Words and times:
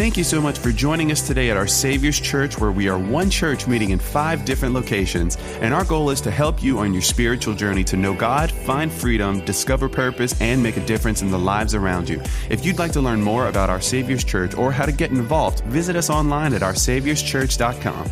Thank 0.00 0.16
you 0.16 0.24
so 0.24 0.40
much 0.40 0.58
for 0.58 0.72
joining 0.72 1.12
us 1.12 1.26
today 1.26 1.50
at 1.50 1.58
our 1.58 1.66
Savior's 1.66 2.18
Church, 2.18 2.58
where 2.58 2.72
we 2.72 2.88
are 2.88 2.98
one 2.98 3.28
church 3.28 3.66
meeting 3.66 3.90
in 3.90 3.98
five 3.98 4.46
different 4.46 4.72
locations. 4.72 5.36
And 5.60 5.74
our 5.74 5.84
goal 5.84 6.08
is 6.08 6.22
to 6.22 6.30
help 6.30 6.62
you 6.62 6.78
on 6.78 6.94
your 6.94 7.02
spiritual 7.02 7.52
journey 7.52 7.84
to 7.84 7.98
know 7.98 8.14
God, 8.14 8.50
find 8.50 8.90
freedom, 8.90 9.44
discover 9.44 9.90
purpose, 9.90 10.40
and 10.40 10.62
make 10.62 10.78
a 10.78 10.86
difference 10.86 11.20
in 11.20 11.30
the 11.30 11.38
lives 11.38 11.74
around 11.74 12.08
you. 12.08 12.18
If 12.48 12.64
you'd 12.64 12.78
like 12.78 12.92
to 12.92 13.02
learn 13.02 13.20
more 13.20 13.48
about 13.48 13.68
our 13.68 13.82
Savior's 13.82 14.24
Church 14.24 14.54
or 14.54 14.72
how 14.72 14.86
to 14.86 14.92
get 14.92 15.10
involved, 15.10 15.60
visit 15.64 15.96
us 15.96 16.08
online 16.08 16.54
at 16.54 16.62
oursaviorschurch.com. 16.62 18.10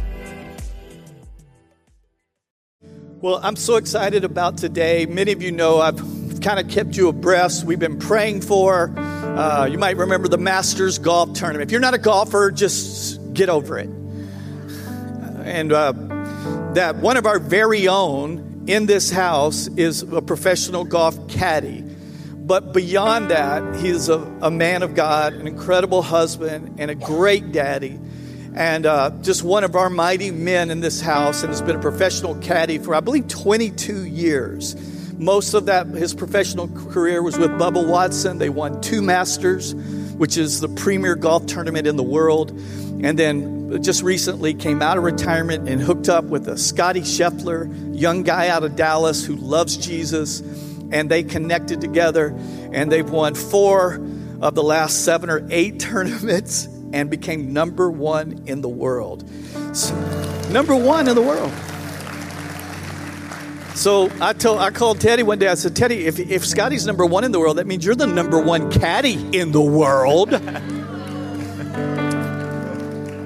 Well, 3.23 3.41
I'm 3.43 3.57
so 3.57 3.77
excited 3.77 4.25
about 4.25 4.59
today. 4.59 5.07
Many 5.07 5.32
of 5.32 5.43
you 5.43 5.52
know 5.52 5.79
I've 5.80 5.96
kind 6.43 6.61
of 6.61 6.68
kept 6.68 6.98
you 6.98 7.09
abreast. 7.09 7.64
We've 7.64 7.80
been 7.80 7.98
praying 7.98 8.43
for. 8.43 8.93
Uh, 9.37 9.68
you 9.71 9.79
might 9.79 9.96
remember 9.96 10.29
the 10.29 10.39
Masters 10.39 10.99
Golf 10.99 11.32
Tournament. 11.35 11.69
If 11.69 11.73
you're 11.73 11.81
not 11.81 11.95
a 11.95 11.99
golfer, 11.99 12.50
just 12.50 13.35
get 13.35 13.49
over 13.49 13.79
it. 13.79 13.89
And 15.45 15.73
uh, 15.73 15.93
that 16.75 16.96
one 16.96 17.17
of 17.17 17.27
our 17.27 17.39
very 17.39 17.89
own 17.89 18.64
in 18.67 18.86
this 18.86 19.11
house 19.11 19.69
is 19.69 20.03
a 20.03 20.22
professional 20.22 20.85
golf 20.85 21.29
caddy. 21.29 21.83
But 21.83 22.72
beyond 22.72 23.31
that, 23.31 23.77
he's 23.77 24.09
a, 24.09 24.21
a 24.41 24.50
man 24.50 24.83
of 24.83 24.95
God, 24.95 25.35
an 25.35 25.47
incredible 25.47 26.03
husband, 26.03 26.77
and 26.79 26.91
a 26.91 26.95
great 26.95 27.53
daddy 27.53 27.99
and 28.58 28.86
uh, 28.86 29.11
just 29.22 29.45
one 29.45 29.63
of 29.63 29.77
our 29.77 29.89
mighty 29.89 30.33
men 30.33 30.72
in 30.72 30.81
this 30.81 31.00
house 31.00 31.43
and 31.45 31.50
has 31.50 31.63
been 31.63 31.77
a 31.77 31.81
professional 31.81 32.34
caddy 32.36 32.78
for, 32.78 32.92
I 32.92 32.98
believe, 32.98 33.28
22 33.28 34.05
years. 34.05 34.75
Most 35.19 35.53
of 35.55 35.67
that, 35.67 35.89
his 35.89 36.14
professional 36.14 36.69
career 36.69 37.22
was 37.22 37.36
with 37.36 37.50
Bubba 37.50 37.84
Watson. 37.84 38.39
They 38.39 38.50
won 38.50 38.81
two 38.81 39.03
Masters, 39.03 39.75
which 40.14 40.36
is 40.36 40.61
the 40.61 40.69
premier 40.69 41.16
golf 41.16 41.47
tournament 41.47 41.88
in 41.88 41.97
the 41.97 42.05
world. 42.05 42.50
And 43.02 43.19
then 43.19 43.83
just 43.83 44.02
recently 44.02 44.55
came 44.55 44.80
out 44.80 44.96
of 44.96 45.02
retirement 45.02 45.69
and 45.69 45.80
hooked 45.80 46.08
up 46.08 46.24
with 46.27 46.48
a 46.48 46.56
Scottie 46.56 47.00
Scheffler, 47.00 47.69
young 47.98 48.22
guy 48.22 48.48
out 48.48 48.62
of 48.62 48.77
Dallas 48.77 49.24
who 49.24 49.34
loves 49.34 49.77
Jesus. 49.77 50.41
And 50.92 51.11
they 51.11 51.24
connected 51.24 51.80
together 51.80 52.28
and 52.72 52.91
they've 52.91 53.11
won 53.11 53.34
four 53.34 54.00
of 54.41 54.55
the 54.55 54.62
last 54.62 55.05
seven 55.05 55.30
or 55.30 55.44
eight 55.50 55.80
tournaments 55.80 56.69
and 56.92 57.11
became 57.11 57.52
number 57.52 57.91
one 57.91 58.44
in 58.46 58.61
the 58.61 58.69
world. 58.69 59.28
So, 59.72 59.94
number 60.50 60.77
one 60.77 61.08
in 61.08 61.16
the 61.16 61.22
world. 61.22 61.52
So 63.74 64.11
I 64.20 64.33
told 64.33 64.58
I 64.58 64.70
called 64.70 65.00
Teddy 65.00 65.22
one 65.22 65.38
day. 65.38 65.48
I 65.48 65.55
said, 65.55 65.77
Teddy, 65.77 66.06
if 66.06 66.19
if 66.19 66.44
Scottie's 66.44 66.86
number 66.86 67.06
one 67.06 67.24
in 67.24 67.33
the 67.33 67.38
world, 67.38 67.58
that 67.58 67.66
means 67.66 67.84
you're 67.84 67.94
the 67.94 68.06
number 68.06 68.41
one 68.41 68.70
caddy 68.70 69.14
in 69.38 69.52
the 69.52 69.61
world. 69.61 70.33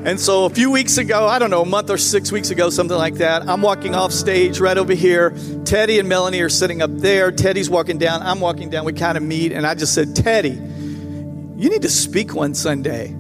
and 0.07 0.21
so 0.21 0.45
a 0.45 0.51
few 0.51 0.71
weeks 0.71 0.99
ago, 0.99 1.27
I 1.27 1.39
don't 1.39 1.51
know, 1.51 1.63
a 1.63 1.67
month 1.67 1.89
or 1.91 1.97
six 1.97 2.31
weeks 2.31 2.51
ago, 2.51 2.71
something 2.71 2.97
like 2.97 3.15
that, 3.15 3.49
I'm 3.49 3.63
walking 3.63 3.95
off 3.95 4.13
stage 4.13 4.61
right 4.61 4.77
over 4.77 4.93
here. 4.95 5.35
Teddy 5.65 5.99
and 5.99 6.09
Melanie 6.09 6.41
are 6.41 6.51
sitting 6.51 6.83
up 6.83 6.91
there. 6.93 7.33
Teddy's 7.33 7.71
walking 7.71 7.99
down. 7.99 8.23
I'm 8.23 8.41
walking 8.41 8.69
down. 8.69 8.85
We 8.85 8.93
kind 8.93 9.17
of 9.17 9.23
meet, 9.23 9.53
and 9.53 9.67
I 9.67 9.75
just 9.75 9.95
said, 9.95 10.15
Teddy, 10.15 10.51
you 10.51 11.71
need 11.71 11.83
to 11.83 11.91
speak 11.91 12.35
one 12.35 12.55
Sunday. 12.55 13.17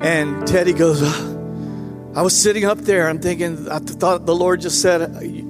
And 0.00 0.46
Teddy 0.46 0.74
goes, 0.74 1.02
I 1.02 2.22
was 2.22 2.36
sitting 2.36 2.64
up 2.64 2.78
there. 2.78 3.08
I'm 3.08 3.18
thinking, 3.18 3.68
I 3.68 3.78
thought 3.78 4.26
the 4.26 4.34
Lord 4.34 4.60
just 4.60 4.80
said, 4.80 5.47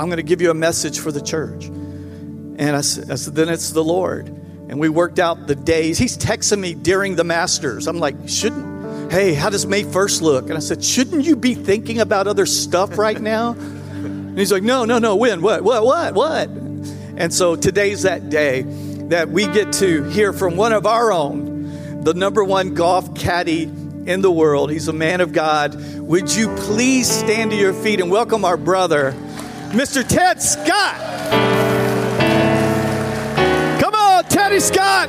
I'm 0.00 0.06
going 0.06 0.16
to 0.16 0.22
give 0.22 0.40
you 0.40 0.50
a 0.50 0.54
message 0.54 0.98
for 0.98 1.12
the 1.12 1.20
church. 1.20 1.66
And 1.66 2.70
I 2.74 2.80
said, 2.80 3.10
I 3.10 3.16
said, 3.16 3.34
then 3.34 3.50
it's 3.50 3.70
the 3.70 3.84
Lord. 3.84 4.28
And 4.28 4.80
we 4.80 4.88
worked 4.88 5.18
out 5.18 5.46
the 5.46 5.54
days. 5.54 5.98
He's 5.98 6.16
texting 6.16 6.58
me 6.58 6.72
during 6.72 7.16
the 7.16 7.24
Masters. 7.24 7.86
I'm 7.86 7.98
like, 7.98 8.16
shouldn't, 8.26 9.12
hey, 9.12 9.34
how 9.34 9.50
does 9.50 9.66
May 9.66 9.82
1st 9.82 10.22
look? 10.22 10.44
And 10.46 10.54
I 10.54 10.60
said, 10.60 10.82
shouldn't 10.82 11.26
you 11.26 11.36
be 11.36 11.54
thinking 11.54 12.00
about 12.00 12.28
other 12.28 12.46
stuff 12.46 12.96
right 12.96 13.20
now? 13.20 13.52
And 13.52 14.38
he's 14.38 14.50
like, 14.50 14.62
no, 14.62 14.86
no, 14.86 14.98
no, 14.98 15.16
when? 15.16 15.42
What, 15.42 15.62
what, 15.62 15.84
what, 15.84 16.14
what? 16.14 16.48
And 16.48 17.34
so 17.34 17.54
today's 17.54 18.02
that 18.02 18.30
day 18.30 18.62
that 19.08 19.28
we 19.28 19.48
get 19.48 19.74
to 19.74 20.04
hear 20.04 20.32
from 20.32 20.56
one 20.56 20.72
of 20.72 20.86
our 20.86 21.12
own, 21.12 22.04
the 22.04 22.14
number 22.14 22.42
one 22.42 22.72
golf 22.72 23.14
caddy 23.14 23.64
in 23.64 24.22
the 24.22 24.30
world. 24.30 24.70
He's 24.70 24.88
a 24.88 24.94
man 24.94 25.20
of 25.20 25.34
God. 25.34 25.74
Would 25.98 26.34
you 26.34 26.48
please 26.56 27.10
stand 27.10 27.50
to 27.50 27.56
your 27.56 27.74
feet 27.74 28.00
and 28.00 28.10
welcome 28.10 28.46
our 28.46 28.56
brother, 28.56 29.14
Mr. 29.70 30.04
Ted 30.06 30.42
Scott? 30.42 30.96
Come 33.80 33.94
on, 33.94 34.24
Teddy 34.24 34.58
Scott. 34.58 35.08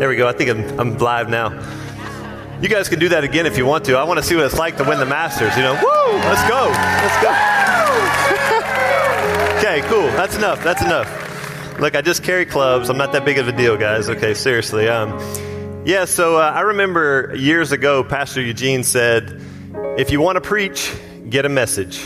There 0.00 0.08
we 0.08 0.16
go. 0.16 0.26
I 0.26 0.32
think 0.32 0.50
I'm, 0.50 0.80
I'm 0.80 0.98
live 0.98 1.28
now. 1.28 1.81
You 2.62 2.68
guys 2.68 2.88
can 2.88 3.00
do 3.00 3.08
that 3.08 3.24
again 3.24 3.44
if 3.44 3.58
you 3.58 3.66
want 3.66 3.86
to. 3.86 3.96
I 3.96 4.04
want 4.04 4.20
to 4.20 4.24
see 4.24 4.36
what 4.36 4.44
it's 4.44 4.56
like 4.56 4.76
to 4.76 4.84
win 4.84 5.00
the 5.00 5.04
Masters. 5.04 5.56
You 5.56 5.64
know, 5.64 5.72
woo! 5.72 6.12
Let's 6.18 6.48
go. 6.48 6.68
Let's 7.02 7.18
go. 7.20 7.30
okay, 9.58 9.80
cool. 9.88 10.06
That's 10.16 10.36
enough. 10.36 10.62
That's 10.62 10.80
enough. 10.80 11.80
Look, 11.80 11.96
I 11.96 12.02
just 12.02 12.22
carry 12.22 12.46
clubs. 12.46 12.88
I'm 12.88 12.96
not 12.96 13.10
that 13.14 13.24
big 13.24 13.38
of 13.38 13.48
a 13.48 13.52
deal, 13.52 13.76
guys. 13.76 14.08
Okay, 14.08 14.32
seriously. 14.32 14.88
Um, 14.88 15.18
yeah. 15.84 16.04
So 16.04 16.36
uh, 16.36 16.52
I 16.54 16.60
remember 16.60 17.34
years 17.34 17.72
ago, 17.72 18.04
Pastor 18.04 18.40
Eugene 18.40 18.84
said, 18.84 19.42
"If 19.98 20.12
you 20.12 20.20
want 20.20 20.36
to 20.36 20.40
preach, 20.40 20.94
get 21.28 21.44
a 21.44 21.48
message." 21.48 22.00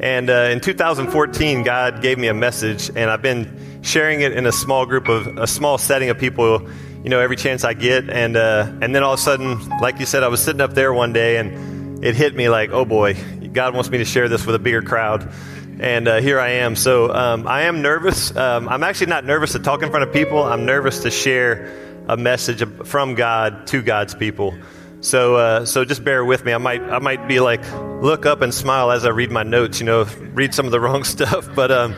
And 0.00 0.28
uh, 0.28 0.48
in 0.50 0.58
2014, 0.58 1.62
God 1.62 2.02
gave 2.02 2.18
me 2.18 2.26
a 2.26 2.34
message, 2.34 2.88
and 2.88 3.08
I've 3.08 3.22
been 3.22 3.80
sharing 3.82 4.20
it 4.22 4.32
in 4.32 4.46
a 4.46 4.52
small 4.52 4.84
group 4.84 5.06
of 5.06 5.38
a 5.38 5.46
small 5.46 5.78
setting 5.78 6.10
of 6.10 6.18
people 6.18 6.68
you 7.06 7.10
know, 7.10 7.20
every 7.20 7.36
chance 7.36 7.62
I 7.62 7.72
get. 7.72 8.10
And, 8.10 8.36
uh, 8.36 8.68
and 8.82 8.92
then 8.92 9.04
all 9.04 9.12
of 9.12 9.20
a 9.20 9.22
sudden, 9.22 9.68
like 9.78 10.00
you 10.00 10.06
said, 10.06 10.24
I 10.24 10.28
was 10.28 10.42
sitting 10.42 10.60
up 10.60 10.74
there 10.74 10.92
one 10.92 11.12
day 11.12 11.36
and 11.36 12.04
it 12.04 12.16
hit 12.16 12.34
me 12.34 12.48
like, 12.48 12.70
oh 12.70 12.84
boy, 12.84 13.16
God 13.52 13.74
wants 13.74 13.88
me 13.90 13.98
to 13.98 14.04
share 14.04 14.28
this 14.28 14.44
with 14.44 14.56
a 14.56 14.58
bigger 14.58 14.82
crowd. 14.82 15.32
And 15.78 16.08
uh, 16.08 16.20
here 16.20 16.40
I 16.40 16.48
am. 16.48 16.74
So 16.74 17.14
um, 17.14 17.46
I 17.46 17.62
am 17.62 17.80
nervous. 17.80 18.34
Um, 18.34 18.68
I'm 18.68 18.82
actually 18.82 19.06
not 19.06 19.24
nervous 19.24 19.52
to 19.52 19.60
talk 19.60 19.84
in 19.84 19.90
front 19.90 20.02
of 20.02 20.12
people. 20.12 20.42
I'm 20.42 20.66
nervous 20.66 21.04
to 21.04 21.12
share 21.12 21.72
a 22.08 22.16
message 22.16 22.68
from 22.84 23.14
God 23.14 23.68
to 23.68 23.82
God's 23.82 24.16
people. 24.16 24.58
So, 25.00 25.36
uh, 25.36 25.64
so 25.64 25.84
just 25.84 26.02
bear 26.02 26.24
with 26.24 26.44
me. 26.44 26.52
I 26.54 26.58
might, 26.58 26.82
I 26.82 26.98
might 26.98 27.28
be 27.28 27.38
like, 27.38 27.62
look 28.02 28.26
up 28.26 28.40
and 28.40 28.52
smile 28.52 28.90
as 28.90 29.04
I 29.04 29.10
read 29.10 29.30
my 29.30 29.44
notes. 29.44 29.78
You 29.78 29.86
know, 29.86 30.06
read 30.34 30.54
some 30.54 30.66
of 30.66 30.72
the 30.72 30.80
wrong 30.86 31.04
stuff. 31.04 31.54
But 31.54 31.70
um, 31.70 31.94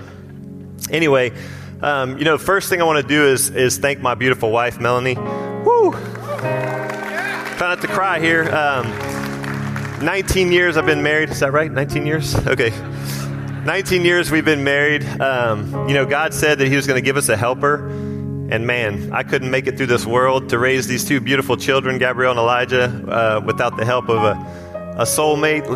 anyway, 0.90 1.32
um, 1.82 2.18
you 2.18 2.24
know, 2.24 2.38
first 2.38 2.68
thing 2.68 2.80
I 2.80 2.84
want 2.84 3.00
to 3.00 3.08
do 3.08 3.26
is 3.26 3.50
is 3.50 3.78
thank 3.78 4.00
my 4.00 4.14
beautiful 4.14 4.50
wife, 4.50 4.80
Melanie. 4.80 5.14
Woo! 5.14 5.92
Try 5.92 7.68
not 7.74 7.80
to 7.80 7.88
cry 7.88 8.20
here. 8.20 8.44
Um, 8.54 8.86
19 10.04 10.52
years 10.52 10.76
I've 10.76 10.86
been 10.86 11.02
married. 11.02 11.30
Is 11.30 11.40
that 11.40 11.52
right? 11.52 11.70
19 11.70 12.06
years? 12.06 12.34
Okay. 12.46 12.70
19 13.64 14.04
years 14.04 14.30
we've 14.30 14.44
been 14.44 14.64
married. 14.64 15.04
Um, 15.20 15.88
you 15.88 15.94
know, 15.94 16.06
God 16.06 16.32
said 16.32 16.58
that 16.58 16.68
He 16.68 16.76
was 16.76 16.86
going 16.86 16.96
to 16.96 17.04
give 17.04 17.16
us 17.16 17.28
a 17.28 17.36
helper. 17.36 17.88
And 18.50 18.66
man, 18.66 19.12
I 19.12 19.24
couldn't 19.24 19.50
make 19.50 19.66
it 19.66 19.76
through 19.76 19.86
this 19.86 20.06
world 20.06 20.48
to 20.50 20.58
raise 20.58 20.86
these 20.86 21.04
two 21.04 21.20
beautiful 21.20 21.56
children, 21.56 21.98
Gabrielle 21.98 22.30
and 22.30 22.40
Elijah, 22.40 22.84
uh, 22.84 23.40
without 23.44 23.76
the 23.76 23.84
help 23.84 24.08
of 24.08 24.22
a, 24.22 24.94
a 24.98 25.02
soulmate. 25.02 25.66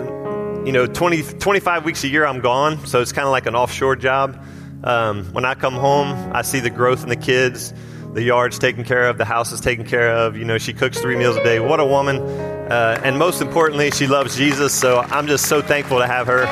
You 0.67 0.73
know, 0.73 0.87
20, 0.87 1.23
25 1.39 1.85
weeks 1.85 2.03
a 2.05 2.09
year 2.09 2.25
I'm 2.25 2.41
gone, 2.41 2.87
so 2.87 3.03
it's 3.03 3.13
kind 3.13 3.27
of 3.27 3.33
like 3.33 3.47
an 3.47 3.55
offshore 3.55 3.97
job. 3.97 4.43
Um, 4.85 5.27
when 5.33 5.45
I 5.45 5.55
come 5.55 5.75
home, 5.75 6.33
I 6.35 6.43
see 6.43 6.61
the 6.61 6.71
growth 6.71 7.03
in 7.03 7.09
the 7.09 7.17
kids. 7.17 7.73
The 8.13 8.23
yard's 8.23 8.59
taken 8.59 8.85
care 8.85 9.09
of. 9.09 9.17
The 9.17 9.25
house 9.25 9.53
is 9.53 9.61
taken 9.61 9.87
care 9.87 10.11
of. 10.11 10.37
You 10.37 10.45
know, 10.45 10.59
she 10.59 10.75
cooks 10.75 11.01
three 11.01 11.17
meals 11.17 11.37
a 11.37 11.43
day. 11.43 11.61
What 11.61 11.81
a 11.81 11.87
woman. 11.87 12.19
Uh, 12.19 13.01
and 13.03 13.19
most 13.19 13.41
importantly, 13.41 13.91
she 13.91 14.07
loves 14.07 14.37
Jesus. 14.37 14.75
So 14.75 14.99
I'm 14.99 15.27
just 15.27 15.47
so 15.47 15.63
thankful 15.63 15.99
to 15.99 16.07
have 16.07 16.27
her. 16.27 16.47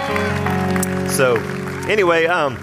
So, 1.10 1.36
anyway, 1.88 2.26
um, 2.26 2.56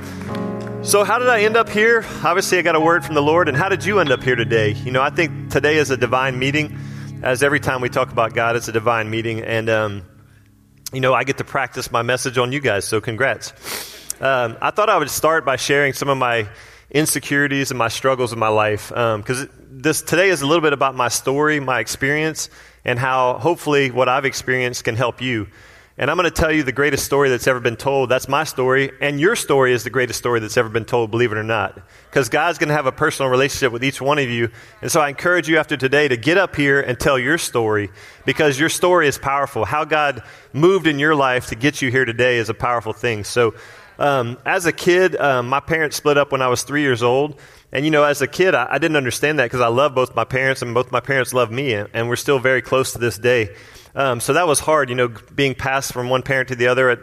so 0.84 1.04
how 1.04 1.20
did 1.20 1.28
I 1.28 1.42
end 1.42 1.58
up 1.58 1.70
here? 1.70 2.04
Obviously, 2.24 2.58
I 2.58 2.62
got 2.64 2.76
a 2.76 2.80
word 2.80 3.06
from 3.06 3.14
the 3.14 3.22
Lord. 3.22 3.50
And 3.50 3.58
how 3.58 3.70
did 3.70 3.86
you 3.86 4.00
end 4.00 4.12
up 4.12 4.24
here 4.24 4.36
today? 4.36 4.72
You 4.72 4.92
know, 4.92 5.02
I 5.02 5.10
think 5.10 5.52
today 5.52 5.78
is 5.78 5.92
a 5.92 5.98
divine 5.98 6.40
meeting. 6.40 6.80
As 7.22 7.44
every 7.44 7.60
time 7.60 7.82
we 7.82 7.90
talk 7.90 8.12
about 8.12 8.34
God, 8.34 8.56
it's 8.56 8.68
a 8.68 8.72
divine 8.72 9.10
meeting. 9.10 9.42
And, 9.42 9.70
um, 9.70 10.04
you 10.94 11.02
know, 11.02 11.14
I 11.14 11.24
get 11.24 11.38
to 11.40 11.44
practice 11.44 11.92
my 11.92 12.02
message 12.02 12.38
on 12.38 12.52
you 12.52 12.62
guys. 12.62 12.86
So, 12.86 13.00
congrats. 13.02 13.54
Um, 14.20 14.58
I 14.62 14.72
thought 14.72 14.90
I 14.90 14.98
would 14.98 15.12
start 15.12 15.46
by 15.46 15.58
sharing 15.58 15.94
some 15.94 16.10
of 16.10 16.18
my 16.18 16.48
insecurities 16.90 17.70
and 17.72 17.78
my 17.78 17.90
struggles 17.90 18.34
in 18.34 18.40
my 18.40 18.48
life 18.48 18.90
because 18.90 19.42
um, 19.42 19.50
this 19.70 20.02
today 20.02 20.30
is 20.30 20.42
a 20.42 20.48
little 20.48 20.62
bit 20.62 20.74
about 20.74 20.96
my 20.96 21.08
story, 21.08 21.60
my 21.60 21.80
experience, 21.80 22.50
and 22.84 22.98
how 22.98 23.38
hopefully 23.38 23.92
what 23.92 24.10
I've 24.10 24.26
experienced 24.26 24.86
can 24.86 24.96
help 24.96 25.22
you. 25.22 25.48
And 26.00 26.12
I'm 26.12 26.18
going 26.18 26.30
to 26.30 26.32
tell 26.32 26.52
you 26.52 26.62
the 26.62 26.72
greatest 26.72 27.06
story 27.06 27.30
that's 27.30 27.48
ever 27.48 27.60
been 27.60 27.76
told. 27.76 28.10
That's 28.10 28.28
my 28.28 28.44
story. 28.44 28.92
And 29.02 29.20
your 29.20 29.36
story 29.36 29.74
is 29.74 29.84
the 29.84 29.90
greatest 29.90 30.20
story 30.20 30.40
that's 30.40 30.56
ever 30.56 30.70
been 30.70 30.86
told, 30.86 31.10
believe 31.10 31.32
it 31.32 31.40
or 31.40 31.44
not. 31.44 31.82
Because 32.08 32.30
God's 32.30 32.60
going 32.60 32.68
to 32.68 32.76
have 32.76 32.86
a 32.86 32.92
personal 32.92 33.32
relationship 33.32 33.72
with 33.72 33.84
each 33.84 34.00
one 34.00 34.20
of 34.20 34.30
you. 34.30 34.52
And 34.84 34.92
so 34.92 35.02
I 35.02 35.10
encourage 35.10 35.50
you 35.50 35.58
after 35.58 35.76
today 35.76 36.08
to 36.08 36.16
get 36.16 36.38
up 36.38 36.56
here 36.56 36.80
and 36.80 37.00
tell 37.00 37.18
your 37.18 37.40
story 37.40 37.90
because 38.26 38.60
your 38.60 38.70
story 38.70 39.08
is 39.08 39.18
powerful. 39.18 39.66
How 39.66 39.86
God 39.86 40.22
moved 40.54 40.86
in 40.86 41.00
your 41.00 41.16
life 41.16 41.48
to 41.48 41.56
get 41.56 41.82
you 41.82 41.90
here 41.90 42.06
today 42.06 42.38
is 42.38 42.50
a 42.50 42.54
powerful 42.54 42.94
thing. 42.94 43.24
So, 43.24 43.56
um, 44.00 44.38
as 44.46 44.66
a 44.66 44.72
kid, 44.72 45.16
um, 45.16 45.48
my 45.48 45.60
parents 45.60 45.96
split 45.96 46.18
up 46.18 46.32
when 46.32 46.42
I 46.42 46.48
was 46.48 46.64
three 46.64 46.82
years 46.82 47.04
old. 47.04 47.40
And 47.72 47.84
you 47.84 47.92
know, 47.92 48.04
as 48.04 48.22
a 48.22 48.28
kid, 48.28 48.56
I, 48.56 48.68
I 48.72 48.78
didn't 48.78 48.98
understand 48.98 49.40
that 49.40 49.46
because 49.46 49.62
I 49.62 49.68
love 49.68 49.94
both 49.94 50.16
my 50.16 50.24
parents 50.24 50.62
and 50.62 50.74
both 50.74 50.92
my 50.92 51.00
parents 51.00 51.34
love 51.34 51.52
me. 51.52 51.74
And, 51.74 51.90
and 51.94 52.10
we're 52.10 52.16
still 52.16 52.40
very 52.40 52.62
close 52.62 52.94
to 52.94 53.00
this 53.00 53.18
day. 53.18 53.56
Um, 53.96 54.20
so 54.20 54.34
that 54.34 54.48
was 54.48 54.60
hard, 54.60 54.90
you 54.90 54.96
know, 54.96 55.08
being 55.34 55.56
passed 55.56 55.92
from 55.92 56.10
one 56.10 56.22
parent 56.22 56.50
to 56.50 56.56
the 56.56 56.68
other 56.68 56.90
at, 56.92 57.00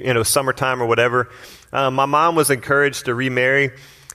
you 0.00 0.12
know, 0.12 0.22
summertime 0.22 0.82
or 0.82 0.86
whatever. 0.86 1.30
Um, 1.72 1.94
my 1.94 2.06
mom 2.06 2.34
was 2.34 2.50
encouraged 2.50 3.04
to 3.04 3.14
remarry 3.14 3.70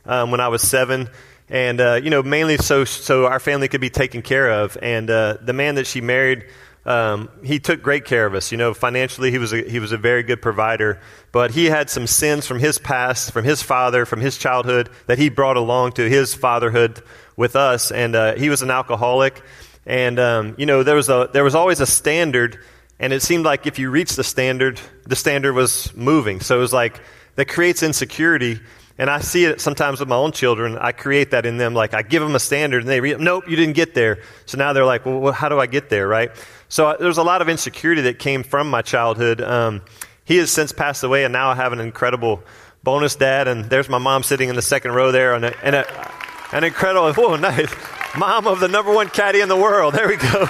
um, 0.06 0.32
when 0.32 0.42
I 0.42 0.50
was 0.50 0.62
seven. 0.62 1.10
And, 1.50 1.80
uh, 1.80 2.00
you 2.04 2.10
know, 2.10 2.22
mainly 2.22 2.58
so, 2.58 2.84
so 2.84 3.26
our 3.26 3.40
family 3.40 3.70
could 3.70 3.80
be 3.80 3.90
taken 3.90 4.22
care 4.22 4.52
of. 4.52 4.78
And 4.82 5.10
uh, 5.10 5.38
the 5.42 5.54
man 5.54 5.76
that 5.76 5.88
she 5.88 6.02
married, 6.02 6.46
um, 6.88 7.30
he 7.44 7.60
took 7.60 7.84
great 7.84 8.06
care 8.06 8.26
of 8.26 8.34
us. 8.34 8.52
You 8.52 8.58
know, 8.58 8.74
financially, 8.74 9.30
he 9.30 9.38
was, 9.38 9.54
a, 9.54 9.62
he 9.70 9.80
was 9.80 9.92
a 9.92 9.98
very 9.98 10.24
good 10.24 10.42
provider. 10.42 11.02
But 11.32 11.52
he 11.52 11.66
had 11.66 11.90
some 11.90 12.08
sins 12.08 12.48
from 12.48 12.60
his 12.60 12.80
past, 12.80 13.32
from 13.32 13.44
his 13.44 13.62
father, 13.62 14.06
from 14.06 14.22
his 14.22 14.38
childhood, 14.38 14.90
that 15.06 15.20
he 15.20 15.30
brought 15.30 15.58
along 15.58 15.92
to 15.94 16.10
his 16.10 16.34
fatherhood 16.34 17.04
with 17.36 17.56
us. 17.56 17.92
And 17.92 18.16
uh, 18.16 18.36
he 18.36 18.50
was 18.50 18.62
an 18.62 18.72
alcoholic. 18.72 19.44
And, 19.86 20.18
um, 20.18 20.56
you 20.58 20.66
know, 20.66 20.84
there 20.84 20.96
was, 20.96 21.10
a, 21.10 21.30
there 21.32 21.44
was 21.44 21.56
always 21.56 21.80
a 21.80 21.86
standard, 21.86 22.60
and 23.00 23.14
it 23.14 23.22
seemed 23.22 23.46
like 23.46 23.68
if 23.68 23.80
you 23.80 23.90
reached 23.90 24.16
the 24.16 24.24
standard, 24.24 24.82
the 25.06 25.16
standard 25.16 25.54
was 25.54 25.96
moving. 25.96 26.40
So 26.40 26.58
it 26.58 26.60
was 26.62 26.74
like, 26.74 27.00
that 27.36 27.48
creates 27.48 27.84
insecurity. 27.84 28.60
And 28.98 29.10
I 29.10 29.20
see 29.20 29.46
it 29.46 29.62
sometimes 29.62 30.00
with 30.00 30.10
my 30.10 30.16
own 30.16 30.32
children. 30.32 30.78
I 30.78 30.92
create 30.92 31.32
that 31.32 31.46
in 31.46 31.58
them. 31.58 31.74
Like 31.74 31.94
I 31.94 32.02
give 32.02 32.24
them 32.24 32.34
a 32.36 32.40
standard 32.40 32.82
and 32.82 32.90
they 32.90 33.00
read, 33.00 33.20
nope, 33.20 33.48
you 33.48 33.56
didn't 33.56 33.76
get 33.76 33.94
there. 33.94 34.24
So 34.48 34.58
now 34.58 34.74
they're 34.74 34.86
like, 34.86 35.06
well, 35.06 35.32
how 35.32 35.50
do 35.50 35.60
I 35.60 35.68
get 35.68 35.90
there, 35.90 36.08
right? 36.08 36.32
So 36.70 36.88
uh, 36.88 36.98
there's 36.98 37.18
a 37.18 37.24
lot 37.24 37.42
of 37.42 37.50
insecurity 37.50 38.02
that 38.04 38.20
came 38.20 38.44
from 38.44 38.70
my 38.70 38.82
childhood. 38.82 39.42
Um, 39.42 39.82
he 40.26 40.38
has 40.38 40.52
since 40.52 40.72
passed 40.72 41.04
away 41.04 41.24
and 41.24 41.32
now 41.32 41.50
I 41.50 41.56
have 41.56 41.74
an 41.74 41.80
incredible 41.80 42.44
bonus 42.84 43.16
dad. 43.16 43.48
And 43.48 43.66
there's 43.66 43.90
my 43.90 43.98
mom 43.98 44.24
sitting 44.24 44.50
in 44.50 44.56
the 44.56 44.62
second 44.62 44.92
row 44.92 45.12
there 45.12 45.34
and, 45.34 45.46
a, 45.46 45.66
and 45.66 45.76
a, 45.76 46.12
an 46.52 46.64
incredible, 46.64 47.14
whoa, 47.22 47.36
nice. 47.36 47.74
Mom 48.18 48.48
of 48.48 48.60
the 48.60 48.68
number 48.68 48.94
one 48.94 49.10
caddy 49.10 49.42
in 49.42 49.50
the 49.50 49.56
world. 49.56 49.94
There 49.94 50.08
we 50.08 50.18
go. 50.18 50.46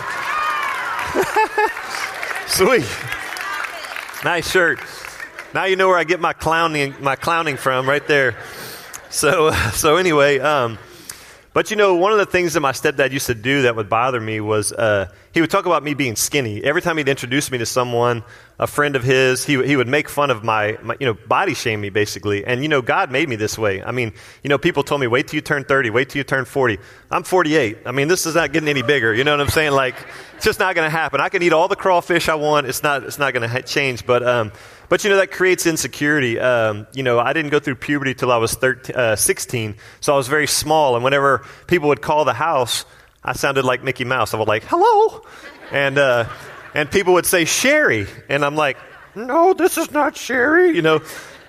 Sweet. 2.48 2.86
Nice 4.24 4.50
shirt. 4.50 4.80
Now 5.54 5.66
you 5.66 5.76
know 5.76 5.88
where 5.88 5.98
I 5.98 6.04
get 6.04 6.20
my 6.20 6.34
clowning, 6.34 6.96
my 7.00 7.16
clowning 7.16 7.58
from, 7.58 7.88
right 7.88 8.06
there. 8.08 8.36
So, 9.10 9.52
so 9.74 9.98
anyway, 9.98 10.40
um, 10.40 10.78
but 11.58 11.72
you 11.72 11.76
know, 11.76 11.96
one 11.96 12.12
of 12.12 12.20
the 12.20 12.28
things 12.28 12.54
that 12.54 12.60
my 12.60 12.72
stepdad 12.72 13.12
used 13.12 13.26
to 13.26 13.34
do 13.34 13.64
that 13.64 13.76
would 13.76 13.90
bother 13.90 14.22
me 14.22 14.40
was 14.40 14.72
uh, 14.72 15.12
he 15.34 15.42
would 15.42 15.50
talk 15.50 15.66
about 15.66 15.84
me 15.84 15.96
being 15.96 16.16
skinny. 16.16 16.64
Every 16.64 16.84
time 16.84 17.00
he'd 17.00 17.10
introduce 17.10 17.50
me 17.50 17.58
to 17.58 17.66
someone, 17.66 18.24
a 18.60 18.68
friend 18.68 18.96
of 18.96 19.04
his, 19.04 19.44
he, 19.44 19.60
he 19.66 19.76
would 19.76 19.88
make 19.88 20.08
fun 20.08 20.30
of 20.30 20.44
my, 20.44 20.78
my, 20.84 20.96
you 21.00 21.08
know, 21.08 21.16
body 21.16 21.56
shame 21.56 21.82
me 21.82 21.90
basically. 21.90 22.46
And 22.46 22.62
you 22.62 22.70
know, 22.70 22.84
God 22.84 23.12
made 23.12 23.28
me 23.28 23.38
this 23.38 23.58
way. 23.58 23.82
I 23.82 23.92
mean, 23.92 24.14
you 24.44 24.50
know, 24.50 24.60
people 24.60 24.84
told 24.84 25.02
me, 25.02 25.08
wait 25.08 25.30
till 25.30 25.36
you 25.38 25.42
turn 25.42 25.64
30, 25.64 25.90
wait 25.90 26.10
till 26.10 26.20
you 26.20 26.24
turn 26.24 26.46
40. 26.46 26.78
I'm 27.10 27.24
48. 27.24 27.80
I 27.88 27.92
mean, 27.92 28.08
this 28.08 28.28
is 28.28 28.36
not 28.36 28.54
getting 28.54 28.70
any 28.70 28.84
bigger. 28.84 29.12
You 29.12 29.24
know 29.24 29.32
what 29.32 29.42
I'm 29.42 29.50
saying? 29.50 29.72
Like, 29.72 29.96
it's 30.36 30.46
just 30.46 30.60
not 30.60 30.76
going 30.76 30.86
to 30.86 30.96
happen. 30.96 31.22
I 31.22 31.30
can 31.30 31.42
eat 31.42 31.54
all 31.54 31.68
the 31.68 31.76
crawfish 31.76 32.30
I 32.30 32.36
want. 32.36 32.68
It's 32.68 32.84
not, 32.84 33.02
it's 33.02 33.18
not 33.18 33.34
going 33.34 33.42
to 33.42 33.50
ha- 33.50 33.62
change. 33.62 34.06
But, 34.06 34.22
um, 34.22 34.52
but 34.90 35.04
you 35.04 35.10
know, 35.10 35.18
that 35.18 35.32
creates 35.32 35.66
insecurity. 35.66 36.40
Um, 36.40 36.88
you 36.94 37.04
know, 37.04 37.20
I 37.20 37.34
didn't 37.34 37.52
go 37.52 37.60
through 37.60 37.76
puberty 37.76 38.14
till 38.14 38.32
I 38.32 38.38
was 38.38 38.54
13, 38.54 38.96
uh, 38.96 39.16
16, 39.16 39.76
so 40.00 40.14
I 40.14 40.18
was 40.18 40.28
very 40.28 40.48
small. 40.48 40.96
And 40.96 41.04
whenever 41.04 41.46
people 41.68 41.90
would 41.90 42.02
call 42.02 42.26
the 42.26 42.34
house, 42.34 42.86
I 43.24 43.34
sounded 43.34 43.66
like 43.66 43.84
Mickey 43.84 44.06
Mouse. 44.06 44.34
I 44.34 44.38
was 44.38 44.48
like, 44.48 44.64
hello. 44.64 45.24
And, 45.72 45.98
uh, 45.98 46.30
and 46.74 46.90
people 46.90 47.14
would 47.14 47.26
say, 47.26 47.46
Sherry. 47.46 48.08
And 48.30 48.46
I'm 48.46 48.56
like, 48.56 48.78
no, 49.16 49.54
this 49.54 49.78
is 49.78 49.92
not 49.92 50.16
Sherry. 50.16 50.76
You 50.76 50.82
know, 50.82 51.02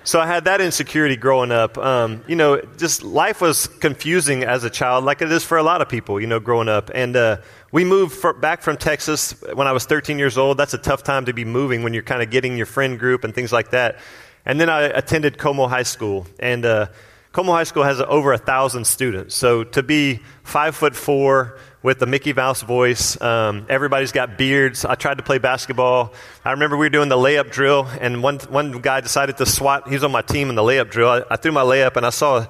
so 0.05 0.21
I 0.21 0.27
had 0.27 0.45
that 0.45 0.61
insecurity 0.61 1.17
growing 1.17 1.53
up. 1.53 1.77
Um, 1.77 2.23
you 2.27 2.37
know, 2.37 2.61
just 2.77 3.03
life 3.03 3.41
was 3.41 3.67
confusing 3.67 4.45
as 4.45 4.65
a 4.65 4.71
child, 4.71 5.05
like 5.05 5.23
it 5.23 5.31
is 5.31 5.45
for 5.45 5.59
a 5.59 5.63
lot 5.63 5.83
of 5.83 5.89
people, 5.89 6.21
you 6.21 6.27
know, 6.27 6.41
growing 6.41 6.69
up. 6.69 6.91
And, 6.95 7.17
uh, 7.17 7.39
we 7.71 7.85
moved 7.85 8.15
for, 8.15 8.33
back 8.33 8.63
from 8.63 8.77
Texas 8.79 9.35
when 9.53 9.67
I 9.67 9.73
was 9.73 9.85
13 9.85 10.19
years 10.19 10.39
old. 10.39 10.57
That's 10.57 10.75
a 10.75 10.79
tough 10.79 11.03
time 11.03 11.27
to 11.27 11.33
be 11.35 11.45
moving 11.45 11.83
when 11.83 11.93
you're 11.93 12.03
kind 12.03 12.23
of 12.23 12.31
getting 12.31 12.57
your 12.57 12.67
friend 12.67 12.99
group 12.99 13.25
and 13.25 13.35
things 13.35 13.53
like 13.53 13.71
that. 13.73 13.99
And 14.47 14.59
then 14.59 14.71
I 14.71 14.83
attended 14.83 15.37
Comeaux 15.37 15.69
High 15.69 15.83
School, 15.83 16.27
and 16.41 16.65
uh, 16.65 16.87
Comeaux 17.33 17.53
High 17.53 17.65
School 17.65 17.83
has 17.83 18.01
over 18.01 18.33
a 18.33 18.39
thousand 18.39 18.87
students. 18.87 19.35
So 19.35 19.63
to 19.65 19.83
be 19.83 20.21
five 20.43 20.75
foot 20.75 20.97
four 20.97 21.59
with 21.83 21.99
the 21.99 22.07
Mickey 22.07 22.33
Mouse 22.33 22.63
voice, 22.63 23.21
um, 23.21 23.67
everybody's 23.69 24.13
got 24.13 24.37
beards. 24.37 24.85
I 24.85 24.95
tried 24.95 25.19
to 25.19 25.23
play 25.23 25.39
basketball. 25.39 26.13
I 26.45 26.53
remember 26.53 26.77
we 26.77 26.87
were 26.87 26.91
doing 26.91 27.09
the 27.09 27.17
layup 27.17 27.51
drill, 27.51 27.87
and 28.01 28.23
one 28.23 28.39
one 28.39 28.81
guy 28.81 29.01
decided 29.01 29.37
to 29.39 29.47
swat. 29.47 29.89
He 29.89 29.95
was 29.95 30.05
on 30.05 30.11
my 30.11 30.23
team 30.23 30.49
in 30.49 30.55
the 30.55 30.63
layup 30.63 30.91
drill. 30.91 31.09
I, 31.09 31.23
I 31.31 31.37
threw 31.37 31.53
my 31.53 31.63
layup, 31.63 31.97
and 31.97 32.05
I 32.05 32.11
saw 32.11 32.47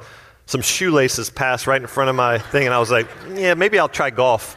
some 0.47 0.63
shoelaces 0.63 1.29
pass 1.29 1.67
right 1.67 1.81
in 1.81 1.87
front 1.87 2.09
of 2.09 2.17
my 2.17 2.39
thing, 2.39 2.67
and 2.67 2.75
I 2.75 2.79
was 2.79 2.91
like, 2.91 3.09
"Yeah, 3.35 3.55
maybe 3.55 3.79
I'll 3.79 3.89
try 3.89 4.11
golf." 4.11 4.57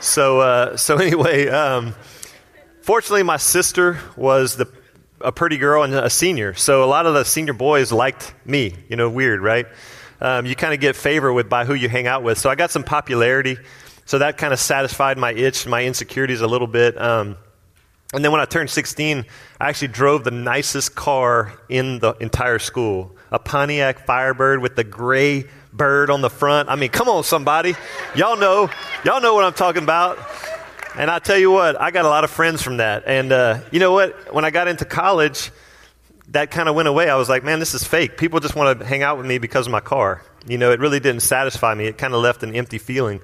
So, 0.00 0.40
uh, 0.40 0.76
so 0.76 0.96
anyway, 0.98 1.48
um, 1.48 1.94
fortunately, 2.82 3.22
my 3.22 3.36
sister 3.36 4.00
was 4.16 4.56
the, 4.56 4.66
a 5.20 5.30
pretty 5.30 5.58
girl 5.58 5.84
and 5.84 5.94
a 5.94 6.10
senior. 6.10 6.54
So 6.54 6.82
a 6.82 6.86
lot 6.86 7.06
of 7.06 7.14
the 7.14 7.24
senior 7.24 7.52
boys 7.52 7.92
liked 7.92 8.34
me. 8.44 8.74
You 8.88 8.96
know, 8.96 9.08
weird, 9.08 9.40
right? 9.42 9.66
Um, 10.20 10.46
you 10.46 10.54
kind 10.54 10.74
of 10.74 10.80
get 10.80 10.96
favor 10.96 11.32
with 11.32 11.48
by 11.48 11.64
who 11.64 11.74
you 11.74 11.88
hang 11.88 12.06
out 12.06 12.22
with. 12.22 12.38
So 12.38 12.50
I 12.50 12.54
got 12.54 12.70
some 12.70 12.84
popularity. 12.84 13.56
So 14.04 14.18
that 14.18 14.38
kind 14.38 14.52
of 14.52 14.58
satisfied 14.58 15.18
my 15.18 15.32
itch, 15.32 15.66
my 15.66 15.84
insecurities 15.84 16.40
a 16.40 16.46
little 16.46 16.66
bit. 16.66 17.00
Um, 17.00 17.36
and 18.12 18.24
then 18.24 18.32
when 18.32 18.40
I 18.40 18.44
turned 18.44 18.70
16, 18.70 19.24
I 19.60 19.68
actually 19.68 19.88
drove 19.88 20.24
the 20.24 20.32
nicest 20.32 20.94
car 20.94 21.52
in 21.68 22.00
the 22.00 22.14
entire 22.20 22.58
school 22.58 23.16
a 23.30 23.38
Pontiac 23.38 24.06
Firebird 24.06 24.60
with 24.60 24.74
the 24.74 24.84
gray 24.84 25.44
bird 25.72 26.10
on 26.10 26.20
the 26.20 26.30
front. 26.30 26.68
I 26.68 26.74
mean, 26.74 26.90
come 26.90 27.08
on, 27.08 27.22
somebody. 27.22 27.76
Y'all 28.16 28.36
know, 28.36 28.68
y'all 29.04 29.20
know 29.20 29.34
what 29.34 29.44
I'm 29.44 29.52
talking 29.52 29.84
about. 29.84 30.18
And 30.96 31.08
I 31.08 31.20
tell 31.20 31.38
you 31.38 31.52
what, 31.52 31.80
I 31.80 31.92
got 31.92 32.04
a 32.04 32.08
lot 32.08 32.24
of 32.24 32.30
friends 32.30 32.62
from 32.62 32.78
that. 32.78 33.04
And 33.06 33.30
uh, 33.30 33.60
you 33.70 33.78
know 33.78 33.92
what? 33.92 34.34
When 34.34 34.44
I 34.44 34.50
got 34.50 34.66
into 34.66 34.84
college, 34.84 35.52
that 36.30 36.50
kind 36.50 36.68
of 36.68 36.74
went 36.74 36.88
away. 36.88 37.08
I 37.08 37.16
was 37.16 37.28
like, 37.28 37.44
man, 37.44 37.58
this 37.58 37.74
is 37.74 37.84
fake. 37.84 38.16
People 38.16 38.40
just 38.40 38.54
want 38.54 38.78
to 38.78 38.86
hang 38.86 39.02
out 39.02 39.18
with 39.18 39.26
me 39.26 39.38
because 39.38 39.66
of 39.66 39.72
my 39.72 39.80
car. 39.80 40.22
You 40.46 40.58
know, 40.58 40.70
it 40.70 40.80
really 40.80 41.00
didn't 41.00 41.22
satisfy 41.22 41.74
me. 41.74 41.86
It 41.86 41.98
kind 41.98 42.14
of 42.14 42.20
left 42.20 42.42
an 42.42 42.54
empty 42.54 42.78
feeling. 42.78 43.20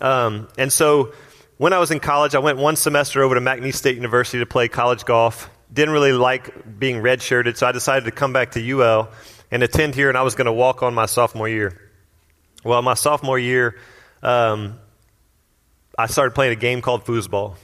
Um, 0.00 0.48
and 0.56 0.72
so 0.72 1.12
when 1.58 1.72
I 1.72 1.78
was 1.78 1.90
in 1.90 2.00
college, 2.00 2.34
I 2.34 2.38
went 2.38 2.58
one 2.58 2.76
semester 2.76 3.22
over 3.22 3.34
to 3.34 3.40
McNeese 3.40 3.74
State 3.74 3.96
University 3.96 4.38
to 4.38 4.46
play 4.46 4.68
college 4.68 5.04
golf. 5.04 5.50
Didn't 5.72 5.92
really 5.92 6.12
like 6.12 6.78
being 6.78 7.02
redshirted, 7.02 7.56
so 7.58 7.66
I 7.66 7.72
decided 7.72 8.06
to 8.06 8.10
come 8.10 8.32
back 8.32 8.52
to 8.52 8.70
UL 8.70 9.10
and 9.50 9.62
attend 9.62 9.94
here, 9.94 10.08
and 10.08 10.16
I 10.16 10.22
was 10.22 10.34
going 10.34 10.46
to 10.46 10.52
walk 10.52 10.82
on 10.82 10.94
my 10.94 11.06
sophomore 11.06 11.48
year. 11.48 11.78
Well, 12.64 12.80
my 12.80 12.94
sophomore 12.94 13.38
year, 13.38 13.76
um, 14.22 14.78
I 15.98 16.06
started 16.06 16.34
playing 16.34 16.52
a 16.52 16.56
game 16.56 16.80
called 16.80 17.04
foosball. 17.04 17.56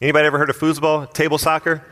Anybody 0.00 0.26
ever 0.26 0.38
heard 0.38 0.50
of 0.50 0.58
foosball? 0.58 1.12
Table 1.12 1.38
soccer? 1.38 1.84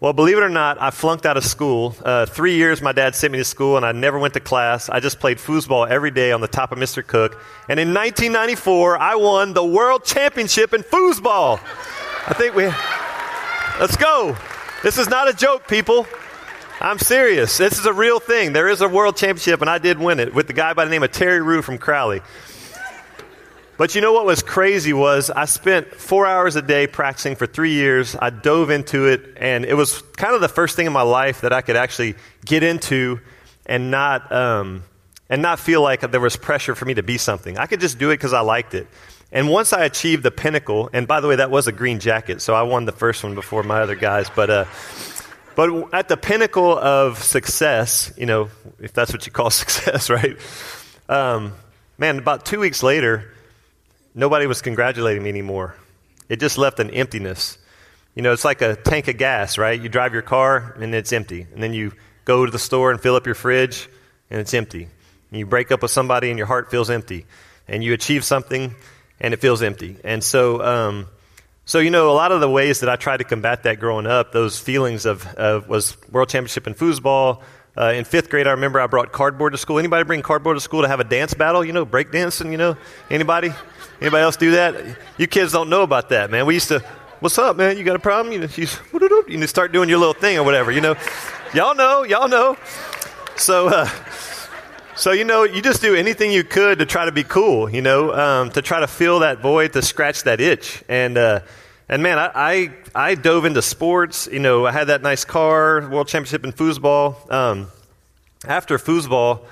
Well, 0.00 0.12
believe 0.12 0.38
it 0.38 0.44
or 0.44 0.48
not, 0.48 0.80
I 0.80 0.90
flunked 0.90 1.26
out 1.26 1.36
of 1.36 1.44
school. 1.44 1.96
Uh, 2.04 2.24
three 2.24 2.54
years 2.54 2.80
my 2.80 2.92
dad 2.92 3.16
sent 3.16 3.32
me 3.32 3.38
to 3.38 3.44
school, 3.44 3.76
and 3.76 3.84
I 3.84 3.90
never 3.90 4.16
went 4.16 4.34
to 4.34 4.40
class. 4.40 4.88
I 4.88 5.00
just 5.00 5.18
played 5.18 5.38
foosball 5.38 5.88
every 5.88 6.12
day 6.12 6.30
on 6.30 6.40
the 6.40 6.46
top 6.46 6.70
of 6.70 6.78
Mr. 6.78 7.04
Cook. 7.04 7.32
And 7.68 7.80
in 7.80 7.92
1994, 7.92 8.96
I 8.96 9.16
won 9.16 9.54
the 9.54 9.64
world 9.64 10.04
championship 10.04 10.72
in 10.72 10.82
foosball. 10.82 11.58
I 12.28 12.34
think 12.34 12.54
we. 12.54 12.66
Let's 13.80 13.96
go. 13.96 14.36
This 14.84 14.98
is 14.98 15.08
not 15.08 15.28
a 15.28 15.32
joke, 15.32 15.66
people. 15.66 16.06
I'm 16.80 17.00
serious. 17.00 17.58
This 17.58 17.76
is 17.76 17.84
a 17.84 17.92
real 17.92 18.20
thing. 18.20 18.52
There 18.52 18.68
is 18.68 18.82
a 18.82 18.88
world 18.88 19.16
championship, 19.16 19.60
and 19.62 19.68
I 19.68 19.78
did 19.78 19.98
win 19.98 20.20
it 20.20 20.32
with 20.32 20.46
the 20.46 20.52
guy 20.52 20.74
by 20.74 20.84
the 20.84 20.92
name 20.92 21.02
of 21.02 21.10
Terry 21.10 21.42
Rue 21.42 21.60
from 21.60 21.76
Crowley. 21.76 22.20
But 23.78 23.94
you 23.94 24.00
know 24.00 24.12
what 24.12 24.26
was 24.26 24.42
crazy 24.42 24.92
was 24.92 25.30
I 25.30 25.44
spent 25.44 25.94
four 25.94 26.26
hours 26.26 26.56
a 26.56 26.62
day 26.62 26.88
practicing 26.88 27.36
for 27.36 27.46
three 27.46 27.74
years. 27.74 28.16
I 28.20 28.30
dove 28.30 28.70
into 28.70 29.06
it, 29.06 29.36
and 29.36 29.64
it 29.64 29.74
was 29.74 30.02
kind 30.16 30.34
of 30.34 30.40
the 30.40 30.48
first 30.48 30.74
thing 30.74 30.86
in 30.86 30.92
my 30.92 31.02
life 31.02 31.42
that 31.42 31.52
I 31.52 31.60
could 31.60 31.76
actually 31.76 32.16
get 32.44 32.64
into 32.64 33.20
and 33.66 33.92
not 33.92 34.32
um, 34.32 34.82
and 35.30 35.40
not 35.42 35.60
feel 35.60 35.80
like 35.80 36.00
there 36.00 36.20
was 36.20 36.34
pressure 36.34 36.74
for 36.74 36.86
me 36.86 36.94
to 36.94 37.04
be 37.04 37.18
something. 37.18 37.56
I 37.56 37.66
could 37.66 37.78
just 37.78 38.00
do 38.00 38.10
it 38.10 38.14
because 38.14 38.32
I 38.32 38.40
liked 38.40 38.74
it. 38.74 38.88
And 39.30 39.48
once 39.48 39.72
I 39.72 39.84
achieved 39.84 40.24
the 40.24 40.32
pinnacle, 40.32 40.90
and 40.92 41.06
by 41.06 41.20
the 41.20 41.28
way, 41.28 41.36
that 41.36 41.52
was 41.52 41.68
a 41.68 41.72
green 41.72 42.00
jacket, 42.00 42.42
so 42.42 42.54
I 42.54 42.62
won 42.62 42.84
the 42.84 42.92
first 42.92 43.22
one 43.22 43.36
before 43.36 43.62
my 43.62 43.80
other 43.80 43.94
guys. 43.94 44.28
But 44.28 44.50
uh, 44.50 44.64
but 45.54 45.94
at 45.94 46.08
the 46.08 46.16
pinnacle 46.16 46.76
of 46.76 47.22
success, 47.22 48.12
you 48.16 48.26
know, 48.26 48.50
if 48.80 48.92
that's 48.92 49.12
what 49.12 49.24
you 49.24 49.30
call 49.30 49.50
success, 49.50 50.10
right? 50.10 50.36
Um, 51.08 51.52
man, 51.96 52.18
about 52.18 52.44
two 52.44 52.58
weeks 52.58 52.82
later, 52.82 53.34
nobody 54.14 54.46
was 54.46 54.62
congratulating 54.62 55.22
me 55.22 55.28
anymore. 55.28 55.74
It 56.28 56.40
just 56.40 56.58
left 56.58 56.80
an 56.80 56.90
emptiness. 56.90 57.58
You 58.14 58.22
know, 58.22 58.32
it's 58.32 58.44
like 58.44 58.62
a 58.62 58.76
tank 58.76 59.08
of 59.08 59.16
gas, 59.16 59.58
right? 59.58 59.80
You 59.80 59.88
drive 59.88 60.12
your 60.12 60.22
car 60.22 60.76
and 60.80 60.94
it's 60.94 61.12
empty. 61.12 61.46
And 61.52 61.62
then 61.62 61.72
you 61.72 61.92
go 62.24 62.44
to 62.44 62.50
the 62.50 62.58
store 62.58 62.90
and 62.90 63.00
fill 63.00 63.14
up 63.14 63.26
your 63.26 63.34
fridge 63.34 63.88
and 64.30 64.40
it's 64.40 64.52
empty. 64.54 64.88
And 65.30 65.38
you 65.38 65.46
break 65.46 65.70
up 65.72 65.82
with 65.82 65.90
somebody 65.90 66.28
and 66.30 66.38
your 66.38 66.46
heart 66.46 66.70
feels 66.70 66.90
empty. 66.90 67.26
And 67.66 67.82
you 67.84 67.92
achieve 67.92 68.24
something 68.24 68.74
and 69.20 69.34
it 69.34 69.38
feels 69.38 69.62
empty. 69.62 69.96
And 70.04 70.22
so, 70.22 70.62
um, 70.62 71.08
so 71.64 71.78
you 71.78 71.90
know, 71.90 72.10
a 72.10 72.12
lot 72.12 72.32
of 72.32 72.40
the 72.40 72.50
ways 72.50 72.80
that 72.80 72.88
I 72.88 72.96
tried 72.96 73.18
to 73.18 73.24
combat 73.24 73.64
that 73.64 73.78
growing 73.78 74.06
up, 74.06 74.32
those 74.32 74.58
feelings 74.58 75.06
of, 75.06 75.26
of 75.34 75.68
was 75.68 75.96
world 76.10 76.28
championship 76.28 76.66
in 76.66 76.74
foosball. 76.74 77.42
Uh, 77.76 77.92
in 77.92 78.04
fifth 78.04 78.28
grade, 78.28 78.48
I 78.48 78.52
remember 78.52 78.80
I 78.80 78.88
brought 78.88 79.12
cardboard 79.12 79.52
to 79.52 79.58
school. 79.58 79.78
Anybody 79.78 80.02
bring 80.02 80.22
cardboard 80.22 80.56
to 80.56 80.60
school 80.60 80.82
to 80.82 80.88
have 80.88 80.98
a 80.98 81.04
dance 81.04 81.34
battle? 81.34 81.64
You 81.64 81.72
know, 81.72 81.84
break 81.84 82.10
dancing. 82.10 82.50
You 82.50 82.58
know, 82.58 82.76
anybody? 83.08 83.52
Anybody 84.00 84.22
else 84.22 84.36
do 84.36 84.52
that? 84.52 84.96
You 85.16 85.26
kids 85.26 85.52
don't 85.52 85.68
know 85.68 85.82
about 85.82 86.08
that, 86.10 86.30
man. 86.30 86.46
We 86.46 86.54
used 86.54 86.68
to. 86.68 86.80
What's 87.18 87.36
up, 87.36 87.56
man? 87.56 87.76
You 87.76 87.82
got 87.82 87.96
a 87.96 87.98
problem? 87.98 88.32
You 88.32 88.48
you, 88.56 89.24
you 89.26 89.46
start 89.48 89.72
doing 89.72 89.88
your 89.88 89.98
little 89.98 90.14
thing 90.14 90.38
or 90.38 90.44
whatever. 90.44 90.70
You 90.70 90.80
know, 90.80 90.94
y'all 91.52 91.74
know, 91.74 92.04
y'all 92.04 92.28
know. 92.28 92.56
So, 93.34 93.68
uh, 93.68 93.88
so 94.94 95.10
you 95.10 95.24
know, 95.24 95.42
you 95.42 95.60
just 95.60 95.82
do 95.82 95.96
anything 95.96 96.30
you 96.30 96.44
could 96.44 96.78
to 96.78 96.86
try 96.86 97.06
to 97.06 97.12
be 97.12 97.24
cool. 97.24 97.68
You 97.68 97.82
know, 97.82 98.14
um, 98.14 98.50
to 98.50 98.62
try 98.62 98.78
to 98.78 98.86
fill 98.86 99.18
that 99.20 99.40
void, 99.40 99.72
to 99.72 99.82
scratch 99.82 100.24
that 100.24 100.40
itch, 100.40 100.82
and. 100.88 101.18
Uh, 101.18 101.40
and 101.90 102.02
man, 102.02 102.18
I, 102.18 102.30
I, 102.34 102.70
I, 102.94 103.14
dove 103.14 103.46
into 103.46 103.62
sports. 103.62 104.28
You 104.30 104.40
know, 104.40 104.66
I 104.66 104.72
had 104.72 104.88
that 104.88 105.00
nice 105.00 105.24
car, 105.24 105.88
world 105.88 106.06
championship 106.06 106.44
in 106.44 106.52
foosball. 106.52 107.32
Um, 107.32 107.68
after 108.46 108.76
foosball, 108.76 109.46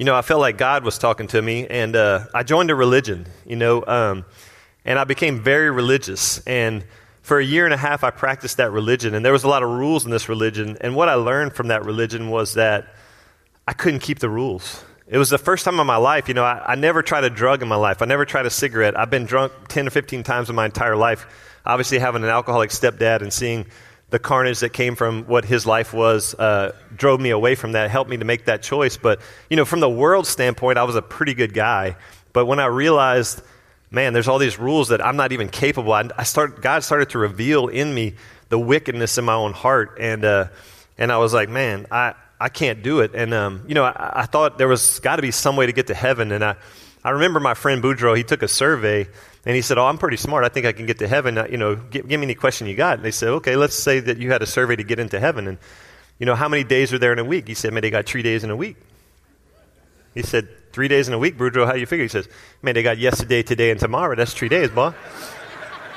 you 0.00 0.06
know, 0.06 0.16
I 0.16 0.22
felt 0.22 0.40
like 0.40 0.56
God 0.56 0.82
was 0.82 0.96
talking 0.96 1.26
to 1.26 1.42
me, 1.42 1.66
and 1.66 1.94
uh, 1.94 2.24
I 2.32 2.42
joined 2.42 2.70
a 2.70 2.74
religion. 2.74 3.26
You 3.44 3.56
know, 3.56 3.84
um, 3.86 4.24
and 4.82 4.98
I 4.98 5.04
became 5.04 5.42
very 5.42 5.70
religious. 5.70 6.40
And 6.46 6.86
for 7.20 7.38
a 7.38 7.44
year 7.44 7.66
and 7.66 7.74
a 7.74 7.76
half, 7.76 8.02
I 8.02 8.08
practiced 8.08 8.56
that 8.56 8.72
religion, 8.72 9.14
and 9.14 9.22
there 9.22 9.34
was 9.34 9.44
a 9.44 9.48
lot 9.48 9.62
of 9.62 9.68
rules 9.68 10.06
in 10.06 10.10
this 10.10 10.26
religion. 10.26 10.78
And 10.80 10.96
what 10.96 11.10
I 11.10 11.16
learned 11.16 11.52
from 11.52 11.68
that 11.68 11.84
religion 11.84 12.30
was 12.30 12.54
that 12.54 12.94
I 13.68 13.74
couldn't 13.74 14.00
keep 14.00 14.20
the 14.20 14.30
rules. 14.30 14.82
It 15.06 15.18
was 15.18 15.28
the 15.28 15.36
first 15.36 15.66
time 15.66 15.78
in 15.78 15.86
my 15.86 15.98
life, 15.98 16.28
you 16.28 16.34
know, 16.34 16.44
I, 16.44 16.64
I 16.68 16.74
never 16.76 17.02
tried 17.02 17.24
a 17.24 17.30
drug 17.30 17.60
in 17.60 17.68
my 17.68 17.76
life. 17.76 18.00
I 18.00 18.06
never 18.06 18.24
tried 18.24 18.46
a 18.46 18.50
cigarette. 18.50 18.98
I've 18.98 19.10
been 19.10 19.26
drunk 19.26 19.52
10 19.68 19.86
or 19.86 19.90
15 19.90 20.22
times 20.22 20.48
in 20.48 20.56
my 20.56 20.64
entire 20.64 20.96
life 20.96 21.26
obviously 21.64 21.98
having 21.98 22.22
an 22.22 22.28
alcoholic 22.28 22.70
stepdad 22.70 23.22
and 23.22 23.32
seeing 23.32 23.66
the 24.10 24.18
carnage 24.18 24.60
that 24.60 24.72
came 24.72 24.96
from 24.96 25.24
what 25.24 25.44
his 25.44 25.66
life 25.66 25.94
was 25.94 26.34
uh, 26.34 26.72
drove 26.94 27.20
me 27.20 27.30
away 27.30 27.54
from 27.54 27.72
that, 27.72 27.90
helped 27.90 28.10
me 28.10 28.16
to 28.16 28.24
make 28.24 28.46
that 28.46 28.62
choice. 28.62 28.96
But, 28.96 29.20
you 29.48 29.56
know, 29.56 29.64
from 29.64 29.80
the 29.80 29.88
world 29.88 30.26
standpoint, 30.26 30.78
I 30.78 30.84
was 30.84 30.96
a 30.96 31.02
pretty 31.02 31.34
good 31.34 31.54
guy. 31.54 31.96
But 32.32 32.46
when 32.46 32.58
I 32.58 32.66
realized, 32.66 33.40
man, 33.90 34.12
there's 34.12 34.28
all 34.28 34.38
these 34.38 34.58
rules 34.58 34.88
that 34.88 35.04
I'm 35.04 35.16
not 35.16 35.32
even 35.32 35.48
capable, 35.48 35.92
I, 35.92 36.08
I 36.18 36.24
start, 36.24 36.60
God 36.60 36.82
started 36.82 37.10
to 37.10 37.18
reveal 37.18 37.68
in 37.68 37.94
me 37.94 38.14
the 38.48 38.58
wickedness 38.58 39.16
in 39.16 39.24
my 39.24 39.34
own 39.34 39.52
heart. 39.52 39.96
And, 40.00 40.24
uh, 40.24 40.48
and 40.98 41.12
I 41.12 41.18
was 41.18 41.32
like, 41.32 41.48
man, 41.48 41.86
I, 41.90 42.14
I 42.40 42.48
can't 42.48 42.82
do 42.82 43.00
it. 43.00 43.14
And, 43.14 43.32
um, 43.32 43.64
you 43.68 43.74
know, 43.74 43.84
I, 43.84 44.22
I 44.22 44.26
thought 44.26 44.58
there 44.58 44.68
was 44.68 44.98
got 45.00 45.16
to 45.16 45.22
be 45.22 45.30
some 45.30 45.54
way 45.54 45.66
to 45.66 45.72
get 45.72 45.86
to 45.86 45.94
heaven. 45.94 46.32
And 46.32 46.44
I, 46.44 46.56
I 47.02 47.10
remember 47.10 47.40
my 47.40 47.54
friend 47.54 47.82
Boudreaux, 47.82 48.16
he 48.16 48.22
took 48.22 48.42
a 48.42 48.48
survey 48.48 49.06
and 49.46 49.56
he 49.56 49.62
said, 49.62 49.78
Oh, 49.78 49.86
I'm 49.86 49.96
pretty 49.96 50.18
smart. 50.18 50.44
I 50.44 50.48
think 50.48 50.66
I 50.66 50.72
can 50.72 50.86
get 50.86 50.98
to 50.98 51.08
heaven. 51.08 51.38
You 51.50 51.56
know, 51.56 51.76
give, 51.76 52.06
give 52.06 52.20
me 52.20 52.26
any 52.26 52.34
question 52.34 52.66
you 52.66 52.76
got. 52.76 52.98
And 52.98 53.04
they 53.04 53.10
said, 53.10 53.28
Okay, 53.28 53.56
let's 53.56 53.74
say 53.74 54.00
that 54.00 54.18
you 54.18 54.30
had 54.30 54.42
a 54.42 54.46
survey 54.46 54.76
to 54.76 54.84
get 54.84 54.98
into 54.98 55.18
heaven. 55.18 55.48
And, 55.48 55.58
you 56.18 56.26
know, 56.26 56.34
how 56.34 56.48
many 56.48 56.62
days 56.62 56.92
are 56.92 56.98
there 56.98 57.12
in 57.12 57.18
a 57.18 57.24
week? 57.24 57.48
He 57.48 57.54
said, 57.54 57.72
Man, 57.72 57.80
they 57.80 57.90
got 57.90 58.04
three 58.06 58.22
days 58.22 58.44
in 58.44 58.50
a 58.50 58.56
week. 58.56 58.76
He 60.14 60.22
said, 60.22 60.48
Three 60.72 60.88
days 60.88 61.08
in 61.08 61.14
a 61.14 61.18
week, 61.18 61.36
Boudreaux, 61.36 61.66
how 61.66 61.72
do 61.72 61.80
you 61.80 61.86
figure? 61.86 62.04
He 62.04 62.08
says, 62.08 62.28
Man, 62.62 62.74
they 62.74 62.82
got 62.82 62.98
yesterday, 62.98 63.42
today, 63.42 63.70
and 63.70 63.80
tomorrow. 63.80 64.14
That's 64.14 64.34
three 64.34 64.48
days, 64.50 64.70
boy. 64.70 64.92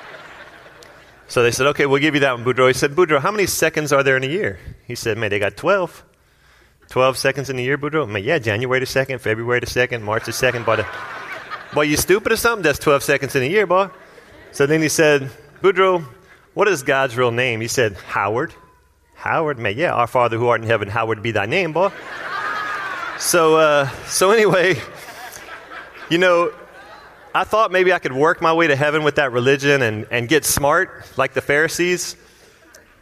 so 1.27 1.43
they 1.43 1.51
said, 1.51 1.67
Okay, 1.67 1.85
we'll 1.85 2.01
give 2.01 2.13
you 2.13 2.21
that 2.21 2.37
one, 2.37 2.45
Boudreaux. 2.45 2.67
He 2.67 2.73
said, 2.73 2.91
Boudreaux, 2.91 3.19
how 3.19 3.31
many 3.31 3.45
seconds 3.45 3.91
are 3.91 4.03
there 4.03 4.15
in 4.15 4.23
a 4.23 4.27
year? 4.27 4.57
He 4.87 4.95
said, 4.95 5.17
Man, 5.17 5.31
they 5.31 5.39
got 5.39 5.57
12. 5.57 6.05
12 6.93 7.17
seconds 7.17 7.49
in 7.49 7.55
the 7.55 7.63
year, 7.63 7.75
Boudreaux? 7.75 8.07
Man, 8.07 8.23
yeah, 8.23 8.37
January 8.37 8.79
the 8.79 8.85
2nd, 8.85 9.19
February 9.19 9.59
the 9.59 9.65
2nd, 9.65 10.03
March 10.03 10.25
the 10.25 10.31
2nd, 10.31 10.63
but. 10.63 10.85
Boy, 11.73 11.81
you 11.81 11.97
stupid 11.97 12.31
or 12.31 12.35
something? 12.35 12.61
That's 12.61 12.77
12 12.77 13.01
seconds 13.01 13.35
in 13.35 13.41
a 13.41 13.47
year, 13.47 13.65
boy. 13.65 13.89
So 14.51 14.67
then 14.67 14.79
he 14.79 14.89
said, 14.89 15.31
Boudreaux, 15.63 16.05
what 16.53 16.67
is 16.67 16.83
God's 16.83 17.17
real 17.17 17.31
name? 17.31 17.61
He 17.61 17.67
said, 17.67 17.93
Howard. 17.93 18.53
Howard? 19.15 19.57
Man, 19.57 19.75
yeah, 19.75 19.91
our 19.91 20.05
Father 20.05 20.37
who 20.37 20.49
art 20.49 20.61
in 20.61 20.67
heaven, 20.67 20.87
Howard 20.87 21.23
be 21.23 21.31
thy 21.31 21.47
name, 21.47 21.73
boy. 21.73 21.89
so, 23.17 23.55
uh, 23.55 23.89
so 24.05 24.29
anyway, 24.29 24.79
you 26.11 26.19
know, 26.19 26.53
I 27.33 27.43
thought 27.43 27.71
maybe 27.71 27.91
I 27.91 27.97
could 27.97 28.13
work 28.13 28.39
my 28.39 28.53
way 28.53 28.67
to 28.67 28.75
heaven 28.75 29.01
with 29.03 29.15
that 29.15 29.31
religion 29.31 29.81
and, 29.81 30.05
and 30.11 30.29
get 30.29 30.45
smart 30.45 31.11
like 31.17 31.33
the 31.33 31.41
Pharisees. 31.41 32.17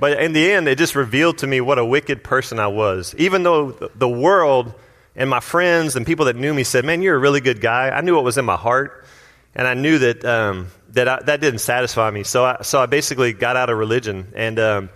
But 0.02 0.20
in 0.20 0.34
the 0.34 0.52
end, 0.52 0.68
it 0.68 0.80
just 0.80 0.96
revealed 0.96 1.38
to 1.38 1.48
me 1.48 1.62
what 1.62 1.78
a 1.78 1.86
wicked 1.86 2.24
person 2.24 2.58
I 2.58 2.66
was. 2.66 3.14
Even 3.20 3.44
though 3.44 3.70
the 3.94 4.10
world 4.10 4.74
and 5.16 5.30
my 5.30 5.42
friends 5.42 5.96
and 5.96 6.08
people 6.08 6.26
that 6.26 6.36
knew 6.36 6.56
me 6.56 6.64
said, 6.64 6.84
Man, 6.86 7.04
you're 7.04 7.16
a 7.16 7.20
really 7.20 7.40
good 7.40 7.62
guy. 7.62 7.92
I 7.92 8.02
knew 8.02 8.16
what 8.16 8.24
was 8.24 8.40
in 8.40 8.44
my 8.44 8.56
heart. 8.56 9.06
And 9.54 9.68
I 9.68 9.76
knew 9.76 10.00
that, 10.00 10.26
um, 10.26 10.70
that, 10.94 11.08
I, 11.08 11.22
that 11.22 11.40
didn't 11.40 11.60
satisfy 11.60 12.10
me. 12.10 12.24
So 12.24 12.44
I, 12.44 12.64
so 12.64 12.82
I 12.82 12.88
basically 12.88 13.32
got 13.32 13.56
out 13.56 13.70
of 13.70 13.78
religion. 13.78 14.34
And 14.36 14.58
um, 14.58 14.90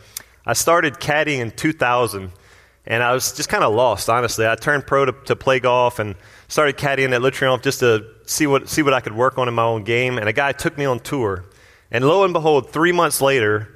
I 0.43 0.53
started 0.53 0.95
caddying 0.95 1.37
in 1.37 1.51
2000. 1.51 2.31
And 2.87 3.03
I 3.03 3.13
was 3.13 3.31
just 3.33 3.47
kind 3.47 3.63
of 3.63 3.75
lost, 3.75 4.09
honestly. 4.09 4.47
I 4.47 4.55
turned 4.55 4.87
pro 4.87 5.05
to, 5.05 5.11
to 5.25 5.35
play 5.35 5.59
golf 5.59 5.99
and 5.99 6.15
started 6.47 6.77
caddying 6.77 7.11
at 7.11 7.21
Le 7.21 7.29
Triomphe 7.29 7.61
just 7.61 7.81
to 7.81 8.07
see 8.25 8.47
what, 8.47 8.69
see 8.69 8.81
what 8.81 8.93
I 8.93 9.01
could 9.01 9.13
work 9.13 9.37
on 9.37 9.47
in 9.47 9.53
my 9.53 9.65
own 9.65 9.83
game. 9.83 10.17
And 10.17 10.27
a 10.27 10.33
guy 10.33 10.51
took 10.51 10.79
me 10.79 10.85
on 10.85 10.99
tour. 10.99 11.45
And 11.91 12.07
lo 12.07 12.23
and 12.23 12.33
behold, 12.33 12.71
three 12.71 12.91
months 12.91 13.21
later, 13.21 13.74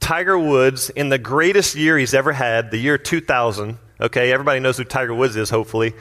Tiger 0.00 0.38
Woods, 0.38 0.90
in 0.90 1.08
the 1.08 1.18
greatest 1.18 1.74
year 1.74 1.98
he's 1.98 2.14
ever 2.14 2.32
had, 2.32 2.70
the 2.70 2.78
year 2.78 2.98
2000, 2.98 3.78
Okay, 3.98 4.30
everybody 4.30 4.60
knows 4.60 4.76
who 4.76 4.84
Tiger 4.84 5.14
Woods 5.14 5.36
is, 5.36 5.48
hopefully. 5.48 5.94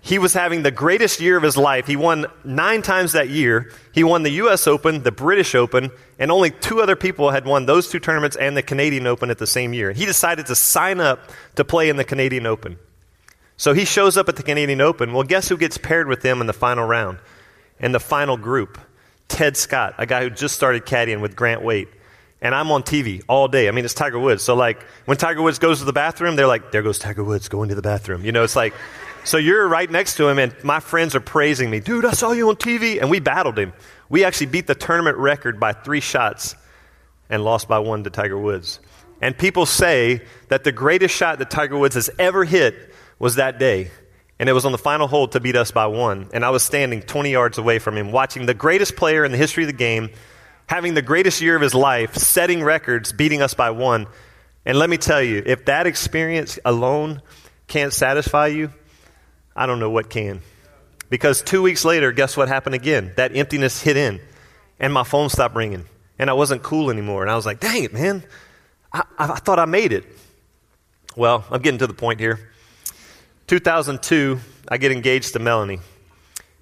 He 0.00 0.18
was 0.18 0.32
having 0.32 0.62
the 0.62 0.70
greatest 0.70 1.20
year 1.20 1.36
of 1.36 1.42
his 1.42 1.56
life. 1.56 1.86
He 1.86 1.96
won 1.96 2.26
nine 2.42 2.80
times 2.80 3.12
that 3.12 3.28
year. 3.28 3.70
He 3.92 4.02
won 4.02 4.22
the 4.22 4.30
U.S. 4.30 4.66
Open, 4.66 5.02
the 5.02 5.12
British 5.12 5.54
Open, 5.54 5.90
and 6.18 6.30
only 6.30 6.50
two 6.50 6.80
other 6.80 6.96
people 6.96 7.30
had 7.30 7.44
won 7.44 7.66
those 7.66 7.90
two 7.90 7.98
tournaments 7.98 8.36
and 8.36 8.56
the 8.56 8.62
Canadian 8.62 9.06
Open 9.06 9.28
at 9.30 9.38
the 9.38 9.46
same 9.46 9.74
year. 9.74 9.92
He 9.92 10.06
decided 10.06 10.46
to 10.46 10.54
sign 10.54 11.00
up 11.00 11.20
to 11.56 11.64
play 11.64 11.90
in 11.90 11.96
the 11.96 12.04
Canadian 12.04 12.46
Open. 12.46 12.78
So 13.58 13.74
he 13.74 13.84
shows 13.84 14.16
up 14.16 14.28
at 14.28 14.36
the 14.36 14.42
Canadian 14.42 14.80
Open. 14.80 15.12
Well, 15.12 15.24
guess 15.24 15.48
who 15.48 15.58
gets 15.58 15.76
paired 15.76 16.06
with 16.06 16.22
him 16.22 16.40
in 16.40 16.46
the 16.46 16.52
final 16.54 16.86
round? 16.86 17.18
In 17.78 17.92
the 17.92 18.00
final 18.00 18.38
group? 18.38 18.78
Ted 19.26 19.56
Scott, 19.56 19.94
a 19.98 20.06
guy 20.06 20.22
who 20.22 20.30
just 20.30 20.54
started 20.54 20.86
caddying 20.86 21.20
with 21.20 21.36
Grant 21.36 21.62
Waite 21.62 21.88
and 22.40 22.54
I'm 22.54 22.70
on 22.70 22.82
TV 22.82 23.22
all 23.28 23.48
day. 23.48 23.68
I 23.68 23.72
mean, 23.72 23.84
it's 23.84 23.94
Tiger 23.94 24.18
Woods. 24.18 24.42
So, 24.42 24.54
like, 24.54 24.82
when 25.06 25.16
Tiger 25.16 25.42
Woods 25.42 25.58
goes 25.58 25.80
to 25.80 25.84
the 25.84 25.92
bathroom, 25.92 26.36
they're 26.36 26.46
like, 26.46 26.70
there 26.70 26.82
goes 26.82 26.98
Tiger 26.98 27.24
Woods 27.24 27.48
going 27.48 27.68
to 27.70 27.74
the 27.74 27.82
bathroom. 27.82 28.24
You 28.24 28.32
know, 28.32 28.44
it's 28.44 28.56
like, 28.56 28.74
so 29.24 29.36
you're 29.36 29.66
right 29.66 29.90
next 29.90 30.16
to 30.16 30.28
him, 30.28 30.38
and 30.38 30.54
my 30.62 30.80
friends 30.80 31.14
are 31.14 31.20
praising 31.20 31.68
me. 31.68 31.80
Dude, 31.80 32.04
I 32.04 32.12
saw 32.12 32.32
you 32.32 32.48
on 32.48 32.56
TV. 32.56 33.00
And 33.00 33.10
we 33.10 33.20
battled 33.20 33.58
him. 33.58 33.72
We 34.08 34.24
actually 34.24 34.46
beat 34.46 34.66
the 34.66 34.74
tournament 34.74 35.16
record 35.18 35.58
by 35.60 35.72
three 35.72 36.00
shots 36.00 36.54
and 37.28 37.44
lost 37.44 37.68
by 37.68 37.80
one 37.80 38.04
to 38.04 38.10
Tiger 38.10 38.38
Woods. 38.38 38.80
And 39.20 39.36
people 39.36 39.66
say 39.66 40.22
that 40.48 40.64
the 40.64 40.72
greatest 40.72 41.14
shot 41.14 41.40
that 41.40 41.50
Tiger 41.50 41.76
Woods 41.76 41.96
has 41.96 42.08
ever 42.18 42.44
hit 42.44 42.74
was 43.18 43.34
that 43.34 43.58
day. 43.58 43.90
And 44.38 44.48
it 44.48 44.52
was 44.52 44.64
on 44.64 44.70
the 44.70 44.78
final 44.78 45.08
hole 45.08 45.26
to 45.28 45.40
beat 45.40 45.56
us 45.56 45.72
by 45.72 45.88
one. 45.88 46.28
And 46.32 46.44
I 46.44 46.50
was 46.50 46.62
standing 46.62 47.02
20 47.02 47.32
yards 47.32 47.58
away 47.58 47.80
from 47.80 47.96
him, 47.96 48.12
watching 48.12 48.46
the 48.46 48.54
greatest 48.54 48.94
player 48.94 49.24
in 49.24 49.32
the 49.32 49.38
history 49.38 49.64
of 49.64 49.68
the 49.68 49.72
game 49.72 50.10
having 50.68 50.94
the 50.94 51.02
greatest 51.02 51.40
year 51.40 51.56
of 51.56 51.62
his 51.62 51.74
life, 51.74 52.14
setting 52.14 52.62
records, 52.62 53.12
beating 53.12 53.42
us 53.42 53.54
by 53.54 53.70
one. 53.70 54.06
And 54.64 54.78
let 54.78 54.90
me 54.90 54.98
tell 54.98 55.22
you, 55.22 55.42
if 55.44 55.64
that 55.64 55.86
experience 55.86 56.58
alone 56.64 57.22
can't 57.66 57.92
satisfy 57.92 58.48
you, 58.48 58.72
I 59.56 59.66
don't 59.66 59.80
know 59.80 59.90
what 59.90 60.10
can. 60.10 60.42
Because 61.10 61.40
two 61.40 61.62
weeks 61.62 61.84
later, 61.84 62.12
guess 62.12 62.36
what 62.36 62.48
happened 62.48 62.74
again? 62.74 63.12
That 63.16 63.34
emptiness 63.34 63.82
hit 63.82 63.96
in, 63.96 64.20
and 64.78 64.92
my 64.92 65.04
phone 65.04 65.30
stopped 65.30 65.56
ringing, 65.56 65.86
and 66.18 66.28
I 66.28 66.34
wasn't 66.34 66.62
cool 66.62 66.90
anymore. 66.90 67.22
And 67.22 67.30
I 67.30 67.34
was 67.34 67.46
like, 67.46 67.60
dang 67.60 67.84
it, 67.84 67.94
man, 67.94 68.22
I, 68.92 69.04
I 69.18 69.26
thought 69.36 69.58
I 69.58 69.64
made 69.64 69.92
it. 69.92 70.04
Well, 71.16 71.44
I'm 71.50 71.62
getting 71.62 71.78
to 71.78 71.86
the 71.86 71.94
point 71.94 72.20
here. 72.20 72.52
2002, 73.46 74.38
I 74.68 74.76
get 74.76 74.92
engaged 74.92 75.32
to 75.32 75.38
Melanie. 75.38 75.80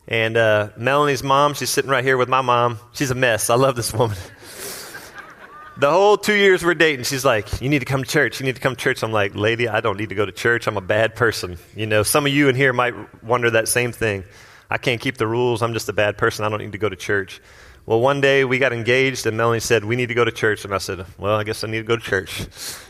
And 0.08 0.36
uh, 0.36 0.70
Melanie's 0.76 1.22
mom, 1.22 1.54
she's 1.54 1.70
sitting 1.70 1.90
right 1.90 2.04
here 2.04 2.16
with 2.16 2.28
my 2.28 2.40
mom. 2.40 2.78
She's 2.92 3.10
a 3.10 3.14
mess. 3.14 3.50
I 3.50 3.56
love 3.56 3.74
this 3.74 3.92
woman. 3.92 4.16
the 5.76 5.90
whole 5.90 6.16
two 6.16 6.34
years 6.34 6.64
we're 6.64 6.74
dating, 6.74 7.04
she's 7.04 7.24
like, 7.24 7.60
You 7.60 7.68
need 7.68 7.80
to 7.80 7.84
come 7.84 8.04
to 8.04 8.08
church. 8.08 8.40
You 8.40 8.46
need 8.46 8.54
to 8.54 8.60
come 8.60 8.76
to 8.76 8.80
church. 8.80 9.02
I'm 9.02 9.12
like, 9.12 9.34
Lady, 9.34 9.68
I 9.68 9.80
don't 9.80 9.98
need 9.98 10.10
to 10.10 10.14
go 10.14 10.24
to 10.24 10.32
church. 10.32 10.66
I'm 10.66 10.76
a 10.76 10.82
bad 10.82 11.16
person. 11.16 11.58
You 11.74 11.86
know, 11.86 12.02
some 12.02 12.24
of 12.24 12.32
you 12.32 12.48
in 12.48 12.54
here 12.54 12.72
might 12.72 12.94
wonder 13.24 13.50
that 13.50 13.68
same 13.68 13.92
thing. 13.92 14.24
I 14.70 14.78
can't 14.78 15.00
keep 15.00 15.16
the 15.16 15.26
rules. 15.26 15.62
I'm 15.62 15.72
just 15.72 15.88
a 15.88 15.92
bad 15.92 16.18
person. 16.18 16.44
I 16.44 16.48
don't 16.48 16.60
need 16.60 16.72
to 16.72 16.78
go 16.78 16.88
to 16.88 16.96
church. 16.96 17.40
Well, 17.84 18.00
one 18.00 18.20
day 18.20 18.44
we 18.44 18.58
got 18.58 18.72
engaged, 18.72 19.26
and 19.26 19.36
Melanie 19.36 19.60
said, 19.60 19.84
We 19.84 19.96
need 19.96 20.08
to 20.08 20.14
go 20.14 20.24
to 20.24 20.32
church. 20.32 20.64
And 20.64 20.74
I 20.74 20.78
said, 20.78 21.04
Well, 21.18 21.36
I 21.36 21.44
guess 21.44 21.64
I 21.64 21.68
need 21.68 21.78
to 21.78 21.84
go 21.84 21.96
to 21.96 22.02
church. 22.02 22.46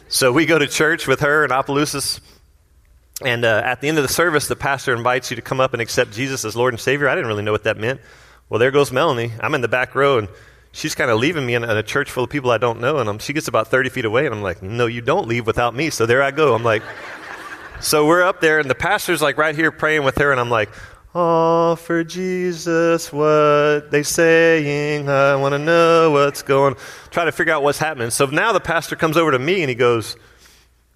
So 0.08 0.32
we 0.32 0.46
go 0.46 0.58
to 0.58 0.66
church 0.66 1.06
with 1.06 1.20
her 1.20 1.44
in 1.44 1.50
Opelousas. 1.50 2.20
And 3.24 3.44
uh, 3.44 3.62
at 3.64 3.80
the 3.80 3.88
end 3.88 3.98
of 3.98 4.02
the 4.02 4.12
service, 4.12 4.46
the 4.46 4.56
pastor 4.56 4.94
invites 4.94 5.30
you 5.30 5.36
to 5.36 5.42
come 5.42 5.60
up 5.60 5.72
and 5.72 5.80
accept 5.80 6.12
Jesus 6.12 6.44
as 6.44 6.54
Lord 6.54 6.74
and 6.74 6.80
Savior. 6.80 7.08
I 7.08 7.14
didn't 7.14 7.28
really 7.28 7.42
know 7.42 7.52
what 7.52 7.64
that 7.64 7.78
meant. 7.78 8.00
Well, 8.48 8.60
there 8.60 8.70
goes 8.70 8.92
Melanie. 8.92 9.32
I'm 9.40 9.54
in 9.54 9.62
the 9.62 9.68
back 9.68 9.94
row, 9.94 10.18
and 10.18 10.28
she's 10.72 10.94
kind 10.94 11.10
of 11.10 11.18
leaving 11.18 11.46
me 11.46 11.54
in, 11.54 11.64
in, 11.64 11.70
a 11.70 11.82
church 11.82 12.10
full 12.10 12.24
of 12.24 12.30
people 12.30 12.50
I 12.50 12.58
don't 12.58 12.80
know. 12.80 12.98
And 12.98 13.08
I'm, 13.08 13.18
she 13.18 13.32
gets 13.32 13.48
about 13.48 13.68
30 13.68 13.88
feet 13.88 14.04
away, 14.04 14.26
and 14.26 14.34
I'm 14.34 14.42
like, 14.42 14.62
no, 14.62 14.86
you 14.86 15.00
don't 15.00 15.26
leave 15.26 15.46
without 15.46 15.74
me. 15.74 15.90
So 15.90 16.04
there 16.04 16.22
I 16.22 16.30
go. 16.30 16.54
I'm 16.54 16.62
like, 16.62 16.82
so 17.80 18.06
we're 18.06 18.22
up 18.22 18.40
there, 18.40 18.58
and 18.58 18.68
the 18.68 18.74
pastor's 18.74 19.22
like 19.22 19.38
right 19.38 19.54
here 19.54 19.70
praying 19.70 20.04
with 20.04 20.18
her, 20.18 20.30
and 20.30 20.38
I'm 20.38 20.50
like, 20.50 20.68
oh, 21.14 21.76
for 21.76 22.04
Jesus, 22.04 23.10
what 23.10 23.90
they 23.90 24.02
saying? 24.02 25.08
I 25.08 25.36
want 25.36 25.54
to 25.54 25.58
know 25.58 26.10
what's 26.10 26.42
going. 26.42 26.76
Trying 27.10 27.26
to 27.26 27.32
figure 27.32 27.54
out 27.54 27.62
what's 27.62 27.78
happening. 27.78 28.10
So 28.10 28.26
now 28.26 28.52
the 28.52 28.60
pastor 28.60 28.96
comes 28.96 29.16
over 29.16 29.30
to 29.30 29.38
me 29.38 29.62
and 29.62 29.70
he 29.70 29.74
goes, 29.74 30.16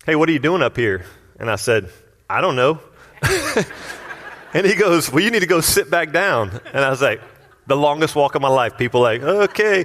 hey, 0.05 0.17
what 0.17 0.29
are 0.29 0.33
you 0.33 0.39
doing 0.39 0.63
up 0.63 0.77
here? 0.77 1.07
And 1.39 1.51
I 1.51 1.57
said, 1.57 1.89
I 2.31 2.41
don't 2.41 2.57
know. 2.57 2.81
and 4.55 4.67
he 4.67 4.77
goes, 4.77 5.11
well, 5.11 5.23
you 5.23 5.31
need 5.31 5.41
to 5.41 5.47
go 5.47 5.61
sit 5.61 5.91
back 5.91 6.13
down. 6.13 6.61
And 6.73 6.85
I 6.85 6.91
was 6.91 7.03
like, 7.03 7.21
the 7.67 7.77
longest 7.77 8.15
walk 8.15 8.35
of 8.35 8.43
my 8.43 8.49
life. 8.49 8.79
People 8.79 9.01
like, 9.01 9.23
okay. 9.23 9.85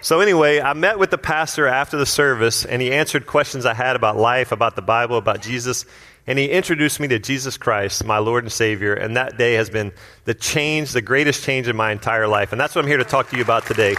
So 0.00 0.20
anyway, 0.20 0.60
I 0.60 0.72
met 0.74 0.98
with 0.98 1.10
the 1.10 1.18
pastor 1.18 1.66
after 1.66 1.96
the 1.96 2.04
service, 2.04 2.64
and 2.64 2.82
he 2.82 2.92
answered 2.92 3.26
questions 3.26 3.64
I 3.64 3.74
had 3.74 3.96
about 3.96 4.16
life, 4.16 4.52
about 4.52 4.76
the 4.76 4.82
Bible, 4.82 5.16
about 5.16 5.40
Jesus, 5.40 5.86
and 6.26 6.38
he 6.38 6.50
introduced 6.50 7.00
me 7.00 7.08
to 7.08 7.18
Jesus 7.18 7.56
Christ, 7.56 8.04
my 8.04 8.18
Lord 8.18 8.44
and 8.44 8.52
Savior. 8.52 8.94
And 8.94 9.16
that 9.16 9.38
day 9.38 9.54
has 9.54 9.70
been 9.70 9.92
the 10.24 10.34
change, 10.34 10.92
the 10.92 11.02
greatest 11.02 11.44
change 11.44 11.68
in 11.68 11.76
my 11.76 11.92
entire 11.92 12.26
life. 12.26 12.52
And 12.52 12.60
that's 12.60 12.74
what 12.74 12.82
I'm 12.82 12.88
here 12.88 12.98
to 12.98 13.04
talk 13.04 13.30
to 13.30 13.36
you 13.36 13.42
about 13.42 13.66
today. 13.66 13.94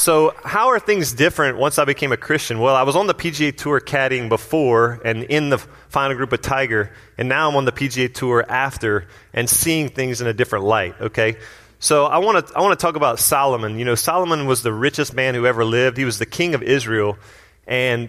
So, 0.00 0.32
how 0.42 0.68
are 0.68 0.78
things 0.78 1.12
different 1.12 1.58
once 1.58 1.78
I 1.78 1.84
became 1.84 2.10
a 2.10 2.16
Christian? 2.16 2.58
Well, 2.58 2.74
I 2.74 2.84
was 2.84 2.96
on 2.96 3.06
the 3.06 3.12
PGA 3.12 3.54
Tour 3.54 3.82
caddying 3.82 4.30
before 4.30 4.98
and 5.04 5.24
in 5.24 5.50
the 5.50 5.58
final 5.58 6.16
group 6.16 6.32
of 6.32 6.40
Tiger, 6.40 6.90
and 7.18 7.28
now 7.28 7.50
I'm 7.50 7.56
on 7.56 7.66
the 7.66 7.70
PGA 7.70 8.10
Tour 8.10 8.42
after 8.48 9.06
and 9.34 9.46
seeing 9.46 9.90
things 9.90 10.22
in 10.22 10.26
a 10.26 10.32
different 10.32 10.64
light, 10.64 10.94
okay? 11.02 11.36
So, 11.80 12.06
I 12.06 12.16
want 12.16 12.46
to 12.46 12.56
I 12.56 12.62
want 12.62 12.80
to 12.80 12.82
talk 12.82 12.96
about 12.96 13.18
Solomon. 13.18 13.78
You 13.78 13.84
know, 13.84 13.94
Solomon 13.94 14.46
was 14.46 14.62
the 14.62 14.72
richest 14.72 15.12
man 15.12 15.34
who 15.34 15.44
ever 15.44 15.66
lived. 15.66 15.98
He 15.98 16.06
was 16.06 16.18
the 16.18 16.24
king 16.24 16.54
of 16.54 16.62
Israel. 16.62 17.18
And 17.66 18.08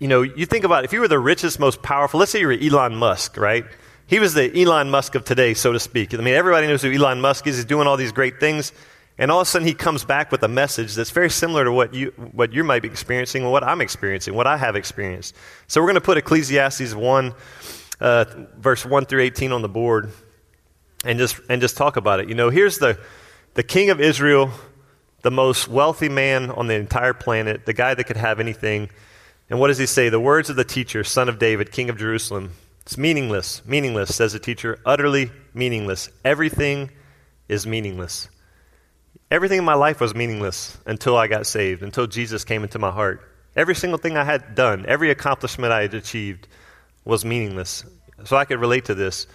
you 0.00 0.08
know, 0.08 0.20
you 0.20 0.44
think 0.44 0.66
about 0.66 0.84
if 0.84 0.92
you 0.92 1.00
were 1.00 1.08
the 1.08 1.18
richest, 1.18 1.58
most 1.58 1.80
powerful, 1.80 2.20
let's 2.20 2.32
say 2.32 2.40
you 2.40 2.48
were 2.48 2.58
Elon 2.60 2.94
Musk, 2.94 3.38
right? 3.38 3.64
He 4.06 4.18
was 4.18 4.34
the 4.34 4.54
Elon 4.54 4.90
Musk 4.90 5.14
of 5.14 5.24
today, 5.24 5.54
so 5.54 5.72
to 5.72 5.80
speak. 5.80 6.12
I 6.12 6.18
mean, 6.18 6.34
everybody 6.34 6.66
knows 6.66 6.82
who 6.82 6.92
Elon 6.92 7.22
Musk 7.22 7.46
is. 7.46 7.56
He's 7.56 7.64
doing 7.64 7.86
all 7.86 7.96
these 7.96 8.12
great 8.12 8.38
things. 8.38 8.72
And 9.18 9.30
all 9.30 9.40
of 9.40 9.46
a 9.46 9.50
sudden, 9.50 9.68
he 9.68 9.74
comes 9.74 10.04
back 10.04 10.32
with 10.32 10.42
a 10.42 10.48
message 10.48 10.94
that's 10.94 11.10
very 11.10 11.30
similar 11.30 11.64
to 11.64 11.72
what 11.72 11.92
you, 11.92 12.12
what 12.32 12.52
you 12.52 12.64
might 12.64 12.82
be 12.82 12.88
experiencing 12.88 13.42
and 13.42 13.52
what 13.52 13.62
I'm 13.62 13.80
experiencing, 13.80 14.34
what 14.34 14.46
I 14.46 14.56
have 14.56 14.74
experienced. 14.74 15.34
So 15.66 15.80
we're 15.80 15.88
going 15.88 15.94
to 15.96 16.00
put 16.00 16.16
Ecclesiastes 16.16 16.94
1, 16.94 17.34
uh, 18.00 18.24
verse 18.56 18.86
1 18.86 19.04
through 19.04 19.20
18 19.20 19.52
on 19.52 19.62
the 19.62 19.68
board 19.68 20.12
and 21.04 21.18
just, 21.18 21.40
and 21.48 21.60
just 21.60 21.76
talk 21.76 21.96
about 21.96 22.20
it. 22.20 22.28
You 22.28 22.34
know, 22.34 22.50
here's 22.50 22.78
the, 22.78 22.98
the 23.54 23.62
king 23.62 23.90
of 23.90 24.00
Israel, 24.00 24.50
the 25.22 25.30
most 25.30 25.68
wealthy 25.68 26.08
man 26.08 26.50
on 26.50 26.66
the 26.66 26.74
entire 26.74 27.14
planet, 27.14 27.66
the 27.66 27.74
guy 27.74 27.94
that 27.94 28.04
could 28.04 28.16
have 28.16 28.40
anything. 28.40 28.88
And 29.50 29.60
what 29.60 29.68
does 29.68 29.78
he 29.78 29.86
say? 29.86 30.08
The 30.08 30.20
words 30.20 30.48
of 30.48 30.56
the 30.56 30.64
teacher, 30.64 31.04
son 31.04 31.28
of 31.28 31.38
David, 31.38 31.70
king 31.70 31.90
of 31.90 31.98
Jerusalem. 31.98 32.52
It's 32.80 32.98
meaningless, 32.98 33.64
meaningless, 33.64 34.14
says 34.14 34.32
the 34.32 34.40
teacher, 34.40 34.80
utterly 34.84 35.30
meaningless. 35.54 36.08
Everything 36.24 36.90
is 37.48 37.66
meaningless. 37.66 38.28
Everything 39.32 39.60
in 39.60 39.64
my 39.64 39.72
life 39.72 39.98
was 39.98 40.14
meaningless 40.14 40.76
until 40.84 41.16
I 41.16 41.26
got 41.26 41.46
saved, 41.46 41.82
until 41.82 42.06
Jesus 42.06 42.44
came 42.44 42.64
into 42.64 42.78
my 42.78 42.90
heart. 42.90 43.26
Every 43.56 43.74
single 43.74 43.96
thing 43.96 44.18
I 44.18 44.24
had 44.24 44.54
done, 44.54 44.84
every 44.86 45.10
accomplishment 45.10 45.72
I 45.72 45.80
had 45.80 45.94
achieved 45.94 46.46
was 47.06 47.24
meaningless. 47.24 47.82
So 48.26 48.36
I 48.36 48.44
could 48.44 48.60
relate 48.60 48.84
to 48.84 48.94
this. 48.94 49.26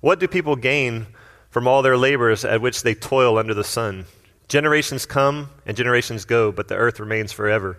What 0.00 0.20
do 0.20 0.28
people 0.28 0.56
gain 0.56 1.06
from 1.48 1.66
all 1.66 1.80
their 1.80 1.96
labors 1.96 2.44
at 2.44 2.60
which 2.60 2.82
they 2.82 2.94
toil 2.94 3.38
under 3.38 3.54
the 3.54 3.64
sun? 3.64 4.04
Generations 4.48 5.06
come 5.06 5.48
and 5.64 5.74
generations 5.74 6.26
go, 6.26 6.52
but 6.52 6.68
the 6.68 6.76
earth 6.76 7.00
remains 7.00 7.32
forever. 7.32 7.78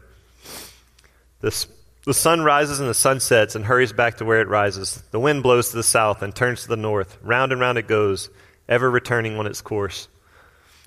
The, 1.42 1.68
the 2.08 2.16
sun 2.16 2.42
rises 2.42 2.80
and 2.80 2.90
the 2.90 2.96
sun 2.96 3.20
sets 3.20 3.54
and 3.54 3.64
hurries 3.64 3.94
back 3.94 4.18
to 4.18 4.26
where 4.26 4.42
it 4.42 4.48
rises. 4.48 5.04
The 5.12 5.20
wind 5.20 5.44
blows 5.44 5.70
to 5.70 5.76
the 5.76 5.84
south 5.84 6.24
and 6.24 6.36
turns 6.36 6.64
to 6.64 6.70
the 6.70 6.76
north. 6.76 7.20
Round 7.22 7.52
and 7.52 7.62
round 7.62 7.78
it 7.78 7.88
goes, 7.88 8.32
ever 8.68 8.90
returning 8.90 9.38
on 9.38 9.46
its 9.46 9.62
course. 9.62 10.08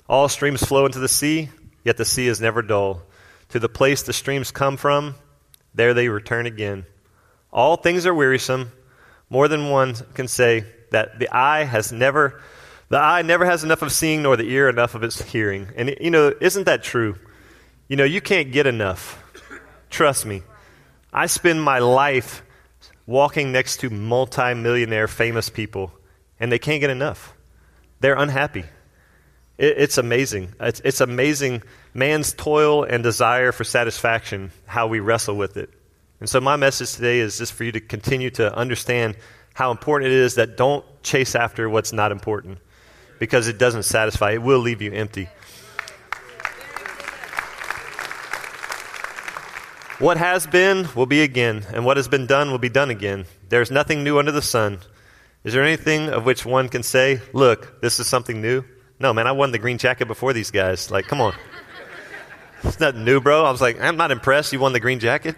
All 0.07 0.29
streams 0.29 0.63
flow 0.63 0.85
into 0.85 0.99
the 0.99 1.07
sea, 1.07 1.49
yet 1.83 1.97
the 1.97 2.05
sea 2.05 2.27
is 2.27 2.39
never 2.39 2.61
dull. 2.61 3.01
To 3.49 3.59
the 3.59 3.69
place 3.69 4.03
the 4.03 4.13
streams 4.13 4.51
come 4.51 4.77
from, 4.77 5.15
there 5.73 5.93
they 5.93 6.09
return 6.09 6.45
again. 6.45 6.85
All 7.51 7.75
things 7.77 8.05
are 8.05 8.13
wearisome. 8.13 8.71
More 9.29 9.47
than 9.47 9.69
one 9.69 9.95
can 10.13 10.27
say 10.27 10.65
that 10.91 11.19
the 11.19 11.29
eye 11.35 11.63
has 11.63 11.91
never, 11.91 12.41
the 12.89 12.99
eye 12.99 13.23
never 13.23 13.45
has 13.45 13.63
enough 13.63 13.81
of 13.81 13.91
seeing, 13.91 14.21
nor 14.21 14.37
the 14.37 14.49
ear 14.49 14.69
enough 14.69 14.93
of 14.93 15.03
its 15.03 15.21
hearing. 15.21 15.69
And, 15.75 15.95
you 15.99 16.11
know, 16.11 16.33
isn't 16.39 16.65
that 16.65 16.83
true? 16.83 17.17
You 17.87 17.95
know, 17.95 18.03
you 18.03 18.21
can't 18.21 18.51
get 18.51 18.67
enough. 18.67 19.21
Trust 19.89 20.25
me. 20.25 20.43
I 21.13 21.27
spend 21.27 21.63
my 21.63 21.79
life 21.79 22.43
walking 23.07 23.51
next 23.51 23.77
to 23.77 23.89
multimillionaire 23.89 25.07
famous 25.07 25.49
people, 25.49 25.91
and 26.39 26.51
they 26.51 26.59
can't 26.59 26.81
get 26.81 26.89
enough. 26.89 27.33
They're 28.01 28.15
unhappy. 28.15 28.65
It, 29.57 29.75
it's 29.77 29.97
amazing. 29.97 30.53
It's, 30.59 30.81
it's 30.83 31.01
amazing 31.01 31.63
man's 31.93 32.33
toil 32.33 32.83
and 32.83 33.03
desire 33.03 33.51
for 33.51 33.63
satisfaction, 33.63 34.51
how 34.65 34.87
we 34.87 34.99
wrestle 34.99 35.35
with 35.35 35.57
it. 35.57 35.69
And 36.19 36.29
so, 36.29 36.39
my 36.39 36.55
message 36.55 36.93
today 36.93 37.19
is 37.19 37.37
just 37.37 37.53
for 37.53 37.63
you 37.63 37.71
to 37.73 37.81
continue 37.81 38.29
to 38.31 38.53
understand 38.55 39.17
how 39.53 39.71
important 39.71 40.11
it 40.11 40.17
is 40.17 40.35
that 40.35 40.57
don't 40.57 40.85
chase 41.03 41.35
after 41.35 41.69
what's 41.69 41.93
not 41.93 42.11
important 42.11 42.59
because 43.19 43.47
it 43.47 43.57
doesn't 43.57 43.83
satisfy, 43.83 44.31
it 44.31 44.41
will 44.41 44.59
leave 44.59 44.81
you 44.81 44.91
empty. 44.91 45.29
What 49.99 50.17
has 50.17 50.45
been 50.45 50.89
will 50.93 51.05
be 51.05 51.21
again, 51.21 51.65
and 51.73 51.85
what 51.85 51.95
has 51.95 52.09
been 52.09 52.27
done 52.27 52.51
will 52.51 52.57
be 52.57 52.67
done 52.67 52.89
again. 52.89 53.25
There 53.47 53.61
is 53.61 53.71
nothing 53.71 54.03
new 54.03 54.19
under 54.19 54.33
the 54.33 54.41
sun. 54.41 54.79
Is 55.45 55.53
there 55.53 55.63
anything 55.63 56.09
of 56.09 56.25
which 56.25 56.45
one 56.45 56.67
can 56.67 56.83
say, 56.83 57.21
Look, 57.31 57.79
this 57.81 57.99
is 57.99 58.07
something 58.07 58.41
new? 58.41 58.65
No, 58.99 59.13
man, 59.13 59.27
I 59.27 59.33
won 59.33 59.51
the 59.51 59.59
green 59.59 59.77
jacket 59.77 60.07
before 60.07 60.33
these 60.33 60.51
guys. 60.51 60.89
Like, 60.89 61.07
come 61.07 61.21
on. 61.21 61.35
It's 62.63 62.79
nothing 62.79 63.03
new, 63.03 63.19
bro. 63.19 63.43
I 63.43 63.51
was 63.51 63.61
like, 63.61 63.79
I'm 63.79 63.97
not 63.97 64.11
impressed. 64.11 64.53
You 64.53 64.59
won 64.59 64.73
the 64.73 64.79
green 64.79 64.99
jacket. 64.99 65.35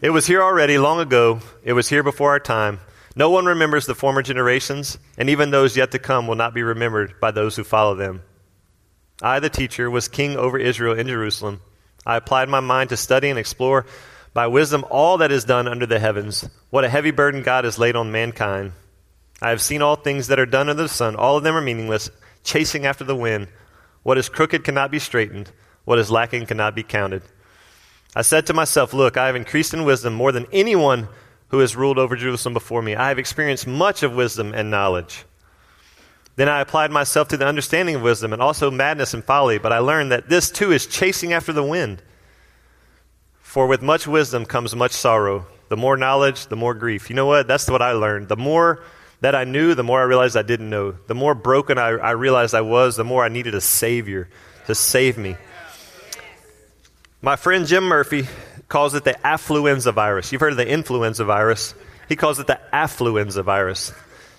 It 0.00 0.10
was 0.10 0.26
here 0.26 0.42
already 0.42 0.76
long 0.76 1.00
ago. 1.00 1.40
It 1.62 1.72
was 1.72 1.88
here 1.88 2.02
before 2.02 2.30
our 2.30 2.40
time. 2.40 2.80
No 3.16 3.30
one 3.30 3.46
remembers 3.46 3.86
the 3.86 3.94
former 3.94 4.22
generations, 4.22 4.98
and 5.16 5.30
even 5.30 5.50
those 5.50 5.76
yet 5.76 5.90
to 5.92 5.98
come 5.98 6.26
will 6.26 6.36
not 6.36 6.54
be 6.54 6.62
remembered 6.62 7.18
by 7.20 7.30
those 7.30 7.56
who 7.56 7.64
follow 7.64 7.94
them. 7.94 8.22
I, 9.22 9.40
the 9.40 9.50
teacher, 9.50 9.90
was 9.90 10.06
king 10.06 10.36
over 10.36 10.58
Israel 10.58 10.96
in 10.96 11.08
Jerusalem. 11.08 11.60
I 12.06 12.16
applied 12.16 12.48
my 12.48 12.60
mind 12.60 12.90
to 12.90 12.96
study 12.96 13.28
and 13.28 13.38
explore 13.38 13.86
by 14.34 14.46
wisdom 14.46 14.84
all 14.90 15.18
that 15.18 15.32
is 15.32 15.44
done 15.44 15.66
under 15.66 15.86
the 15.86 15.98
heavens. 15.98 16.48
What 16.70 16.84
a 16.84 16.88
heavy 16.88 17.10
burden 17.10 17.42
God 17.42 17.64
has 17.64 17.78
laid 17.78 17.96
on 17.96 18.12
mankind. 18.12 18.72
I 19.42 19.50
have 19.50 19.62
seen 19.62 19.82
all 19.82 19.96
things 19.96 20.28
that 20.28 20.38
are 20.38 20.46
done 20.46 20.68
under 20.68 20.82
the 20.82 20.88
sun. 20.88 21.16
All 21.16 21.36
of 21.36 21.42
them 21.42 21.56
are 21.56 21.60
meaningless 21.60 22.10
chasing 22.48 22.86
after 22.86 23.04
the 23.04 23.14
wind. 23.14 23.48
What 24.02 24.18
is 24.18 24.28
crooked 24.28 24.64
cannot 24.64 24.90
be 24.90 24.98
straightened, 24.98 25.52
what 25.84 25.98
is 25.98 26.10
lacking 26.10 26.46
cannot 26.46 26.74
be 26.74 26.82
counted. 26.82 27.22
I 28.16 28.22
said 28.22 28.46
to 28.46 28.54
myself, 28.54 28.94
Look, 28.94 29.16
I 29.16 29.26
have 29.26 29.36
increased 29.36 29.74
in 29.74 29.84
wisdom 29.84 30.14
more 30.14 30.32
than 30.32 30.46
anyone 30.50 31.08
who 31.48 31.58
has 31.58 31.76
ruled 31.76 31.98
over 31.98 32.16
Jerusalem 32.16 32.54
before 32.54 32.82
me. 32.82 32.96
I 32.96 33.08
have 33.08 33.18
experienced 33.18 33.66
much 33.66 34.02
of 34.02 34.14
wisdom 34.14 34.54
and 34.54 34.70
knowledge. 34.70 35.24
Then 36.36 36.48
I 36.48 36.60
applied 36.60 36.90
myself 36.90 37.28
to 37.28 37.36
the 37.36 37.46
understanding 37.46 37.96
of 37.96 38.02
wisdom 38.02 38.32
and 38.32 38.40
also 38.40 38.70
madness 38.70 39.12
and 39.12 39.24
folly, 39.24 39.58
but 39.58 39.72
I 39.72 39.78
learned 39.78 40.12
that 40.12 40.28
this 40.28 40.50
too 40.50 40.72
is 40.72 40.86
chasing 40.86 41.32
after 41.32 41.52
the 41.52 41.64
wind. 41.64 42.02
For 43.40 43.66
with 43.66 43.82
much 43.82 44.06
wisdom 44.06 44.46
comes 44.46 44.74
much 44.74 44.92
sorrow. 44.92 45.46
The 45.68 45.76
more 45.76 45.96
knowledge, 45.96 46.46
the 46.46 46.56
more 46.56 46.74
grief. 46.74 47.10
You 47.10 47.16
know 47.16 47.26
what? 47.26 47.46
That's 47.46 47.68
what 47.68 47.82
I 47.82 47.92
learned. 47.92 48.28
The 48.28 48.36
more 48.36 48.82
that 49.20 49.34
I 49.34 49.44
knew, 49.44 49.74
the 49.74 49.82
more 49.82 50.00
I 50.00 50.04
realized 50.04 50.36
I 50.36 50.42
didn't 50.42 50.70
know. 50.70 50.92
The 50.92 51.14
more 51.14 51.34
broken 51.34 51.78
I, 51.78 51.88
I 51.88 52.10
realized 52.12 52.54
I 52.54 52.60
was, 52.60 52.96
the 52.96 53.04
more 53.04 53.24
I 53.24 53.28
needed 53.28 53.54
a 53.54 53.60
Savior 53.60 54.28
to 54.66 54.74
save 54.74 55.18
me. 55.18 55.36
My 57.20 57.34
friend 57.36 57.66
Jim 57.66 57.84
Murphy 57.84 58.28
calls 58.68 58.94
it 58.94 59.02
the 59.04 59.14
affluenza 59.24 59.92
virus. 59.92 60.30
You've 60.30 60.40
heard 60.40 60.52
of 60.52 60.58
the 60.58 60.68
influenza 60.68 61.24
virus. 61.24 61.74
He 62.08 62.14
calls 62.14 62.38
it 62.38 62.46
the 62.46 62.60
affluenza 62.72 63.42
virus. 63.42 63.92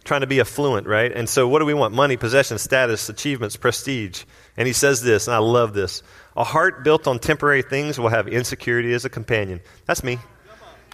Trying 0.05 0.21
to 0.21 0.27
be 0.27 0.39
affluent, 0.39 0.87
right? 0.87 1.11
And 1.11 1.27
so, 1.27 1.47
what 1.47 1.59
do 1.59 1.65
we 1.65 1.73
want? 1.73 1.93
Money, 1.93 2.15
possession, 2.15 2.57
status, 2.57 3.09
achievements, 3.09 3.57
prestige. 3.57 4.23
And 4.55 4.65
he 4.65 4.73
says 4.73 5.03
this, 5.03 5.27
and 5.27 5.35
I 5.35 5.39
love 5.39 5.73
this 5.73 6.03
A 6.37 6.43
heart 6.43 6.83
built 6.85 7.05
on 7.05 7.19
temporary 7.19 7.61
things 7.61 7.99
will 7.99 8.09
have 8.09 8.27
insecurity 8.27 8.93
as 8.93 9.03
a 9.03 9.09
companion. 9.09 9.59
That's 9.85 10.03
me. 10.03 10.17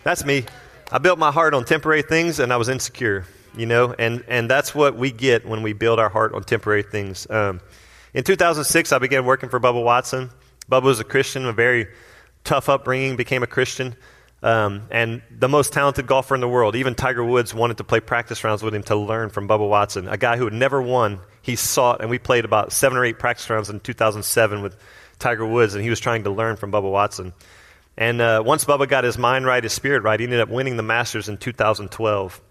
That's 0.03 0.25
me. 0.25 0.45
I 0.91 0.97
built 0.97 1.19
my 1.19 1.31
heart 1.31 1.53
on 1.53 1.65
temporary 1.65 2.01
things, 2.01 2.39
and 2.39 2.51
I 2.51 2.57
was 2.57 2.67
insecure 2.67 3.25
you 3.57 3.65
know, 3.65 3.93
and, 3.97 4.23
and 4.27 4.49
that's 4.49 4.73
what 4.75 4.95
we 4.95 5.11
get 5.11 5.47
when 5.47 5.61
we 5.63 5.73
build 5.73 5.99
our 5.99 6.09
heart 6.09 6.33
on 6.33 6.43
temporary 6.43 6.83
things. 6.83 7.27
Um, 7.29 7.61
in 8.13 8.23
2006, 8.23 8.91
I 8.91 8.99
began 8.99 9.25
working 9.25 9.49
for 9.49 9.59
Bubba 9.59 9.83
Watson. 9.83 10.29
Bubba 10.69 10.83
was 10.83 10.99
a 10.99 11.03
Christian, 11.03 11.45
a 11.45 11.53
very 11.53 11.87
tough 12.43 12.69
upbringing, 12.69 13.15
became 13.15 13.43
a 13.43 13.47
Christian. 13.47 13.95
Um, 14.43 14.83
and 14.91 15.21
the 15.31 15.49
most 15.49 15.73
talented 15.73 16.05
golfer 16.05 16.35
in 16.35 16.41
the 16.41 16.47
world. 16.47 16.75
Even 16.75 16.93
Tiger 16.93 17.23
Woods 17.23 17.53
wanted 17.53 17.77
to 17.77 17.83
play 17.83 17.99
practice 17.99 18.43
rounds 18.43 18.61
with 18.61 18.75
him 18.75 18.83
to 18.83 18.95
learn 18.95 19.29
from 19.29 19.47
Bubba 19.47 19.67
Watson, 19.67 20.07
a 20.07 20.17
guy 20.17 20.37
who 20.37 20.45
had 20.45 20.53
never 20.53 20.81
won. 20.81 21.19
He 21.41 21.55
sought, 21.55 22.01
and 22.01 22.09
we 22.09 22.19
played 22.19 22.45
about 22.45 22.71
seven 22.71 22.97
or 22.97 23.05
eight 23.05 23.17
practice 23.17 23.49
rounds 23.49 23.69
in 23.69 23.79
2007 23.79 24.61
with 24.61 24.77
Tiger 25.19 25.45
Woods, 25.45 25.73
and 25.73 25.83
he 25.83 25.89
was 25.89 25.99
trying 25.99 26.25
to 26.25 26.29
learn 26.29 26.57
from 26.57 26.71
Bubba 26.71 26.91
Watson. 26.91 27.33
And 27.97 28.21
uh, 28.21 28.43
once 28.45 28.65
Bubba 28.65 28.87
got 28.87 29.03
his 29.03 29.17
mind 29.17 29.45
right, 29.45 29.63
his 29.63 29.73
spirit 29.73 30.03
right, 30.03 30.19
he 30.19 30.25
ended 30.25 30.41
up 30.41 30.49
winning 30.49 30.77
the 30.77 30.83
Masters 30.83 31.29
in 31.29 31.37
2012. 31.37 32.41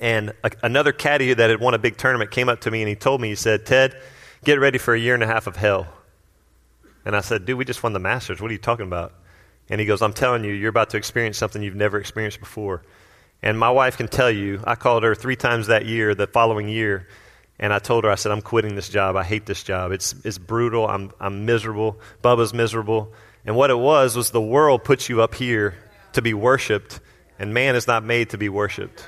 And 0.00 0.32
a, 0.42 0.50
another 0.62 0.92
caddy 0.92 1.32
that 1.32 1.50
had 1.50 1.60
won 1.60 1.74
a 1.74 1.78
big 1.78 1.96
tournament 1.96 2.30
came 2.30 2.48
up 2.48 2.62
to 2.62 2.70
me 2.70 2.82
and 2.82 2.88
he 2.88 2.96
told 2.96 3.20
me, 3.20 3.28
he 3.28 3.34
said, 3.34 3.66
Ted, 3.66 3.96
get 4.44 4.58
ready 4.58 4.78
for 4.78 4.94
a 4.94 4.98
year 4.98 5.14
and 5.14 5.22
a 5.22 5.26
half 5.26 5.46
of 5.46 5.56
hell. 5.56 5.86
And 7.04 7.14
I 7.14 7.20
said, 7.20 7.44
dude, 7.44 7.58
we 7.58 7.64
just 7.64 7.82
won 7.82 7.92
the 7.92 7.98
Masters. 7.98 8.40
What 8.40 8.50
are 8.50 8.54
you 8.54 8.58
talking 8.58 8.86
about? 8.86 9.12
And 9.68 9.80
he 9.80 9.86
goes, 9.86 10.02
I'm 10.02 10.12
telling 10.12 10.44
you, 10.44 10.52
you're 10.52 10.70
about 10.70 10.90
to 10.90 10.96
experience 10.96 11.38
something 11.38 11.62
you've 11.62 11.74
never 11.74 11.98
experienced 11.98 12.40
before. 12.40 12.82
And 13.42 13.58
my 13.58 13.70
wife 13.70 13.96
can 13.96 14.08
tell 14.08 14.30
you, 14.30 14.62
I 14.64 14.74
called 14.74 15.02
her 15.02 15.14
three 15.14 15.36
times 15.36 15.66
that 15.66 15.84
year, 15.86 16.14
the 16.14 16.26
following 16.26 16.68
year, 16.68 17.08
and 17.58 17.72
I 17.72 17.78
told 17.78 18.04
her, 18.04 18.10
I 18.10 18.16
said, 18.16 18.32
I'm 18.32 18.42
quitting 18.42 18.74
this 18.74 18.88
job. 18.88 19.16
I 19.16 19.22
hate 19.22 19.46
this 19.46 19.62
job. 19.62 19.92
It's, 19.92 20.14
it's 20.24 20.38
brutal. 20.38 20.88
I'm, 20.88 21.12
I'm 21.20 21.46
miserable. 21.46 22.00
Bubba's 22.22 22.52
miserable. 22.52 23.12
And 23.44 23.54
what 23.54 23.70
it 23.70 23.78
was, 23.78 24.16
was 24.16 24.30
the 24.30 24.40
world 24.40 24.82
puts 24.82 25.08
you 25.08 25.22
up 25.22 25.34
here 25.34 25.74
to 26.14 26.22
be 26.22 26.34
worshiped, 26.34 27.00
and 27.38 27.54
man 27.54 27.76
is 27.76 27.86
not 27.86 28.02
made 28.02 28.30
to 28.30 28.38
be 28.38 28.48
worshiped. 28.48 29.06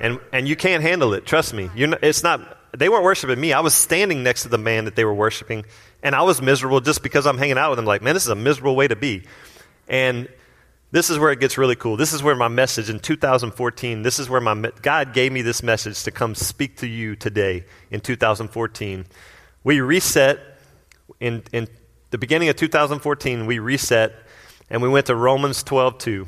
And, 0.00 0.18
and 0.32 0.48
you 0.48 0.56
can't 0.56 0.82
handle 0.82 1.14
it. 1.14 1.24
Trust 1.24 1.54
me. 1.54 1.70
Not, 1.74 2.02
it's 2.02 2.22
not, 2.22 2.58
they 2.76 2.88
weren't 2.88 3.04
worshiping 3.04 3.40
me. 3.40 3.52
I 3.52 3.60
was 3.60 3.74
standing 3.74 4.22
next 4.22 4.42
to 4.42 4.48
the 4.48 4.58
man 4.58 4.86
that 4.86 4.96
they 4.96 5.04
were 5.04 5.14
worshiping, 5.14 5.64
and 6.02 6.14
I 6.14 6.22
was 6.22 6.42
miserable 6.42 6.80
just 6.80 7.02
because 7.02 7.26
I'm 7.26 7.38
hanging 7.38 7.58
out 7.58 7.70
with 7.70 7.76
them. 7.76 7.86
Like, 7.86 8.02
man, 8.02 8.14
this 8.14 8.24
is 8.24 8.30
a 8.30 8.34
miserable 8.34 8.76
way 8.76 8.88
to 8.88 8.96
be. 8.96 9.24
And 9.88 10.28
this 10.90 11.10
is 11.10 11.18
where 11.18 11.32
it 11.32 11.40
gets 11.40 11.58
really 11.58 11.76
cool. 11.76 11.96
This 11.96 12.12
is 12.12 12.22
where 12.22 12.36
my 12.36 12.48
message 12.48 12.88
in 12.88 13.00
2014, 13.00 14.02
this 14.02 14.18
is 14.18 14.28
where 14.28 14.40
my, 14.40 14.70
God 14.82 15.12
gave 15.12 15.32
me 15.32 15.42
this 15.42 15.62
message 15.62 16.02
to 16.04 16.10
come 16.10 16.34
speak 16.34 16.76
to 16.78 16.86
you 16.86 17.16
today 17.16 17.64
in 17.90 18.00
2014. 18.00 19.04
We 19.64 19.80
reset 19.80 20.38
in, 21.20 21.42
in 21.52 21.68
the 22.10 22.18
beginning 22.18 22.48
of 22.48 22.56
2014, 22.56 23.46
we 23.46 23.58
reset 23.58 24.14
and 24.70 24.82
we 24.82 24.88
went 24.88 25.06
to 25.06 25.16
Romans 25.16 25.62
12 25.62 25.98
2. 25.98 26.26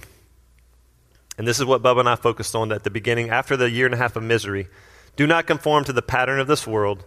And 1.39 1.47
this 1.47 1.59
is 1.59 1.65
what 1.65 1.83
Bubba 1.83 2.01
and 2.01 2.09
I 2.09 2.17
focused 2.17 2.55
on 2.55 2.73
at 2.73 2.85
the 2.85 2.91
beginning, 2.91 3.31
after 3.31 3.57
the 3.57 3.71
year 3.71 3.87
and 3.87 3.95
a 3.95 3.99
half 3.99 4.17
of 4.17 4.23
misery. 4.23 4.69
Do 5.17 5.27
not 5.27 5.47
conform 5.47 5.85
to 5.85 5.93
the 5.93 6.03
pattern 6.03 6.41
of 6.41 6.47
this 6.47 6.67
world, 6.67 7.05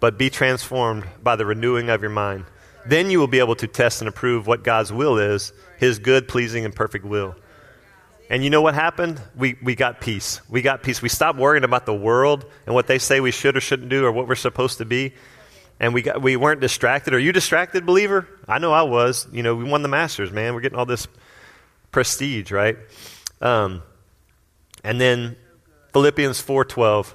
but 0.00 0.18
be 0.18 0.30
transformed 0.30 1.04
by 1.22 1.36
the 1.36 1.46
renewing 1.46 1.88
of 1.88 2.02
your 2.02 2.10
mind. 2.10 2.44
Then 2.86 3.10
you 3.10 3.18
will 3.18 3.26
be 3.26 3.38
able 3.38 3.56
to 3.56 3.66
test 3.66 4.00
and 4.00 4.08
approve 4.08 4.46
what 4.46 4.62
God's 4.62 4.92
will 4.92 5.18
is, 5.18 5.52
his 5.78 5.98
good, 5.98 6.28
pleasing, 6.28 6.64
and 6.64 6.74
perfect 6.74 7.04
will. 7.04 7.34
And 8.28 8.42
you 8.42 8.50
know 8.50 8.62
what 8.62 8.74
happened? 8.74 9.20
We, 9.36 9.56
we 9.62 9.74
got 9.74 10.00
peace. 10.00 10.40
We 10.48 10.62
got 10.62 10.82
peace. 10.82 11.00
We 11.00 11.08
stopped 11.08 11.38
worrying 11.38 11.64
about 11.64 11.86
the 11.86 11.94
world 11.94 12.44
and 12.64 12.74
what 12.74 12.86
they 12.86 12.98
say 12.98 13.20
we 13.20 13.30
should 13.30 13.56
or 13.56 13.60
shouldn't 13.60 13.88
do 13.88 14.04
or 14.04 14.12
what 14.12 14.26
we're 14.26 14.34
supposed 14.34 14.78
to 14.78 14.84
be. 14.84 15.14
And 15.78 15.94
we, 15.94 16.02
got, 16.02 16.22
we 16.22 16.36
weren't 16.36 16.60
distracted. 16.60 17.14
Are 17.14 17.18
you 17.18 17.32
distracted, 17.32 17.86
believer? 17.86 18.26
I 18.48 18.58
know 18.58 18.72
I 18.72 18.82
was. 18.82 19.28
You 19.30 19.42
know, 19.42 19.54
we 19.54 19.64
won 19.64 19.82
the 19.82 19.88
Masters, 19.88 20.32
man. 20.32 20.54
We're 20.54 20.60
getting 20.60 20.78
all 20.78 20.86
this 20.86 21.06
prestige, 21.92 22.50
right? 22.50 22.78
Um, 23.40 23.82
and 24.82 25.00
then 25.00 25.36
Philippians 25.92 26.40
4:12. 26.40 27.14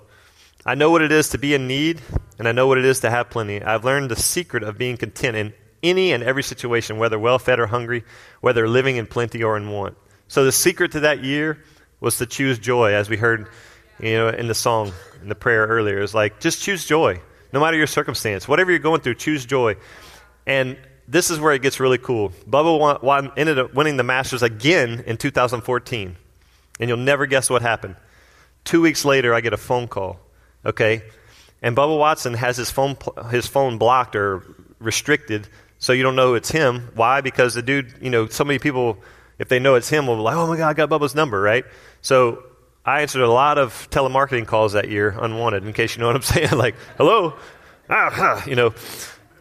I 0.65 0.75
know 0.75 0.91
what 0.91 1.01
it 1.01 1.11
is 1.11 1.29
to 1.29 1.39
be 1.39 1.55
in 1.55 1.67
need, 1.67 2.01
and 2.37 2.47
I 2.47 2.51
know 2.51 2.67
what 2.67 2.77
it 2.77 2.85
is 2.85 2.99
to 2.99 3.09
have 3.09 3.29
plenty. 3.31 3.61
I've 3.61 3.83
learned 3.83 4.11
the 4.11 4.15
secret 4.15 4.63
of 4.63 4.77
being 4.77 4.97
content 4.97 5.35
in 5.35 5.53
any 5.81 6.11
and 6.11 6.23
every 6.23 6.43
situation, 6.43 6.97
whether 6.97 7.17
well 7.17 7.39
fed 7.39 7.59
or 7.59 7.65
hungry, 7.65 8.03
whether 8.41 8.67
living 8.67 8.97
in 8.97 9.07
plenty 9.07 9.41
or 9.41 9.57
in 9.57 9.69
want. 9.69 9.97
So 10.27 10.45
the 10.45 10.51
secret 10.51 10.91
to 10.91 11.01
that 11.01 11.23
year 11.23 11.63
was 11.99 12.17
to 12.19 12.25
choose 12.25 12.59
joy, 12.59 12.93
as 12.93 13.09
we 13.09 13.17
heard 13.17 13.49
you 13.99 14.13
know, 14.13 14.29
in 14.29 14.47
the 14.47 14.55
song, 14.55 14.91
in 15.21 15.29
the 15.29 15.35
prayer 15.35 15.65
earlier. 15.67 15.99
It's 15.99 16.13
like, 16.13 16.39
just 16.39 16.61
choose 16.61 16.85
joy, 16.85 17.21
no 17.53 17.59
matter 17.59 17.77
your 17.77 17.87
circumstance. 17.87 18.47
Whatever 18.47 18.71
you're 18.71 18.79
going 18.79 19.01
through, 19.01 19.15
choose 19.15 19.45
joy. 19.45 19.75
And 20.45 20.77
this 21.11 21.29
is 21.29 21.39
where 21.41 21.51
it 21.51 21.61
gets 21.61 21.79
really 21.81 21.97
cool. 21.97 22.29
Bubba 22.49 22.79
won, 22.79 22.97
won, 23.01 23.31
ended 23.35 23.59
up 23.59 23.73
winning 23.73 23.97
the 23.97 24.03
Masters 24.03 24.41
again 24.41 25.03
in 25.05 25.17
2014. 25.17 26.15
And 26.79 26.89
you'll 26.89 26.97
never 26.97 27.25
guess 27.25 27.49
what 27.49 27.61
happened. 27.61 27.97
Two 28.63 28.81
weeks 28.81 29.03
later, 29.03 29.33
I 29.33 29.41
get 29.41 29.51
a 29.51 29.57
phone 29.57 29.89
call. 29.89 30.19
Okay? 30.65 31.03
And 31.61 31.75
Bubba 31.75 31.99
Watson 31.99 32.33
has 32.35 32.55
his 32.55 32.71
phone, 32.71 32.95
his 33.29 33.45
phone 33.45 33.77
blocked 33.77 34.15
or 34.15 34.43
restricted, 34.79 35.49
so 35.79 35.91
you 35.91 36.01
don't 36.01 36.15
know 36.15 36.33
it's 36.35 36.49
him. 36.49 36.89
Why? 36.95 37.19
Because 37.19 37.55
the 37.55 37.61
dude, 37.61 37.93
you 38.01 38.09
know, 38.09 38.27
so 38.27 38.45
many 38.45 38.57
people, 38.57 38.97
if 39.37 39.49
they 39.49 39.59
know 39.59 39.75
it's 39.75 39.89
him, 39.89 40.07
will 40.07 40.15
be 40.15 40.21
like, 40.21 40.35
oh 40.35 40.47
my 40.47 40.55
God, 40.55 40.69
I 40.69 40.73
got 40.73 40.89
Bubba's 40.89 41.13
number, 41.13 41.41
right? 41.41 41.65
So 42.01 42.41
I 42.85 43.01
answered 43.01 43.21
a 43.21 43.29
lot 43.29 43.57
of 43.57 43.89
telemarketing 43.91 44.47
calls 44.47 44.73
that 44.73 44.89
year, 44.89 45.09
unwanted, 45.19 45.65
in 45.65 45.73
case 45.73 45.95
you 45.95 45.99
know 45.99 46.07
what 46.07 46.15
I'm 46.15 46.21
saying. 46.21 46.51
like, 46.51 46.75
hello? 46.97 47.33
Ah, 47.89 48.45
you 48.45 48.55
know. 48.55 48.73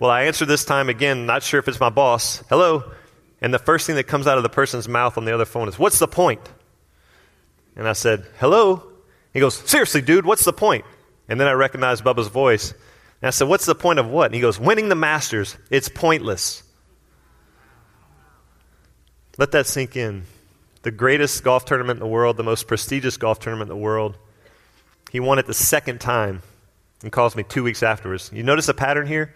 Well, 0.01 0.11
I 0.11 0.23
answer 0.23 0.47
this 0.47 0.65
time 0.65 0.89
again, 0.89 1.27
not 1.27 1.43
sure 1.43 1.61
if 1.61 1.69
it's 1.69 1.79
my 1.79 1.91
boss. 1.91 2.43
Hello? 2.49 2.91
And 3.43 3.53
the 3.53 3.59
first 3.59 3.87
thing 3.87 3.97
that 3.97 4.05
comes 4.05 4.27
out 4.27 4.39
of 4.39 4.43
the 4.43 4.49
person's 4.49 4.89
mouth 4.89 5.19
on 5.19 5.27
the 5.27 5.35
other 5.35 5.45
phone 5.45 5.69
is, 5.69 5.79
What's 5.79 5.99
the 5.99 6.09
point? 6.09 6.41
And 7.77 7.87
I 7.87 7.93
said, 7.93 8.25
Hello? 8.39 8.83
He 9.35 9.41
goes, 9.41 9.55
Seriously, 9.55 10.01
dude, 10.01 10.25
what's 10.25 10.45
the 10.45 10.55
point? 10.55 10.87
And 11.29 11.39
then 11.39 11.47
I 11.47 11.53
recognized 11.53 12.03
Bubba's 12.03 12.29
voice. 12.29 12.73
And 12.73 13.29
I 13.29 13.31
said, 13.31 13.47
What's 13.47 13.67
the 13.67 13.75
point 13.75 13.99
of 13.99 14.09
what? 14.09 14.27
And 14.27 14.35
he 14.35 14.41
goes, 14.41 14.59
Winning 14.59 14.89
the 14.89 14.95
Masters. 14.95 15.57
It's 15.69 15.91
pointless. 15.91 16.63
Let 19.37 19.53
that 19.53 19.67
sink 19.67 19.97
in. 19.97 20.25
The 20.83 20.91
greatest 20.91 21.45
golf 21.45 21.67
tournament 21.67 21.99
in 21.99 22.01
the 22.01 22.11
world, 22.11 22.39
the 22.39 22.43
most 22.43 22.67
prestigious 22.67 23.19
golf 23.19 23.39
tournament 23.39 23.71
in 23.71 23.77
the 23.77 23.83
world. 23.83 24.17
He 25.11 25.21
won 25.21 25.39
it 25.39 25.47
the 25.47 25.53
second 25.53 26.01
time 26.01 26.41
and 27.03 27.13
calls 27.13 27.37
me 27.37 27.43
two 27.43 27.63
weeks 27.63 27.83
afterwards. 27.83 28.31
You 28.33 28.43
notice 28.43 28.69
a 28.69 28.75
pattern 28.75 29.07
here? 29.07 29.35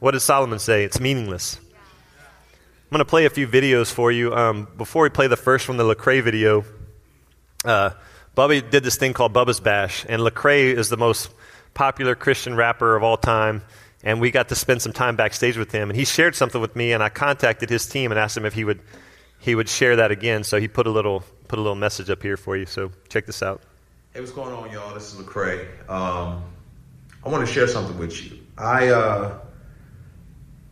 What 0.00 0.12
does 0.12 0.22
Solomon 0.22 0.58
say? 0.58 0.84
It's 0.84 1.00
meaningless. 1.00 1.58
I'm 1.58 2.90
going 2.90 2.98
to 2.98 3.04
play 3.04 3.24
a 3.24 3.30
few 3.30 3.48
videos 3.48 3.90
for 3.92 4.12
you. 4.12 4.34
Um, 4.34 4.68
before 4.76 5.02
we 5.04 5.08
play 5.08 5.26
the 5.26 5.36
first 5.36 5.68
one, 5.68 5.76
the 5.76 5.84
Lecrae 5.84 6.22
video, 6.22 6.64
uh, 7.64 7.90
Bubby 8.34 8.60
did 8.60 8.84
this 8.84 8.96
thing 8.96 9.12
called 9.12 9.32
Bubba's 9.32 9.60
Bash, 9.60 10.04
and 10.08 10.20
Lecrae 10.22 10.74
is 10.74 10.88
the 10.88 10.96
most 10.96 11.30
popular 11.72 12.14
Christian 12.14 12.54
rapper 12.56 12.96
of 12.96 13.02
all 13.02 13.16
time. 13.16 13.62
And 14.02 14.20
we 14.20 14.30
got 14.30 14.50
to 14.50 14.54
spend 14.54 14.82
some 14.82 14.92
time 14.92 15.16
backstage 15.16 15.56
with 15.56 15.72
him, 15.72 15.88
and 15.88 15.98
he 15.98 16.04
shared 16.04 16.36
something 16.36 16.60
with 16.60 16.76
me, 16.76 16.92
and 16.92 17.02
I 17.02 17.08
contacted 17.08 17.70
his 17.70 17.86
team 17.86 18.12
and 18.12 18.20
asked 18.20 18.36
him 18.36 18.44
if 18.44 18.52
he 18.52 18.64
would 18.64 18.80
he 19.38 19.54
would 19.54 19.68
share 19.68 19.96
that 19.96 20.10
again. 20.10 20.44
So 20.44 20.60
he 20.60 20.68
put 20.68 20.86
a 20.86 20.90
little 20.90 21.24
put 21.48 21.58
a 21.58 21.62
little 21.62 21.74
message 21.74 22.10
up 22.10 22.22
here 22.22 22.36
for 22.36 22.56
you. 22.56 22.66
So 22.66 22.92
check 23.08 23.24
this 23.24 23.42
out. 23.42 23.62
Hey, 24.12 24.20
what's 24.20 24.32
going 24.32 24.54
on, 24.54 24.70
y'all? 24.70 24.92
This 24.92 25.12
is 25.12 25.18
Lecrae. 25.18 25.66
Um, 25.88 26.44
I 27.24 27.28
want 27.30 27.46
to 27.46 27.52
share 27.52 27.66
something 27.66 27.96
with 27.98 28.22
you. 28.24 28.38
I 28.58 28.88
uh, 28.88 29.38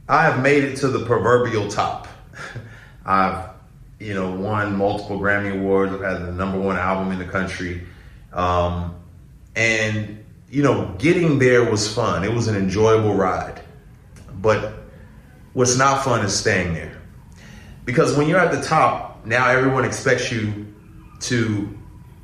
I 0.08 0.24
have 0.24 0.42
made 0.42 0.64
it 0.64 0.76
to 0.78 0.88
the 0.88 1.04
proverbial 1.04 1.68
top. 1.68 2.08
I've, 3.06 3.50
you 3.98 4.14
know, 4.14 4.32
won 4.32 4.76
multiple 4.76 5.18
Grammy 5.18 5.52
Awards. 5.52 5.92
I've 5.92 6.00
had 6.00 6.26
the 6.26 6.32
number 6.32 6.58
one 6.58 6.76
album 6.76 7.12
in 7.12 7.18
the 7.18 7.24
country. 7.24 7.82
Um, 8.32 8.96
and, 9.54 10.24
you 10.50 10.62
know, 10.62 10.94
getting 10.98 11.38
there 11.38 11.70
was 11.70 11.92
fun. 11.92 12.24
It 12.24 12.32
was 12.32 12.48
an 12.48 12.56
enjoyable 12.56 13.14
ride. 13.14 13.60
But 14.40 14.74
what's 15.52 15.76
not 15.76 16.02
fun 16.02 16.24
is 16.24 16.34
staying 16.34 16.74
there. 16.74 17.00
Because 17.84 18.16
when 18.16 18.28
you're 18.28 18.40
at 18.40 18.52
the 18.52 18.62
top, 18.62 19.24
now 19.24 19.48
everyone 19.48 19.84
expects 19.84 20.32
you 20.32 20.72
to 21.20 21.78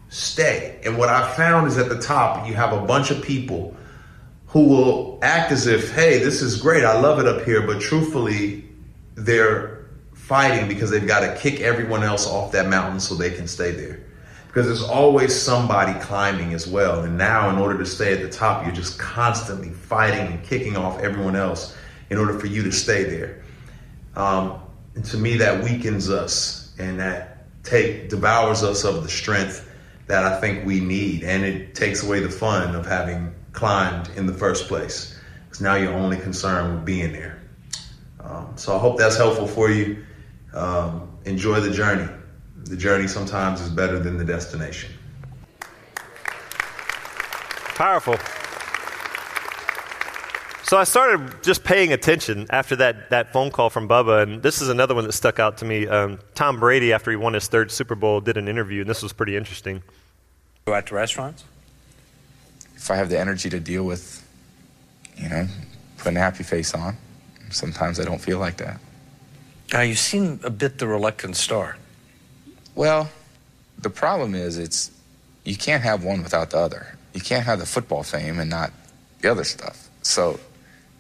stay. 0.08 0.80
And 0.84 0.98
what 0.98 1.08
I 1.08 1.32
found 1.34 1.68
is 1.68 1.78
at 1.78 1.88
the 1.88 2.00
top, 2.00 2.46
you 2.46 2.54
have 2.54 2.72
a 2.72 2.80
bunch 2.80 3.10
of 3.10 3.22
people 3.22 3.76
who 4.48 4.66
will 4.66 5.18
act 5.22 5.52
as 5.52 5.66
if, 5.66 5.92
hey, 5.94 6.18
this 6.18 6.42
is 6.42 6.60
great, 6.60 6.84
I 6.84 6.98
love 6.98 7.18
it 7.18 7.26
up 7.26 7.44
here, 7.44 7.66
but 7.66 7.80
truthfully, 7.80 8.64
they're 9.14 9.86
fighting 10.14 10.68
because 10.68 10.90
they've 10.90 11.06
got 11.06 11.20
to 11.20 11.40
kick 11.40 11.60
everyone 11.60 12.02
else 12.02 12.26
off 12.26 12.52
that 12.52 12.66
mountain 12.68 13.00
so 13.00 13.14
they 13.14 13.30
can 13.30 13.46
stay 13.46 13.72
there. 13.72 14.00
Because 14.46 14.66
there's 14.66 14.82
always 14.82 15.34
somebody 15.34 15.98
climbing 16.00 16.54
as 16.54 16.66
well. 16.66 17.02
And 17.04 17.18
now, 17.18 17.50
in 17.50 17.58
order 17.58 17.76
to 17.78 17.84
stay 17.84 18.14
at 18.14 18.22
the 18.22 18.30
top, 18.30 18.64
you're 18.64 18.74
just 18.74 18.98
constantly 18.98 19.68
fighting 19.68 20.32
and 20.32 20.42
kicking 20.42 20.76
off 20.76 20.98
everyone 21.00 21.36
else 21.36 21.76
in 22.08 22.16
order 22.16 22.38
for 22.38 22.46
you 22.46 22.62
to 22.62 22.72
stay 22.72 23.04
there. 23.04 23.42
Um, 24.16 24.60
and 24.94 25.04
to 25.06 25.18
me, 25.18 25.36
that 25.36 25.62
weakens 25.62 26.08
us 26.08 26.74
and 26.78 26.98
that 26.98 27.44
take 27.62 28.08
devours 28.08 28.62
us 28.62 28.84
of 28.84 29.02
the 29.02 29.08
strength 29.10 29.70
that 30.06 30.24
I 30.24 30.40
think 30.40 30.64
we 30.64 30.80
need. 30.80 31.22
And 31.22 31.44
it 31.44 31.74
takes 31.74 32.02
away 32.02 32.20
the 32.20 32.30
fun 32.30 32.74
of 32.74 32.86
having 32.86 33.34
climbed 33.52 34.08
in 34.16 34.26
the 34.26 34.32
first 34.32 34.68
place. 34.68 35.18
Because 35.44 35.60
now 35.60 35.74
you're 35.74 35.94
only 35.94 36.18
concerned 36.18 36.74
with 36.74 36.84
being 36.84 37.12
there. 37.12 37.40
Um, 38.20 38.52
so 38.56 38.74
I 38.74 38.78
hope 38.78 38.98
that's 38.98 39.16
helpful 39.16 39.46
for 39.46 39.70
you. 39.70 40.04
Um, 40.54 41.08
enjoy 41.24 41.60
the 41.60 41.70
journey. 41.70 42.08
The 42.64 42.76
journey 42.76 43.08
sometimes 43.08 43.60
is 43.60 43.70
better 43.70 43.98
than 43.98 44.18
the 44.18 44.24
destination. 44.24 44.92
Powerful. 47.74 48.16
So 50.64 50.76
I 50.76 50.84
started 50.84 51.42
just 51.42 51.64
paying 51.64 51.94
attention 51.94 52.46
after 52.50 52.76
that, 52.76 53.08
that 53.08 53.32
phone 53.32 53.50
call 53.50 53.70
from 53.70 53.88
Bubba, 53.88 54.22
and 54.22 54.42
this 54.42 54.60
is 54.60 54.68
another 54.68 54.94
one 54.94 55.04
that 55.04 55.12
stuck 55.12 55.38
out 55.38 55.56
to 55.58 55.64
me. 55.64 55.86
Um, 55.86 56.18
Tom 56.34 56.60
Brady, 56.60 56.92
after 56.92 57.10
he 57.10 57.16
won 57.16 57.32
his 57.32 57.48
third 57.48 57.70
Super 57.70 57.94
Bowl, 57.94 58.20
did 58.20 58.36
an 58.36 58.48
interview, 58.48 58.82
and 58.82 58.90
this 58.90 59.02
was 59.02 59.14
pretty 59.14 59.34
interesting. 59.34 59.82
Go 60.66 60.74
out 60.74 60.86
to 60.88 60.94
restaurants? 60.94 61.44
If 62.78 62.90
I 62.90 62.96
have 62.96 63.10
the 63.10 63.18
energy 63.18 63.50
to 63.50 63.60
deal 63.60 63.84
with, 63.84 64.26
you 65.16 65.28
know, 65.28 65.46
putting 65.98 66.16
a 66.16 66.20
happy 66.20 66.44
face 66.44 66.72
on, 66.72 66.96
sometimes 67.50 68.00
I 68.00 68.04
don't 68.04 68.20
feel 68.20 68.38
like 68.38 68.56
that. 68.56 68.80
Now, 69.72 69.82
you 69.82 69.94
seem 69.94 70.40
a 70.42 70.48
bit 70.50 70.78
the 70.78 70.86
reluctant 70.86 71.36
star. 71.36 71.76
Well, 72.74 73.10
the 73.78 73.90
problem 73.90 74.34
is 74.34 74.56
it's 74.56 74.90
you 75.44 75.56
can't 75.56 75.82
have 75.82 76.04
one 76.04 76.22
without 76.22 76.50
the 76.50 76.58
other. 76.58 76.96
You 77.12 77.20
can't 77.20 77.44
have 77.44 77.58
the 77.58 77.66
football 77.66 78.02
fame 78.02 78.38
and 78.38 78.48
not 78.48 78.72
the 79.20 79.30
other 79.30 79.44
stuff. 79.44 79.88
So 80.02 80.40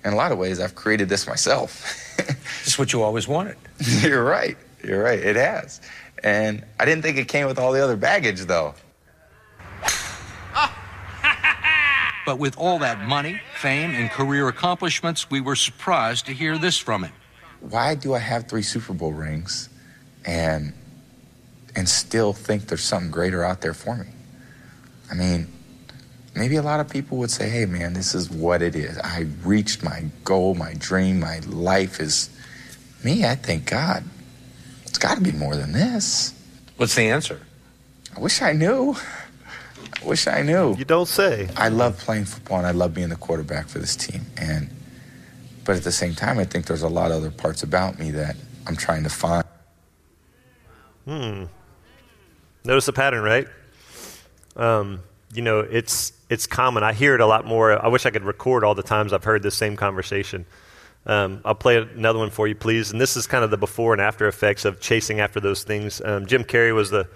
in 0.04 0.12
a 0.12 0.16
lot 0.16 0.32
of 0.32 0.38
ways, 0.38 0.60
I've 0.60 0.74
created 0.74 1.08
this 1.08 1.26
myself. 1.26 2.04
This 2.64 2.74
is 2.74 2.78
what 2.78 2.92
you 2.92 3.02
always 3.02 3.26
wanted. 3.26 3.56
You're 4.02 4.24
right. 4.24 4.56
You're 4.84 5.02
right. 5.02 5.18
It 5.18 5.36
has. 5.36 5.80
And 6.22 6.64
I 6.78 6.84
didn't 6.84 7.02
think 7.02 7.16
it 7.16 7.28
came 7.28 7.46
with 7.46 7.58
all 7.58 7.72
the 7.72 7.82
other 7.82 7.96
baggage, 7.96 8.40
though. 8.42 8.74
But 12.28 12.38
with 12.38 12.58
all 12.58 12.78
that 12.80 13.00
money, 13.00 13.40
fame, 13.54 13.92
and 13.92 14.10
career 14.10 14.48
accomplishments, 14.48 15.30
we 15.30 15.40
were 15.40 15.56
surprised 15.56 16.26
to 16.26 16.34
hear 16.34 16.58
this 16.58 16.76
from 16.76 17.04
him. 17.04 17.12
Why 17.60 17.94
do 17.94 18.12
I 18.12 18.18
have 18.18 18.46
three 18.48 18.60
Super 18.60 18.92
Bowl 18.92 19.14
rings 19.14 19.70
and 20.26 20.74
and 21.74 21.88
still 21.88 22.34
think 22.34 22.66
there's 22.66 22.82
something 22.82 23.10
greater 23.10 23.42
out 23.42 23.62
there 23.62 23.72
for 23.72 23.96
me? 23.96 24.08
I 25.10 25.14
mean, 25.14 25.46
maybe 26.36 26.56
a 26.56 26.62
lot 26.62 26.80
of 26.80 26.90
people 26.90 27.16
would 27.16 27.30
say, 27.30 27.48
hey, 27.48 27.64
man, 27.64 27.94
this 27.94 28.14
is 28.14 28.28
what 28.28 28.60
it 28.60 28.76
is. 28.76 28.98
I 28.98 29.24
reached 29.42 29.82
my 29.82 30.04
goal, 30.22 30.54
my 30.54 30.74
dream, 30.74 31.20
my 31.20 31.38
life 31.46 31.98
is. 31.98 32.28
Me, 33.02 33.24
I 33.24 33.36
thank 33.36 33.70
God, 33.70 34.04
it's 34.84 34.98
got 34.98 35.14
to 35.14 35.22
be 35.22 35.32
more 35.32 35.56
than 35.56 35.72
this. 35.72 36.34
What's 36.76 36.94
the 36.94 37.08
answer? 37.08 37.40
I 38.14 38.20
wish 38.20 38.42
I 38.42 38.52
knew. 38.52 38.96
I 40.00 40.04
wish 40.04 40.26
I 40.26 40.42
knew. 40.42 40.76
You 40.76 40.84
don't 40.84 41.08
say. 41.08 41.48
I 41.56 41.68
love 41.68 41.98
playing 41.98 42.24
football 42.24 42.58
and 42.58 42.66
I 42.66 42.72
love 42.72 42.94
being 42.94 43.08
the 43.08 43.16
quarterback 43.16 43.68
for 43.68 43.78
this 43.78 43.96
team. 43.96 44.22
And 44.36 44.70
but 45.64 45.76
at 45.76 45.84
the 45.84 45.92
same 45.92 46.14
time, 46.14 46.38
I 46.38 46.44
think 46.44 46.66
there's 46.66 46.82
a 46.82 46.88
lot 46.88 47.10
of 47.10 47.18
other 47.18 47.30
parts 47.30 47.62
about 47.62 47.98
me 47.98 48.10
that 48.12 48.36
I'm 48.66 48.76
trying 48.76 49.02
to 49.04 49.10
find. 49.10 49.44
Hmm. 51.04 51.44
Notice 52.64 52.86
the 52.86 52.92
pattern, 52.92 53.22
right? 53.22 53.46
Um, 54.56 55.02
you 55.32 55.42
know, 55.42 55.60
it's 55.60 56.12
it's 56.30 56.46
common. 56.46 56.82
I 56.82 56.92
hear 56.92 57.14
it 57.14 57.20
a 57.20 57.26
lot 57.26 57.46
more. 57.46 57.82
I 57.82 57.88
wish 57.88 58.06
I 58.06 58.10
could 58.10 58.24
record 58.24 58.64
all 58.64 58.74
the 58.74 58.82
times 58.82 59.12
I've 59.12 59.24
heard 59.24 59.42
this 59.42 59.54
same 59.54 59.76
conversation. 59.76 60.44
Um, 61.06 61.40
I'll 61.44 61.54
play 61.54 61.78
another 61.78 62.18
one 62.18 62.30
for 62.30 62.46
you, 62.46 62.54
please. 62.54 62.90
And 62.90 63.00
this 63.00 63.16
is 63.16 63.26
kind 63.26 63.42
of 63.42 63.50
the 63.50 63.56
before 63.56 63.94
and 63.94 64.02
after 64.02 64.28
effects 64.28 64.64
of 64.64 64.80
chasing 64.80 65.20
after 65.20 65.40
those 65.40 65.64
things. 65.64 66.02
Um, 66.04 66.26
Jim 66.26 66.44
Carrey 66.44 66.74
was 66.74 66.90
the, 66.90 67.08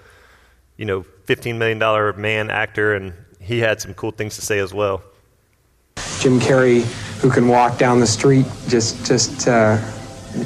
you 0.76 0.84
know, 0.84 1.04
$15 1.26 1.56
million 1.56 2.20
man 2.20 2.50
actor, 2.50 2.94
and 2.94 3.12
he 3.40 3.58
had 3.58 3.80
some 3.80 3.94
cool 3.94 4.10
things 4.10 4.36
to 4.36 4.42
say 4.42 4.58
as 4.58 4.72
well. 4.72 5.02
Jim 6.20 6.38
Carrey, 6.38 6.82
who 7.20 7.30
can 7.30 7.48
walk 7.48 7.78
down 7.78 8.00
the 8.00 8.06
street 8.06 8.46
just, 8.68 9.04
just 9.04 9.48
uh, 9.48 9.78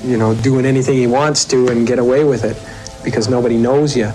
you 0.02 0.16
know, 0.16 0.34
doing 0.36 0.66
anything 0.66 0.94
he 0.94 1.06
wants 1.06 1.44
to 1.46 1.68
and 1.68 1.86
get 1.86 1.98
away 1.98 2.24
with 2.24 2.44
it 2.44 2.56
because 3.04 3.28
nobody 3.28 3.56
knows 3.56 3.96
you. 3.96 4.10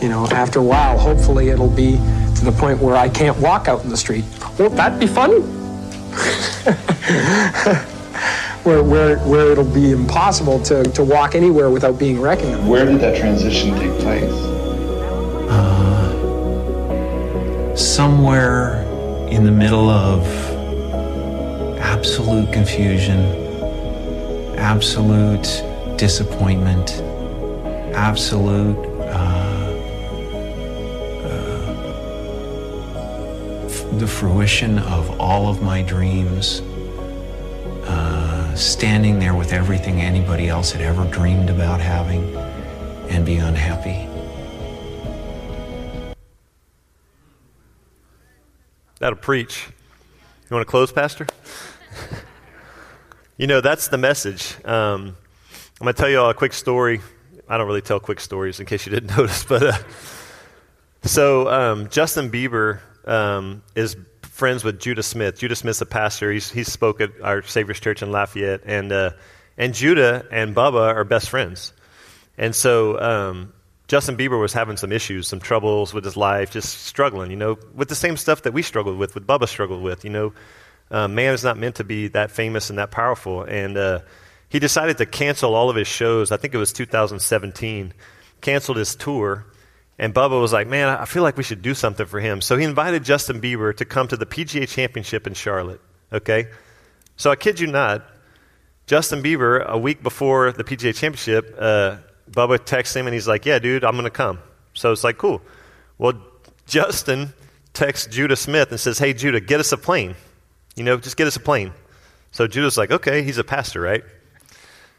You 0.00 0.08
know, 0.08 0.26
after 0.26 0.58
a 0.58 0.62
while, 0.62 0.98
hopefully 0.98 1.48
it'll 1.48 1.70
be 1.70 1.92
to 2.36 2.44
the 2.44 2.52
point 2.52 2.80
where 2.80 2.96
I 2.96 3.08
can't 3.08 3.36
walk 3.38 3.68
out 3.68 3.82
in 3.84 3.88
the 3.88 3.96
street. 3.96 4.24
Won't 4.58 4.76
that 4.76 5.00
be 5.00 5.06
fun? 5.06 5.30
where, 8.64 8.82
where, 8.82 9.18
where 9.20 9.52
it'll 9.52 9.64
be 9.64 9.92
impossible 9.92 10.60
to, 10.64 10.82
to 10.82 11.04
walk 11.04 11.34
anywhere 11.34 11.70
without 11.70 11.98
being 11.98 12.20
recognized. 12.20 12.68
Where 12.68 12.84
did 12.84 13.00
that 13.00 13.18
transition 13.18 13.74
take 13.76 13.98
place? 14.00 14.55
Somewhere 17.96 18.82
in 19.30 19.44
the 19.44 19.50
middle 19.50 19.88
of 19.88 20.22
absolute 21.78 22.52
confusion, 22.52 23.18
absolute 24.56 25.62
disappointment, 25.96 27.00
absolute 27.94 28.76
uh, 29.00 29.72
uh, 31.24 31.68
the 33.98 34.06
fruition 34.06 34.78
of 34.78 35.20
all 35.20 35.48
of 35.48 35.62
my 35.62 35.82
dreams, 35.82 36.60
uh, 37.84 38.54
standing 38.54 39.18
there 39.18 39.34
with 39.34 39.52
everything 39.52 40.00
anybody 40.00 40.48
else 40.48 40.72
had 40.72 40.82
ever 40.82 41.04
dreamed 41.06 41.50
about 41.50 41.80
having, 41.80 42.36
and 43.08 43.24
be 43.24 43.36
unhappy. 43.36 44.15
That'll 48.98 49.18
preach. 49.18 49.68
You 50.48 50.54
want 50.54 50.66
to 50.66 50.70
close, 50.70 50.90
Pastor? 50.90 51.26
you 53.36 53.46
know, 53.46 53.60
that's 53.60 53.88
the 53.88 53.98
message. 53.98 54.56
Um, 54.64 55.16
I'm 55.80 55.84
going 55.84 55.94
to 55.94 56.00
tell 56.00 56.08
you 56.08 56.20
all 56.20 56.30
a 56.30 56.34
quick 56.34 56.54
story. 56.54 57.00
I 57.48 57.58
don't 57.58 57.66
really 57.66 57.82
tell 57.82 58.00
quick 58.00 58.20
stories 58.20 58.58
in 58.58 58.66
case 58.66 58.86
you 58.86 58.92
didn't 58.92 59.10
notice, 59.16 59.44
but 59.44 59.62
uh, 59.62 59.78
so 61.02 61.48
um, 61.48 61.88
Justin 61.90 62.30
Bieber 62.30 62.80
um, 63.06 63.62
is 63.74 63.96
friends 64.22 64.64
with 64.64 64.80
Judah 64.80 65.02
Smith. 65.02 65.38
Judah 65.38 65.56
Smith's 65.56 65.80
a 65.80 65.86
pastor. 65.86 66.32
He's, 66.32 66.50
he 66.50 66.64
spoke 66.64 67.00
at 67.00 67.10
our 67.22 67.42
Savior's 67.42 67.80
Church 67.80 68.02
in 68.02 68.10
Lafayette, 68.10 68.62
and 68.64 68.90
uh, 68.92 69.10
and 69.58 69.74
Judah 69.74 70.26
and 70.30 70.54
Bubba 70.54 70.94
are 70.94 71.04
best 71.04 71.30
friends. 71.30 71.72
And 72.36 72.54
so 72.54 73.00
um, 73.00 73.52
Justin 73.88 74.16
Bieber 74.16 74.40
was 74.40 74.52
having 74.52 74.76
some 74.76 74.90
issues, 74.90 75.28
some 75.28 75.38
troubles 75.38 75.94
with 75.94 76.04
his 76.04 76.16
life, 76.16 76.50
just 76.50 76.82
struggling, 76.82 77.30
you 77.30 77.36
know, 77.36 77.56
with 77.74 77.88
the 77.88 77.94
same 77.94 78.16
stuff 78.16 78.42
that 78.42 78.52
we 78.52 78.62
struggled 78.62 78.98
with, 78.98 79.14
with 79.14 79.26
Bubba 79.26 79.48
struggled 79.48 79.82
with. 79.82 80.04
You 80.04 80.10
know, 80.10 80.32
uh, 80.90 81.06
man 81.06 81.34
is 81.34 81.44
not 81.44 81.56
meant 81.56 81.76
to 81.76 81.84
be 81.84 82.08
that 82.08 82.32
famous 82.32 82.68
and 82.68 82.78
that 82.78 82.90
powerful. 82.90 83.42
And 83.42 83.76
uh, 83.76 84.00
he 84.48 84.58
decided 84.58 84.98
to 84.98 85.06
cancel 85.06 85.54
all 85.54 85.70
of 85.70 85.76
his 85.76 85.86
shows. 85.86 86.32
I 86.32 86.36
think 86.36 86.52
it 86.52 86.58
was 86.58 86.72
2017. 86.72 87.92
Canceled 88.40 88.76
his 88.76 88.96
tour. 88.96 89.46
And 89.98 90.12
Bubba 90.12 90.40
was 90.40 90.52
like, 90.52 90.66
man, 90.66 90.88
I 90.88 91.04
feel 91.04 91.22
like 91.22 91.36
we 91.36 91.42
should 91.42 91.62
do 91.62 91.72
something 91.72 92.06
for 92.06 92.20
him. 92.20 92.40
So 92.40 92.56
he 92.56 92.64
invited 92.64 93.04
Justin 93.04 93.40
Bieber 93.40 93.74
to 93.76 93.84
come 93.84 94.08
to 94.08 94.16
the 94.16 94.26
PGA 94.26 94.68
Championship 94.68 95.26
in 95.26 95.34
Charlotte. 95.34 95.80
Okay? 96.12 96.48
So 97.16 97.30
I 97.30 97.36
kid 97.36 97.60
you 97.60 97.66
not, 97.68 98.04
Justin 98.86 99.22
Bieber, 99.22 99.64
a 99.64 99.78
week 99.78 100.02
before 100.02 100.52
the 100.52 100.64
PGA 100.64 100.94
Championship, 100.94 101.56
uh, 101.58 101.96
Bubba 102.30 102.62
texts 102.64 102.94
him 102.94 103.06
and 103.06 103.14
he's 103.14 103.28
like, 103.28 103.46
Yeah, 103.46 103.58
dude, 103.58 103.84
I'm 103.84 103.92
going 103.92 104.04
to 104.04 104.10
come. 104.10 104.38
So 104.74 104.92
it's 104.92 105.04
like, 105.04 105.18
Cool. 105.18 105.42
Well, 105.98 106.14
Justin 106.66 107.32
texts 107.72 108.06
Judah 108.14 108.36
Smith 108.36 108.70
and 108.70 108.80
says, 108.80 108.98
Hey, 108.98 109.12
Judah, 109.12 109.40
get 109.40 109.60
us 109.60 109.72
a 109.72 109.76
plane. 109.76 110.14
You 110.74 110.84
know, 110.84 110.96
just 110.98 111.16
get 111.16 111.26
us 111.26 111.36
a 111.36 111.40
plane. 111.40 111.72
So 112.32 112.46
Judah's 112.46 112.76
like, 112.76 112.90
Okay, 112.90 113.22
he's 113.22 113.38
a 113.38 113.44
pastor, 113.44 113.80
right? 113.80 114.04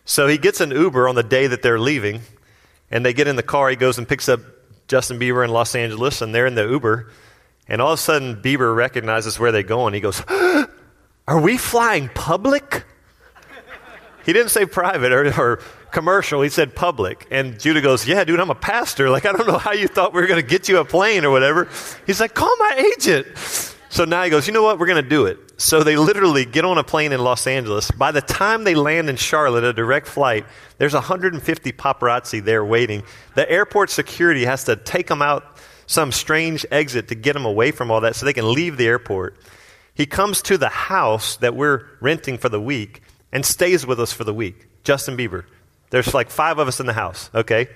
So 0.05 0.27
he 0.27 0.37
gets 0.37 0.61
an 0.61 0.71
Uber 0.71 1.09
on 1.09 1.15
the 1.15 1.23
day 1.23 1.47
that 1.47 1.61
they're 1.61 1.79
leaving, 1.79 2.21
and 2.89 3.05
they 3.05 3.11
get 3.11 3.27
in 3.27 3.35
the 3.35 3.43
car. 3.43 3.69
He 3.69 3.75
goes 3.75 3.97
and 3.97 4.07
picks 4.07 4.29
up 4.29 4.39
Justin 4.87 5.19
Bieber 5.19 5.43
in 5.43 5.51
Los 5.51 5.75
Angeles, 5.75 6.21
and 6.21 6.33
they're 6.33 6.45
in 6.45 6.55
the 6.55 6.65
Uber. 6.65 7.11
And 7.67 7.81
all 7.81 7.91
of 7.91 7.99
a 7.99 8.01
sudden, 8.01 8.41
Bieber 8.41 8.73
recognizes 8.73 9.37
where 9.37 9.51
they're 9.51 9.63
going. 9.63 9.93
he 9.93 9.99
goes, 9.99 10.23
Are 11.27 11.41
we 11.41 11.57
flying 11.57 12.07
public? 12.07 12.85
He 14.25 14.33
didn't 14.33 14.51
say 14.51 14.65
private 14.65 15.11
or, 15.11 15.27
or 15.39 15.59
commercial. 15.91 16.41
He 16.41 16.49
said 16.49 16.75
public. 16.75 17.27
And 17.31 17.59
Judah 17.59 17.81
goes, 17.81 18.07
Yeah, 18.07 18.23
dude, 18.23 18.39
I'm 18.39 18.49
a 18.49 18.55
pastor. 18.55 19.09
Like, 19.09 19.25
I 19.25 19.31
don't 19.31 19.47
know 19.47 19.57
how 19.57 19.73
you 19.73 19.87
thought 19.87 20.13
we 20.13 20.21
were 20.21 20.27
going 20.27 20.41
to 20.41 20.47
get 20.47 20.69
you 20.69 20.79
a 20.79 20.85
plane 20.85 21.25
or 21.25 21.31
whatever. 21.31 21.69
He's 22.05 22.19
like, 22.19 22.33
Call 22.33 22.55
my 22.57 22.91
agent. 22.95 23.27
So 23.89 24.05
now 24.05 24.23
he 24.23 24.29
goes, 24.29 24.47
You 24.47 24.53
know 24.53 24.63
what? 24.63 24.79
We're 24.79 24.87
going 24.87 25.03
to 25.03 25.09
do 25.09 25.25
it. 25.25 25.39
So 25.59 25.83
they 25.83 25.95
literally 25.95 26.45
get 26.45 26.65
on 26.65 26.77
a 26.77 26.83
plane 26.83 27.11
in 27.11 27.19
Los 27.23 27.47
Angeles. 27.47 27.89
By 27.89 28.11
the 28.11 28.21
time 28.21 28.63
they 28.63 28.75
land 28.75 29.09
in 29.09 29.15
Charlotte, 29.15 29.63
a 29.63 29.73
direct 29.73 30.07
flight, 30.07 30.45
there's 30.77 30.93
150 30.93 31.71
paparazzi 31.71 32.43
there 32.43 32.63
waiting. 32.63 33.03
The 33.33 33.49
airport 33.49 33.89
security 33.89 34.45
has 34.45 34.65
to 34.65 34.75
take 34.75 35.07
them 35.07 35.21
out 35.23 35.57
some 35.87 36.11
strange 36.11 36.65
exit 36.69 37.07
to 37.07 37.15
get 37.15 37.33
them 37.33 37.45
away 37.45 37.71
from 37.71 37.89
all 37.89 38.01
that 38.01 38.15
so 38.15 38.25
they 38.25 38.33
can 38.33 38.53
leave 38.53 38.77
the 38.77 38.85
airport. 38.85 39.37
He 39.95 40.05
comes 40.05 40.43
to 40.43 40.59
the 40.59 40.69
house 40.69 41.37
that 41.37 41.55
we're 41.55 41.87
renting 42.01 42.37
for 42.37 42.49
the 42.49 42.61
week 42.61 43.01
and 43.31 43.43
stays 43.43 43.85
with 43.85 43.99
us 43.99 44.13
for 44.13 44.23
the 44.23 44.33
week. 44.33 44.67
Justin 44.83 45.17
Bieber. 45.17 45.45
There's 45.89 46.13
like 46.13 46.29
five 46.29 46.59
of 46.59 46.67
us 46.67 46.79
in 46.79 46.85
the 46.85 46.93
house, 46.93 47.29
okay? 47.33 47.67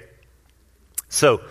So, 1.09 1.41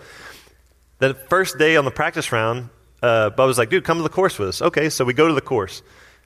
the 0.99 1.13
first 1.13 1.57
day 1.57 1.75
on 1.75 1.85
the 1.85 1.91
practice 1.91 2.31
round, 2.31 2.69
uh, 3.01 3.31
Bubba's 3.31 3.57
like, 3.57 3.69
dude, 3.69 3.83
come 3.83 3.97
to 3.97 4.03
the 4.03 4.09
course 4.09 4.37
with 4.37 4.49
us. 4.49 4.61
Okay, 4.61 4.89
so 4.89 5.03
we 5.03 5.13
go 5.13 5.27
to 5.27 5.33
the 5.33 5.41
course. 5.41 5.81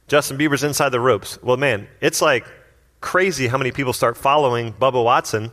Justin 0.07 0.37
Bieber's 0.37 0.63
inside 0.63 0.89
the 0.89 0.99
ropes. 0.99 1.41
Well, 1.41 1.57
man, 1.57 1.87
it's 2.01 2.21
like 2.21 2.45
crazy 3.01 3.47
how 3.47 3.57
many 3.57 3.71
people 3.71 3.93
start 3.93 4.17
following 4.17 4.73
Bubba 4.73 5.03
Watson. 5.03 5.51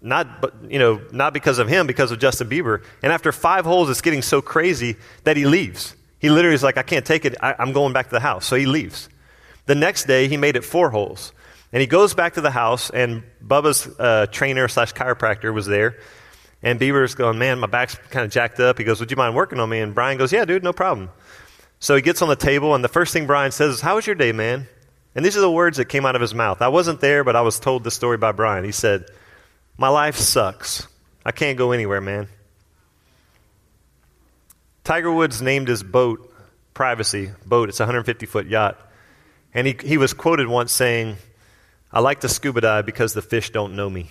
Not, 0.00 0.40
but, 0.40 0.54
you 0.70 0.78
know, 0.78 1.00
not 1.12 1.32
because 1.32 1.58
of 1.58 1.66
him, 1.66 1.86
because 1.86 2.10
of 2.10 2.18
Justin 2.18 2.48
Bieber. 2.48 2.84
And 3.02 3.12
after 3.12 3.32
five 3.32 3.64
holes, 3.64 3.88
it's 3.88 4.02
getting 4.02 4.22
so 4.22 4.42
crazy 4.42 4.96
that 5.24 5.36
he 5.36 5.46
leaves. 5.46 5.96
He 6.18 6.30
literally 6.30 6.54
is 6.54 6.62
like, 6.62 6.76
I 6.76 6.82
can't 6.82 7.06
take 7.06 7.24
it. 7.24 7.36
I, 7.40 7.54
I'm 7.58 7.72
going 7.72 7.92
back 7.92 8.06
to 8.06 8.12
the 8.12 8.20
house. 8.20 8.46
So 8.46 8.56
he 8.56 8.66
leaves. 8.66 9.08
The 9.66 9.74
next 9.74 10.04
day, 10.04 10.28
he 10.28 10.36
made 10.36 10.56
it 10.56 10.64
four 10.64 10.90
holes. 10.90 11.32
And 11.74 11.80
he 11.80 11.88
goes 11.88 12.14
back 12.14 12.34
to 12.34 12.40
the 12.40 12.52
house, 12.52 12.88
and 12.88 13.24
Bubba's 13.44 13.88
uh, 13.98 14.26
trainer 14.30 14.68
slash 14.68 14.92
chiropractor 14.92 15.52
was 15.52 15.66
there. 15.66 15.98
And 16.62 16.78
Bieber's 16.78 17.16
going, 17.16 17.36
Man, 17.36 17.58
my 17.58 17.66
back's 17.66 17.96
kind 18.10 18.24
of 18.24 18.30
jacked 18.30 18.60
up. 18.60 18.78
He 18.78 18.84
goes, 18.84 19.00
Would 19.00 19.10
you 19.10 19.16
mind 19.16 19.34
working 19.34 19.58
on 19.58 19.68
me? 19.68 19.80
And 19.80 19.92
Brian 19.92 20.16
goes, 20.16 20.32
Yeah, 20.32 20.44
dude, 20.44 20.62
no 20.62 20.72
problem. 20.72 21.10
So 21.80 21.96
he 21.96 22.00
gets 22.00 22.22
on 22.22 22.28
the 22.28 22.36
table, 22.36 22.76
and 22.76 22.84
the 22.84 22.88
first 22.88 23.12
thing 23.12 23.26
Brian 23.26 23.50
says 23.50 23.74
is, 23.74 23.80
How 23.80 23.96
was 23.96 24.06
your 24.06 24.14
day, 24.14 24.30
man? 24.30 24.68
And 25.16 25.24
these 25.24 25.36
are 25.36 25.40
the 25.40 25.50
words 25.50 25.78
that 25.78 25.86
came 25.86 26.06
out 26.06 26.14
of 26.14 26.20
his 26.20 26.32
mouth. 26.32 26.62
I 26.62 26.68
wasn't 26.68 27.00
there, 27.00 27.24
but 27.24 27.34
I 27.34 27.40
was 27.40 27.58
told 27.58 27.82
this 27.82 27.94
story 27.94 28.18
by 28.18 28.30
Brian. 28.30 28.64
He 28.64 28.70
said, 28.70 29.06
My 29.76 29.88
life 29.88 30.14
sucks. 30.14 30.86
I 31.26 31.32
can't 31.32 31.58
go 31.58 31.72
anywhere, 31.72 32.00
man. 32.00 32.28
Tiger 34.84 35.12
Woods 35.12 35.42
named 35.42 35.66
his 35.66 35.82
boat 35.82 36.32
Privacy 36.72 37.32
boat. 37.44 37.68
It's 37.68 37.80
a 37.80 37.82
150 37.82 38.26
foot 38.26 38.46
yacht. 38.46 38.78
And 39.52 39.66
he, 39.66 39.76
he 39.82 39.98
was 39.98 40.12
quoted 40.12 40.46
once 40.46 40.70
saying, 40.70 41.16
I 41.94 42.00
like 42.00 42.22
to 42.22 42.28
scuba 42.28 42.60
dive 42.60 42.86
because 42.86 43.14
the 43.14 43.22
fish 43.22 43.50
don't 43.50 43.76
know 43.76 43.88
me. 43.88 44.10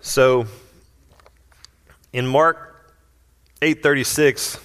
So 0.00 0.46
in 2.12 2.26
Mark 2.26 2.92
8:36 3.62 4.58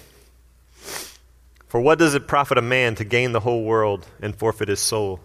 for 1.68 1.80
what 1.80 2.00
does 2.00 2.14
it 2.16 2.26
profit 2.26 2.58
a 2.58 2.62
man 2.62 2.96
to 2.96 3.04
gain 3.04 3.30
the 3.30 3.38
whole 3.38 3.62
world 3.62 4.04
and 4.20 4.34
forfeit 4.34 4.66
his 4.66 4.80
soul? 4.80 5.20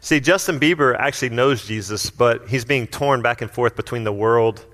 See, 0.00 0.18
Justin 0.18 0.58
Bieber 0.58 0.94
actually 0.98 1.30
knows 1.30 1.64
Jesus, 1.64 2.10
but 2.10 2.48
he's 2.48 2.64
being 2.64 2.88
torn 2.88 3.22
back 3.22 3.42
and 3.42 3.50
forth 3.50 3.76
between 3.76 4.02
the 4.02 4.12
world 4.12 4.66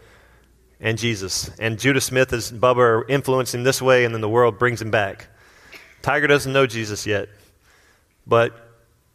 and 0.81 0.97
Jesus. 0.97 1.51
And 1.59 1.79
Judah 1.79 2.01
Smith 2.01 2.33
and 2.33 2.43
Bubba 2.61 2.79
are 2.79 3.07
influencing 3.07 3.65
this 3.65 3.83
way, 3.83 4.07
and 4.07 4.15
then 4.15 4.23
the 4.23 4.29
world 4.29 4.59
brings 4.59 4.81
him 4.81 4.91
back. 4.91 5.29
Tiger 6.01 6.27
doesn't 6.27 6.53
know 6.53 6.67
Jesus 6.67 7.07
yet, 7.07 7.29
but, 8.27 8.70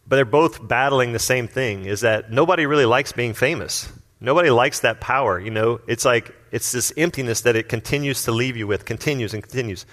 but 0.08 0.18
they're 0.18 0.26
both 0.26 0.66
battling 0.66 1.14
the 1.14 1.20
same 1.20 1.48
thing 1.48 1.86
is 1.86 2.02
that 2.02 2.32
nobody 2.32 2.66
really 2.66 2.86
likes 2.86 3.12
being 3.12 3.34
famous. 3.34 3.92
Nobody 4.20 4.50
likes 4.50 4.82
that 4.82 5.02
power, 5.02 5.40
you 5.40 5.52
know. 5.52 5.82
It's 5.88 6.06
like 6.06 6.34
it's 6.52 6.72
this 6.72 6.94
emptiness 6.96 7.42
that 7.42 7.56
it 7.56 7.70
continues 7.70 8.24
to 8.24 8.32
leave 8.32 8.56
you 8.56 8.68
with, 8.68 8.86
continues 8.86 9.34
and 9.34 9.44
continues. 9.44 9.86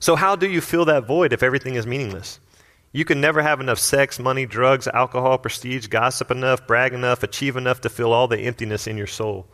So, 0.00 0.16
how 0.16 0.36
do 0.36 0.48
you 0.48 0.60
fill 0.60 0.86
that 0.86 1.06
void 1.06 1.32
if 1.32 1.42
everything 1.42 1.74
is 1.74 1.86
meaningless? 1.86 2.40
You 2.92 3.04
can 3.04 3.20
never 3.20 3.42
have 3.42 3.60
enough 3.60 3.78
sex, 3.78 4.18
money, 4.18 4.46
drugs, 4.46 4.88
alcohol, 4.88 5.38
prestige, 5.38 5.88
gossip 5.88 6.30
enough, 6.30 6.66
brag 6.66 6.94
enough, 6.94 7.22
achieve 7.22 7.56
enough 7.56 7.82
to 7.82 7.90
fill 7.90 8.12
all 8.12 8.28
the 8.28 8.38
emptiness 8.38 8.86
in 8.86 8.96
your 8.96 9.06
soul. 9.06 9.46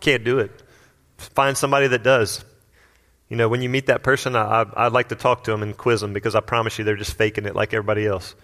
Can't 0.00 0.24
do 0.24 0.38
it. 0.38 0.62
Find 1.16 1.56
somebody 1.56 1.86
that 1.88 2.02
does. 2.02 2.44
You 3.28 3.36
know, 3.36 3.48
when 3.48 3.62
you 3.62 3.70
meet 3.70 3.86
that 3.86 4.02
person, 4.02 4.36
I, 4.36 4.66
I, 4.74 4.84
would 4.84 4.92
like 4.92 5.08
to 5.08 5.14
talk 5.14 5.44
to 5.44 5.50
them 5.50 5.62
and 5.62 5.76
quiz 5.76 6.02
them 6.02 6.12
because 6.12 6.34
I 6.34 6.40
promise 6.40 6.78
you 6.78 6.84
they're 6.84 6.96
just 6.96 7.16
faking 7.16 7.46
it 7.46 7.54
like 7.54 7.72
everybody 7.72 8.06
else. 8.06 8.34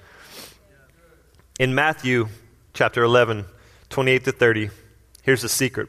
In 1.59 1.75
Matthew 1.75 2.29
chapter 2.73 3.03
11, 3.03 3.45
28 3.89 4.25
to 4.27 4.33
30, 4.33 4.71
here's 5.23 5.43
the 5.43 5.49
secret. 5.49 5.89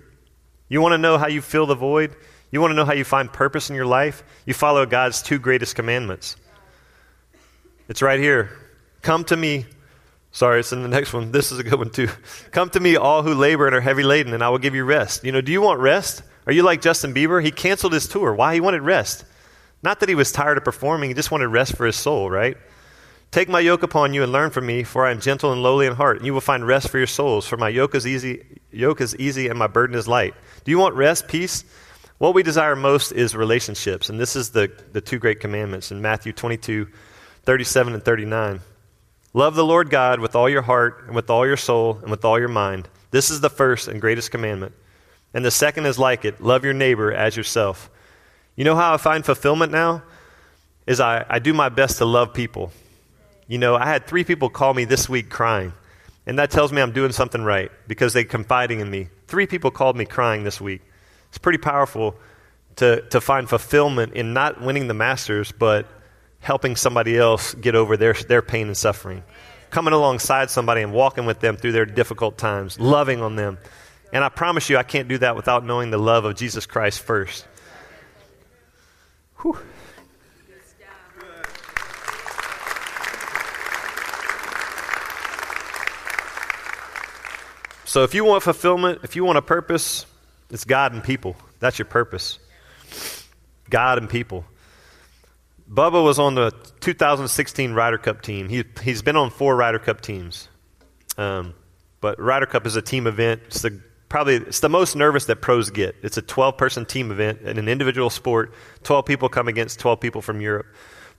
You 0.67 0.82
want 0.82 0.93
to 0.93 0.97
know 0.97 1.19
how 1.19 1.27
you 1.27 1.43
fill 1.43 1.67
the 1.67 1.75
void? 1.75 2.15
You 2.49 2.60
want 2.60 2.71
to 2.71 2.75
know 2.75 2.86
how 2.86 2.93
you 2.93 3.03
find 3.03 3.32
purpose 3.32 3.69
in 3.69 3.75
your 3.75 3.86
life? 3.86 4.23
You 4.47 4.55
follow 4.55 4.84
God's 4.88 5.21
two 5.21 5.38
greatest 5.38 5.75
commandments. 5.75 6.38
It's 7.88 8.01
right 8.01 8.19
here. 8.19 8.49
Come 9.03 9.23
to 9.25 9.38
me. 9.38 9.67
Sorry, 10.32 10.60
it's 10.60 10.73
in 10.73 10.82
the 10.82 10.88
next 10.88 11.13
one. 11.13 11.32
This 11.32 11.51
is 11.51 11.60
a 11.60 11.63
good 11.63 11.77
one 11.77 11.91
too. 11.91 12.10
Come 12.49 12.71
to 12.71 12.79
me, 12.79 12.95
all 12.95 13.21
who 13.21 13.36
labor 13.36 13.67
and 13.67 13.75
are 13.75 13.82
heavy 13.82 14.01
laden, 14.01 14.34
and 14.34 14.43
I 14.43 14.49
will 14.49 14.58
give 14.58 14.73
you 14.73 14.86
rest. 14.86 15.23
You 15.23 15.32
know, 15.32 15.41
do 15.41 15.51
you 15.51 15.62
want 15.62 15.79
rest? 15.79 16.23
Are 16.47 16.53
you 16.53 16.63
like 16.63 16.82
Justin 16.82 17.13
Bieber? 17.13 17.43
He 17.43 17.51
canceled 17.51 17.93
his 17.93 18.08
tour. 18.08 18.34
Why? 18.34 18.55
He 18.55 18.60
wanted 18.60 18.82
rest. 18.82 19.23
Not 19.84 19.99
that 19.99 20.10
he 20.10 20.15
was 20.15 20.32
tired 20.32 20.58
of 20.58 20.63
performing, 20.63 21.12
he 21.12 21.13
just 21.13 21.29
wanted 21.29 21.49
rest 21.49 21.77
for 21.77 21.86
his 21.86 21.95
soul, 21.95 22.27
right? 22.32 22.58
Take 23.31 23.47
my 23.47 23.59
yoke 23.59 23.83
upon 23.83 24.15
you 24.15 24.23
and 24.23 24.31
learn 24.31 24.49
from 24.49 24.65
me, 24.65 24.83
for 24.83 25.05
I 25.05 25.11
am 25.11 25.21
gentle 25.21 25.51
and 25.51 25.61
lowly 25.61 25.85
in 25.85 25.93
heart, 25.93 26.17
and 26.17 26.25
you 26.25 26.33
will 26.33 26.41
find 26.41 26.65
rest 26.65 26.89
for 26.89 26.97
your 26.97 27.05
souls. 27.05 27.45
For 27.45 27.57
my 27.57 27.69
yoke 27.69 27.93
is 27.93 28.07
easy, 28.07 28.59
yoke 28.71 29.01
is 29.01 29.15
easy 29.17 29.47
and 29.49 29.59
my 29.59 29.67
burden 29.67 29.95
is 29.95 30.07
light. 30.07 30.33
Do 30.63 30.71
you 30.71 30.79
want 30.79 30.95
rest, 30.95 31.27
peace? 31.27 31.63
What 32.17 32.33
we 32.33 32.41
desire 32.41 32.75
most 32.75 33.11
is 33.11 33.35
relationships, 33.35 34.09
and 34.09 34.19
this 34.19 34.35
is 34.35 34.49
the, 34.49 34.71
the 34.93 34.99
two 34.99 35.19
great 35.19 35.39
commandments 35.39 35.91
in 35.91 36.01
Matthew 36.01 36.33
22, 36.33 36.87
37 37.43 37.93
and 37.93 38.03
39. 38.03 38.61
Love 39.35 39.55
the 39.55 39.63
Lord 39.63 39.91
God 39.91 40.19
with 40.19 40.35
all 40.35 40.49
your 40.49 40.63
heart, 40.63 41.03
and 41.05 41.15
with 41.15 41.29
all 41.29 41.45
your 41.45 41.55
soul, 41.55 41.99
and 42.01 42.09
with 42.09 42.25
all 42.25 42.39
your 42.39 42.49
mind. 42.49 42.89
This 43.11 43.29
is 43.29 43.41
the 43.41 43.49
first 43.49 43.87
and 43.87 44.01
greatest 44.01 44.31
commandment. 44.31 44.73
And 45.35 45.45
the 45.45 45.51
second 45.51 45.85
is 45.85 45.99
like 45.99 46.25
it 46.25 46.41
love 46.41 46.63
your 46.63 46.73
neighbor 46.73 47.13
as 47.13 47.37
yourself. 47.37 47.91
You 48.55 48.63
know 48.65 48.75
how 48.75 48.95
I 48.95 48.97
find 48.97 49.23
fulfillment 49.23 49.71
now? 49.71 50.01
Is 50.87 50.99
I, 50.99 51.25
I 51.29 51.37
do 51.37 51.53
my 51.53 51.69
best 51.69 51.99
to 51.99 52.05
love 52.05 52.33
people. 52.33 52.71
You 53.49 53.57
know, 53.57 53.75
I 53.75 53.88
had 53.88 54.05
three 54.05 54.23
people 54.23 54.51
call 54.51 54.75
me 54.75 54.85
this 54.85 55.09
week 55.09 55.31
crying, 55.31 55.73
and 56.27 56.38
that 56.38 56.51
tells 56.51 56.71
me 56.71 56.83
I'm 56.83 56.91
doing 56.91 57.12
something 57.12 57.41
right 57.41 57.71
because 57.88 58.13
they're 58.13 58.23
confiding 58.23 58.79
in 58.79 58.91
me. 58.91 59.09
Three 59.25 59.47
people 59.47 59.71
called 59.71 59.97
me 59.97 60.05
crying 60.05 60.43
this 60.43 60.62
week. 60.62 60.83
It's 61.29 61.39
pretty 61.39 61.57
powerful 61.57 62.15
to, 62.75 63.01
to 63.09 63.19
find 63.19 63.49
fulfillment 63.49 64.13
in 64.13 64.33
not 64.33 64.62
winning 64.62 64.88
the 64.88 64.93
Masters, 64.93 65.51
but 65.51 65.88
helping 66.41 66.75
somebody 66.75 67.17
else 67.17 67.55
get 67.55 67.73
over 67.73 67.97
their, 67.97 68.13
their 68.13 68.43
pain 68.43 68.67
and 68.67 68.77
suffering. 68.77 69.23
Coming 69.71 69.95
alongside 69.95 70.51
somebody 70.51 70.83
and 70.83 70.93
walking 70.93 71.25
with 71.25 71.39
them 71.39 71.57
through 71.57 71.71
their 71.71 71.88
difficult 71.88 72.38
times, 72.38 72.79
loving 72.79 73.23
on 73.23 73.35
them. 73.35 73.57
And 74.13 74.23
I 74.23 74.29
promise 74.29 74.69
you, 74.69 74.77
I 74.77 74.83
can't 74.83 75.07
do 75.07 75.17
that 75.17 75.35
without 75.35 75.65
knowing 75.65 75.89
the 75.89 75.97
love 75.97 76.23
of 76.23 76.35
Jesus 76.35 76.67
Christ 76.67 77.01
first. 77.01 77.47
Whew. 79.41 79.57
So, 87.89 88.04
if 88.04 88.13
you 88.13 88.23
want 88.23 88.43
fulfillment, 88.43 88.99
if 89.02 89.15
you 89.15 89.25
want 89.25 89.39
a 89.39 89.41
purpose, 89.41 90.06
it's 90.52 90.63
God 90.63 90.93
and 90.93 91.04
people. 91.04 91.36
That's 91.60 91.80
your 91.80 91.88
purpose. 91.88 92.38
God 93.67 93.97
and 93.97 94.08
people. 94.08 94.45
Bubba 95.67 96.04
was 96.04 96.19
on 96.19 96.36
the 96.36 96.52
2016 96.82 97.73
Ryder 97.73 97.97
Cup 97.97 98.21
team. 98.21 98.47
He, 98.47 98.63
he's 98.84 99.02
been 99.02 99.15
on 99.15 99.32
four 99.32 99.56
Ryder 99.56 99.80
Cup 99.80 100.02
teams. 100.02 100.49
Um, 101.17 101.56
but 101.99 102.19
Ryder 102.19 102.45
Cup 102.45 102.67
is 102.67 102.75
a 102.75 102.82
team 102.84 103.08
event. 103.08 103.41
It's 103.47 103.63
the, 103.63 103.82
probably 104.08 104.36
it's 104.36 104.60
the 104.60 104.69
most 104.69 104.95
nervous 104.95 105.25
that 105.25 105.38
pros 105.38 105.71
get. 105.71 105.95
It's 106.04 106.17
a 106.17 106.21
12 106.21 106.58
person 106.58 106.86
team 106.86 107.10
event 107.10 107.41
in 107.41 107.58
an 107.58 107.67
individual 107.67 108.12
sport. 108.12 108.54
12 108.84 109.04
people 109.04 109.30
come 109.30 109.47
against 109.47 109.80
12 109.80 109.99
people 109.99 110.21
from 110.21 110.41
Europe. 110.41 110.67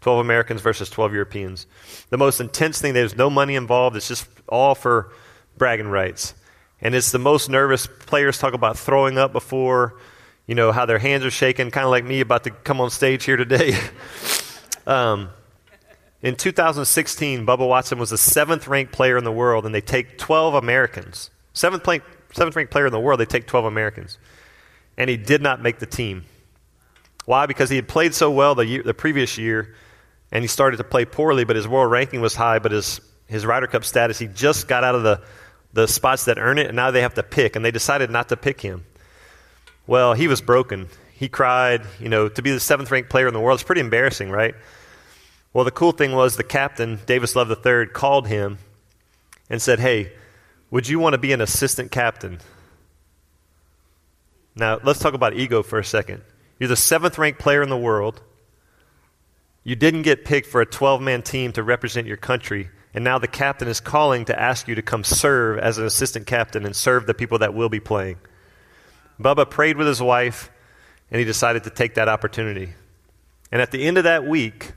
12 0.02 0.20
Americans 0.20 0.60
versus 0.60 0.88
12 0.88 1.14
Europeans. 1.14 1.66
The 2.10 2.16
most 2.16 2.40
intense 2.40 2.80
thing, 2.80 2.94
there's 2.94 3.16
no 3.16 3.28
money 3.28 3.56
involved. 3.56 3.96
It's 3.96 4.06
just 4.06 4.28
all 4.48 4.76
for 4.76 5.12
bragging 5.58 5.88
rights. 5.88 6.34
And 6.82 6.94
it's 6.94 7.10
the 7.10 7.18
most 7.18 7.48
nervous. 7.50 7.86
Players 7.86 8.38
talk 8.38 8.54
about 8.54 8.78
throwing 8.78 9.18
up 9.18 9.32
before, 9.32 9.98
you 10.46 10.54
know, 10.54 10.72
how 10.72 10.86
their 10.86 10.98
hands 10.98 11.24
are 11.24 11.30
shaking, 11.30 11.70
kind 11.70 11.84
of 11.84 11.90
like 11.90 12.04
me 12.04 12.20
about 12.20 12.44
to 12.44 12.50
come 12.50 12.80
on 12.80 12.90
stage 12.90 13.24
here 13.24 13.36
today. 13.36 13.76
um, 14.86 15.30
in 16.22 16.36
2016, 16.36 17.46
Bubba 17.46 17.66
Watson 17.66 17.98
was 17.98 18.10
the 18.10 18.18
seventh 18.18 18.68
ranked 18.68 18.92
player 18.92 19.16
in 19.16 19.24
the 19.24 19.32
world, 19.32 19.66
and 19.66 19.74
they 19.74 19.80
take 19.80 20.18
12 20.18 20.54
Americans. 20.54 21.30
Seventh, 21.52 21.82
play, 21.82 22.00
seventh 22.32 22.56
ranked 22.56 22.72
player 22.72 22.86
in 22.86 22.92
the 22.92 23.00
world, 23.00 23.20
they 23.20 23.26
take 23.26 23.46
12 23.46 23.64
Americans. 23.64 24.18
And 24.96 25.08
he 25.08 25.16
did 25.16 25.40
not 25.42 25.62
make 25.62 25.78
the 25.78 25.86
team. 25.86 26.24
Why? 27.24 27.46
Because 27.46 27.70
he 27.70 27.76
had 27.76 27.88
played 27.88 28.14
so 28.14 28.30
well 28.30 28.54
the, 28.54 28.66
year, 28.66 28.82
the 28.82 28.94
previous 28.94 29.38
year, 29.38 29.74
and 30.32 30.42
he 30.42 30.48
started 30.48 30.78
to 30.78 30.84
play 30.84 31.04
poorly, 31.04 31.44
but 31.44 31.56
his 31.56 31.68
world 31.68 31.90
ranking 31.90 32.20
was 32.20 32.34
high, 32.34 32.58
but 32.58 32.72
his, 32.72 33.00
his 33.26 33.46
Ryder 33.46 33.66
Cup 33.66 33.84
status, 33.84 34.18
he 34.18 34.26
just 34.26 34.68
got 34.68 34.84
out 34.84 34.94
of 34.94 35.02
the 35.02 35.22
the 35.72 35.86
spots 35.86 36.24
that 36.24 36.38
earn 36.38 36.58
it, 36.58 36.66
and 36.66 36.76
now 36.76 36.90
they 36.90 37.02
have 37.02 37.14
to 37.14 37.22
pick, 37.22 37.56
and 37.56 37.64
they 37.64 37.70
decided 37.70 38.10
not 38.10 38.28
to 38.30 38.36
pick 38.36 38.60
him. 38.60 38.84
Well, 39.86 40.14
he 40.14 40.28
was 40.28 40.40
broken. 40.40 40.88
He 41.12 41.28
cried. 41.28 41.82
You 41.98 42.08
know, 42.08 42.28
to 42.28 42.42
be 42.42 42.50
the 42.50 42.60
seventh 42.60 42.90
ranked 42.90 43.10
player 43.10 43.28
in 43.28 43.34
the 43.34 43.40
world 43.40 43.58
is 43.58 43.64
pretty 43.64 43.80
embarrassing, 43.80 44.30
right? 44.30 44.54
Well, 45.52 45.64
the 45.64 45.70
cool 45.70 45.92
thing 45.92 46.12
was 46.12 46.36
the 46.36 46.44
captain, 46.44 47.00
Davis 47.06 47.34
Love 47.34 47.50
III, 47.50 47.86
called 47.86 48.28
him 48.28 48.58
and 49.48 49.60
said, 49.60 49.80
Hey, 49.80 50.12
would 50.70 50.88
you 50.88 50.98
want 50.98 51.14
to 51.14 51.18
be 51.18 51.32
an 51.32 51.40
assistant 51.40 51.90
captain? 51.90 52.38
Now, 54.54 54.78
let's 54.82 55.00
talk 55.00 55.14
about 55.14 55.34
ego 55.34 55.62
for 55.62 55.78
a 55.78 55.84
second. 55.84 56.22
You're 56.58 56.68
the 56.68 56.76
seventh 56.76 57.18
ranked 57.18 57.40
player 57.40 57.62
in 57.62 57.68
the 57.68 57.76
world. 57.76 58.22
You 59.64 59.74
didn't 59.74 60.02
get 60.02 60.24
picked 60.24 60.46
for 60.46 60.60
a 60.60 60.66
12 60.66 61.02
man 61.02 61.22
team 61.22 61.52
to 61.52 61.62
represent 61.62 62.06
your 62.06 62.16
country 62.16 62.70
and 62.92 63.04
now 63.04 63.18
the 63.18 63.28
captain 63.28 63.68
is 63.68 63.80
calling 63.80 64.24
to 64.24 64.38
ask 64.40 64.66
you 64.66 64.74
to 64.74 64.82
come 64.82 65.04
serve 65.04 65.58
as 65.58 65.78
an 65.78 65.84
assistant 65.84 66.26
captain 66.26 66.66
and 66.66 66.74
serve 66.74 67.06
the 67.06 67.14
people 67.14 67.38
that 67.38 67.54
will 67.54 67.68
be 67.68 67.80
playing. 67.80 68.18
Bubba 69.20 69.48
prayed 69.48 69.76
with 69.76 69.86
his 69.86 70.02
wife, 70.02 70.50
and 71.10 71.18
he 71.18 71.24
decided 71.24 71.64
to 71.64 71.70
take 71.70 71.94
that 71.94 72.08
opportunity. 72.08 72.72
And 73.52 73.60
at 73.60 73.70
the 73.70 73.86
end 73.86 73.98
of 73.98 74.04
that 74.04 74.26
week, 74.26 74.72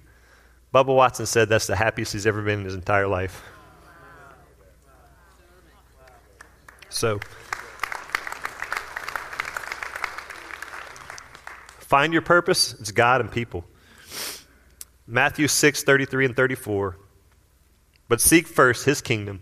Bubba 0.74 0.95
Watson 0.95 1.26
said 1.26 1.49
that's 1.49 1.68
the 1.68 1.76
happiest 1.76 2.14
he's 2.14 2.28
ever 2.28 2.41
been 2.41 2.59
in 2.59 2.66
his 2.66 2.76
entire 2.76 3.07
life. 3.07 3.43
So, 6.89 7.20
find 11.80 12.14
your 12.14 12.22
purpose. 12.22 12.74
It's 12.80 12.91
God 12.91 13.22
and 13.22 13.32
people. 13.32 13.66
Matthew 15.07 15.47
6, 15.47 15.84
33 15.84 16.26
and 16.26 16.36
34. 16.36 16.97
But 18.08 18.22
seek 18.22 18.47
first 18.47 18.86
his 18.86 19.01
kingdom 19.01 19.41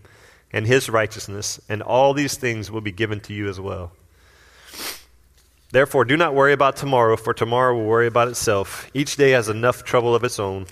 and 0.52 0.66
his 0.66 0.88
righteousness, 0.88 1.60
and 1.68 1.82
all 1.82 2.14
these 2.14 2.36
things 2.36 2.70
will 2.70 2.80
be 2.80 2.92
given 2.92 3.20
to 3.20 3.32
you 3.32 3.48
as 3.48 3.58
well. 3.58 3.92
Therefore, 5.72 6.04
do 6.04 6.16
not 6.18 6.34
worry 6.34 6.52
about 6.52 6.76
tomorrow, 6.76 7.16
for 7.16 7.32
tomorrow 7.32 7.74
will 7.74 7.86
worry 7.86 8.06
about 8.06 8.28
itself. 8.28 8.90
Each 8.92 9.16
day 9.16 9.30
has 9.30 9.48
enough 9.48 9.84
trouble 9.84 10.14
of 10.14 10.22
its 10.22 10.38
own. 10.38 10.66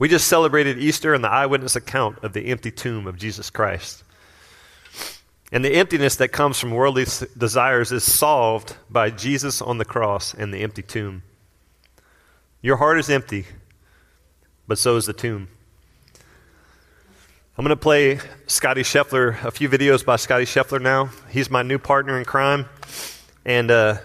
We 0.00 0.08
just 0.08 0.28
celebrated 0.28 0.78
Easter 0.78 1.14
and 1.14 1.22
the 1.22 1.30
eyewitness 1.30 1.76
account 1.76 2.22
of 2.24 2.32
the 2.32 2.46
empty 2.46 2.72
tomb 2.72 3.06
of 3.06 3.16
Jesus 3.16 3.50
Christ. 3.50 4.02
And 5.50 5.64
the 5.64 5.74
emptiness 5.74 6.16
that 6.16 6.28
comes 6.28 6.58
from 6.58 6.72
worldly 6.72 7.06
desires 7.36 7.90
is 7.90 8.04
solved 8.04 8.76
by 8.90 9.10
Jesus 9.10 9.62
on 9.62 9.78
the 9.78 9.84
cross 9.84 10.34
and 10.34 10.52
the 10.52 10.58
empty 10.58 10.82
tomb. 10.82 11.22
Your 12.60 12.76
heart 12.76 12.98
is 12.98 13.08
empty, 13.08 13.46
but 14.66 14.78
so 14.78 14.96
is 14.96 15.06
the 15.06 15.12
tomb. 15.12 15.48
I'm 17.58 17.64
going 17.64 17.76
to 17.76 17.82
play 17.82 18.20
Scottie 18.46 18.84
Scheffler, 18.84 19.42
a 19.42 19.50
few 19.50 19.68
videos 19.68 20.04
by 20.04 20.14
Scottie 20.14 20.44
Scheffler 20.44 20.80
now. 20.80 21.10
He's 21.28 21.50
my 21.50 21.62
new 21.62 21.80
partner 21.80 22.16
in 22.16 22.24
crime, 22.24 22.66
and 23.44 23.68
uh, 23.68 23.96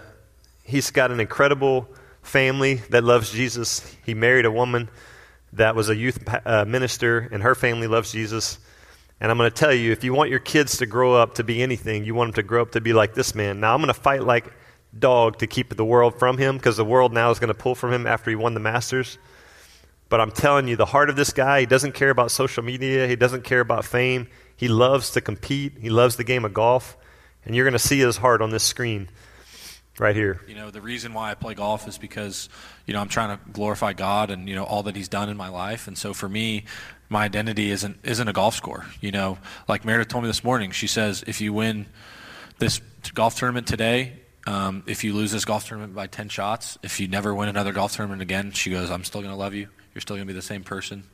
he's 0.64 0.90
got 0.90 1.12
an 1.12 1.20
incredible 1.20 1.88
family 2.20 2.82
that 2.90 3.04
loves 3.04 3.30
Jesus. 3.30 3.94
He 4.04 4.12
married 4.12 4.44
a 4.44 4.50
woman 4.50 4.90
that 5.52 5.76
was 5.76 5.88
a 5.88 5.94
youth 5.94 6.18
uh, 6.44 6.64
minister, 6.64 7.28
and 7.30 7.44
her 7.44 7.54
family 7.54 7.86
loves 7.86 8.10
Jesus. 8.10 8.58
And 9.20 9.30
I'm 9.30 9.38
going 9.38 9.48
to 9.48 9.54
tell 9.54 9.72
you 9.72 9.92
if 9.92 10.02
you 10.02 10.14
want 10.14 10.30
your 10.30 10.40
kids 10.40 10.78
to 10.78 10.86
grow 10.86 11.14
up 11.14 11.36
to 11.36 11.44
be 11.44 11.62
anything, 11.62 12.04
you 12.04 12.12
want 12.16 12.34
them 12.34 12.42
to 12.42 12.48
grow 12.48 12.60
up 12.60 12.72
to 12.72 12.80
be 12.80 12.92
like 12.92 13.14
this 13.14 13.36
man. 13.36 13.60
Now, 13.60 13.72
I'm 13.72 13.80
going 13.80 13.86
to 13.86 13.94
fight 13.94 14.24
like 14.24 14.52
dog 14.98 15.38
to 15.38 15.46
keep 15.46 15.76
the 15.76 15.84
world 15.84 16.18
from 16.18 16.38
him 16.38 16.56
because 16.56 16.76
the 16.76 16.84
world 16.84 17.12
now 17.12 17.30
is 17.30 17.38
going 17.38 17.54
to 17.54 17.54
pull 17.54 17.76
from 17.76 17.92
him 17.92 18.04
after 18.04 18.30
he 18.30 18.36
won 18.36 18.54
the 18.54 18.60
Masters. 18.60 19.16
But 20.14 20.20
I'm 20.20 20.30
telling 20.30 20.68
you, 20.68 20.76
the 20.76 20.86
heart 20.86 21.10
of 21.10 21.16
this 21.16 21.32
guy, 21.32 21.58
he 21.58 21.66
doesn't 21.66 21.90
care 21.90 22.10
about 22.10 22.30
social 22.30 22.62
media, 22.62 23.08
he 23.08 23.16
doesn't 23.16 23.42
care 23.42 23.58
about 23.58 23.84
fame. 23.84 24.28
He 24.56 24.68
loves 24.68 25.10
to 25.10 25.20
compete, 25.20 25.72
he 25.80 25.90
loves 25.90 26.14
the 26.14 26.22
game 26.22 26.44
of 26.44 26.54
golf. 26.54 26.96
And 27.44 27.56
you're 27.56 27.64
going 27.64 27.72
to 27.72 27.80
see 27.80 27.98
his 27.98 28.18
heart 28.18 28.40
on 28.40 28.50
this 28.50 28.62
screen 28.62 29.08
right 29.98 30.14
here. 30.14 30.40
You 30.46 30.54
know, 30.54 30.70
the 30.70 30.80
reason 30.80 31.14
why 31.14 31.32
I 31.32 31.34
play 31.34 31.54
golf 31.54 31.88
is 31.88 31.98
because, 31.98 32.48
you 32.86 32.94
know, 32.94 33.00
I'm 33.00 33.08
trying 33.08 33.36
to 33.36 33.44
glorify 33.50 33.92
God 33.92 34.30
and, 34.30 34.48
you 34.48 34.54
know, 34.54 34.62
all 34.62 34.84
that 34.84 34.94
he's 34.94 35.08
done 35.08 35.28
in 35.28 35.36
my 35.36 35.48
life. 35.48 35.88
And 35.88 35.98
so 35.98 36.14
for 36.14 36.28
me, 36.28 36.66
my 37.08 37.24
identity 37.24 37.72
isn't 37.72 37.98
isn't 38.04 38.28
a 38.28 38.32
golf 38.32 38.54
score. 38.54 38.86
You 39.00 39.10
know, 39.10 39.38
like 39.66 39.84
Meredith 39.84 40.06
told 40.06 40.22
me 40.22 40.28
this 40.28 40.44
morning, 40.44 40.70
she 40.70 40.86
says 40.86 41.24
if 41.26 41.40
you 41.40 41.52
win 41.52 41.86
this 42.60 42.80
golf 43.14 43.34
tournament 43.34 43.66
today, 43.66 44.20
um, 44.46 44.84
if 44.86 45.02
you 45.02 45.12
lose 45.12 45.32
this 45.32 45.44
golf 45.44 45.66
tournament 45.66 45.92
by 45.92 46.06
10 46.06 46.28
shots, 46.28 46.78
if 46.84 47.00
you 47.00 47.08
never 47.08 47.34
win 47.34 47.48
another 47.48 47.72
golf 47.72 47.96
tournament 47.96 48.22
again, 48.22 48.52
she 48.52 48.70
goes, 48.70 48.92
I'm 48.92 49.02
still 49.02 49.20
going 49.20 49.34
to 49.34 49.36
love 49.36 49.54
you. 49.54 49.66
You're 49.94 50.02
still 50.02 50.16
going 50.16 50.26
to 50.26 50.32
be 50.32 50.36
the 50.36 50.42
same 50.42 50.64
person. 50.64 51.04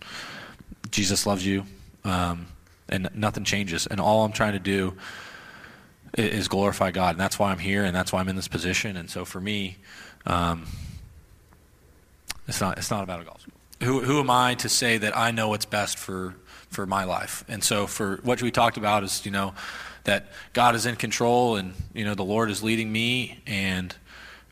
Jesus 0.91 1.26
loves 1.26 1.45
you. 1.45 1.64
Um, 2.05 2.47
and 2.91 3.09
nothing 3.14 3.45
changes. 3.45 3.87
And 3.87 4.01
all 4.01 4.24
I'm 4.24 4.33
trying 4.33 4.53
to 4.53 4.59
do 4.59 4.95
is 6.18 6.49
glorify 6.49 6.91
God. 6.91 7.11
And 7.11 7.20
that's 7.20 7.39
why 7.39 7.53
I'm 7.53 7.59
here 7.59 7.85
and 7.85 7.95
that's 7.95 8.12
why 8.12 8.20
I'm 8.20 8.28
in 8.28 8.37
this 8.37 8.49
position. 8.49 8.97
And 8.97 9.09
so 9.09 9.24
for 9.24 9.41
me, 9.41 9.76
um, 10.26 10.66
it's 12.49 12.61
not, 12.61 12.78
it's 12.78 12.91
not 12.91 13.05
about 13.05 13.20
a 13.20 13.24
golf 13.24 13.41
score. 13.43 13.55
Who, 13.83 14.01
who 14.01 14.20
am 14.20 14.28
I 14.28 14.55
to 14.57 14.68
say 14.68 14.99
that 14.99 15.16
I 15.16 15.31
know 15.31 15.49
what's 15.49 15.64
best 15.64 15.99
for, 15.99 16.35
for 16.68 16.85
my 16.85 17.05
life? 17.05 17.45
And 17.49 17.64
so 17.64 17.87
for 17.87 18.16
what 18.24 18.43
we 18.43 18.51
talked 18.51 18.76
about 18.76 19.05
is, 19.05 19.24
you 19.24 19.31
know, 19.31 19.55
that 20.05 20.26
God 20.53 20.74
is 20.74 20.85
in 20.85 20.97
control 20.97 21.57
and, 21.57 21.74
you 21.95 22.05
know, 22.05 22.14
the 22.14 22.24
Lord 22.24 22.51
is 22.51 22.62
leading 22.62 22.91
me. 22.91 23.41
And 23.47 23.95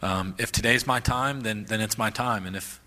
um, 0.00 0.34
if 0.38 0.52
today's 0.52 0.86
my 0.86 1.00
time, 1.00 1.40
then, 1.40 1.64
then 1.64 1.80
it's 1.80 1.98
my 1.98 2.10
time. 2.10 2.46
And 2.46 2.54
if, 2.54 2.80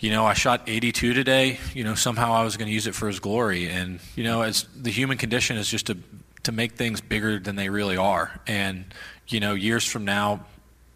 you 0.00 0.10
know, 0.10 0.24
I 0.24 0.32
shot 0.32 0.62
82 0.66 1.12
today, 1.12 1.60
you 1.74 1.84
know, 1.84 1.94
somehow 1.94 2.32
I 2.32 2.42
was 2.42 2.56
going 2.56 2.68
to 2.68 2.72
use 2.72 2.86
it 2.86 2.94
for 2.94 3.06
his 3.06 3.20
glory. 3.20 3.68
And, 3.68 4.00
you 4.16 4.24
know, 4.24 4.40
as 4.40 4.66
the 4.74 4.90
human 4.90 5.18
condition 5.18 5.58
is 5.58 5.68
just 5.68 5.86
to, 5.86 5.98
to 6.44 6.52
make 6.52 6.72
things 6.72 7.02
bigger 7.02 7.38
than 7.38 7.56
they 7.56 7.68
really 7.68 7.98
are. 7.98 8.40
And, 8.46 8.86
you 9.28 9.40
know, 9.40 9.52
years 9.52 9.84
from 9.84 10.06
now, 10.06 10.46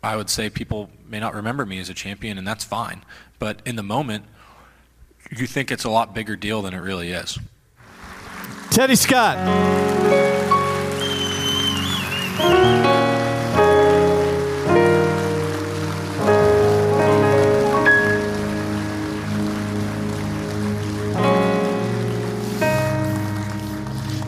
I 0.03 0.17
would 0.17 0.31
say 0.31 0.49
people 0.49 0.91
may 1.07 1.21
not 1.21 1.35
remember 1.35 1.67
me 1.67 1.79
as 1.79 1.91
a 1.91 1.95
champion, 1.95 2.39
and 2.39 2.49
that's 2.49 2.65
fine. 2.65 3.05
But 3.39 3.61
in 3.67 3.77
the 3.77 3.83
moment, 3.83 4.25
you 5.31 5.47
think 5.47 5.71
it's 5.71 5.85
a 5.85 5.91
lot 5.91 6.15
bigger 6.15 6.35
deal 6.35 6.63
than 6.63 6.73
it 6.73 6.81
really 6.81 7.11
is. 7.11 7.39
Teddy 8.71 8.97
Scott. 8.97 9.37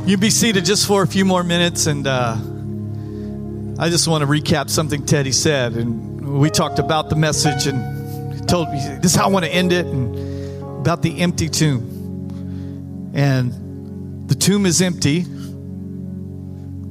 You 0.07 0.17
be 0.17 0.31
seated 0.31 0.65
just 0.65 0.87
for 0.87 1.03
a 1.03 1.07
few 1.07 1.25
more 1.25 1.43
minutes, 1.43 1.87
and 1.87 2.07
uh, 2.07 2.37
I 3.77 3.91
just 3.91 4.07
want 4.07 4.23
to 4.23 4.29
recap 4.29 4.71
something 4.71 5.05
Teddy 5.05 5.33
said. 5.33 5.73
And 5.73 6.39
we 6.39 6.49
talked 6.49 6.79
about 6.79 7.11
the 7.11 7.17
message, 7.17 7.67
and 7.67 8.49
told 8.49 8.71
me 8.71 8.79
this 9.03 9.11
is 9.11 9.17
how 9.17 9.25
I 9.25 9.31
want 9.31 9.47
to 9.47 9.51
end 9.51 9.73
it, 9.73 9.85
and 9.85 10.17
about 10.79 11.03
the 11.03 11.23
empty 11.23 11.49
tomb. 11.49 13.11
And 13.17 14.29
the 14.29 14.37
tomb 14.37 14.65
is 14.65 14.81
empty, 14.81 15.25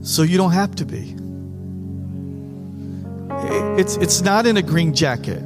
so 0.01 0.23
you 0.23 0.37
don't 0.37 0.51
have 0.51 0.75
to 0.75 0.85
be. 0.85 1.15
It's, 3.79 3.95
it's 3.95 4.19
not 4.23 4.45
in 4.45 4.57
a 4.57 4.61
green 4.61 4.93
jacket. 4.93 5.41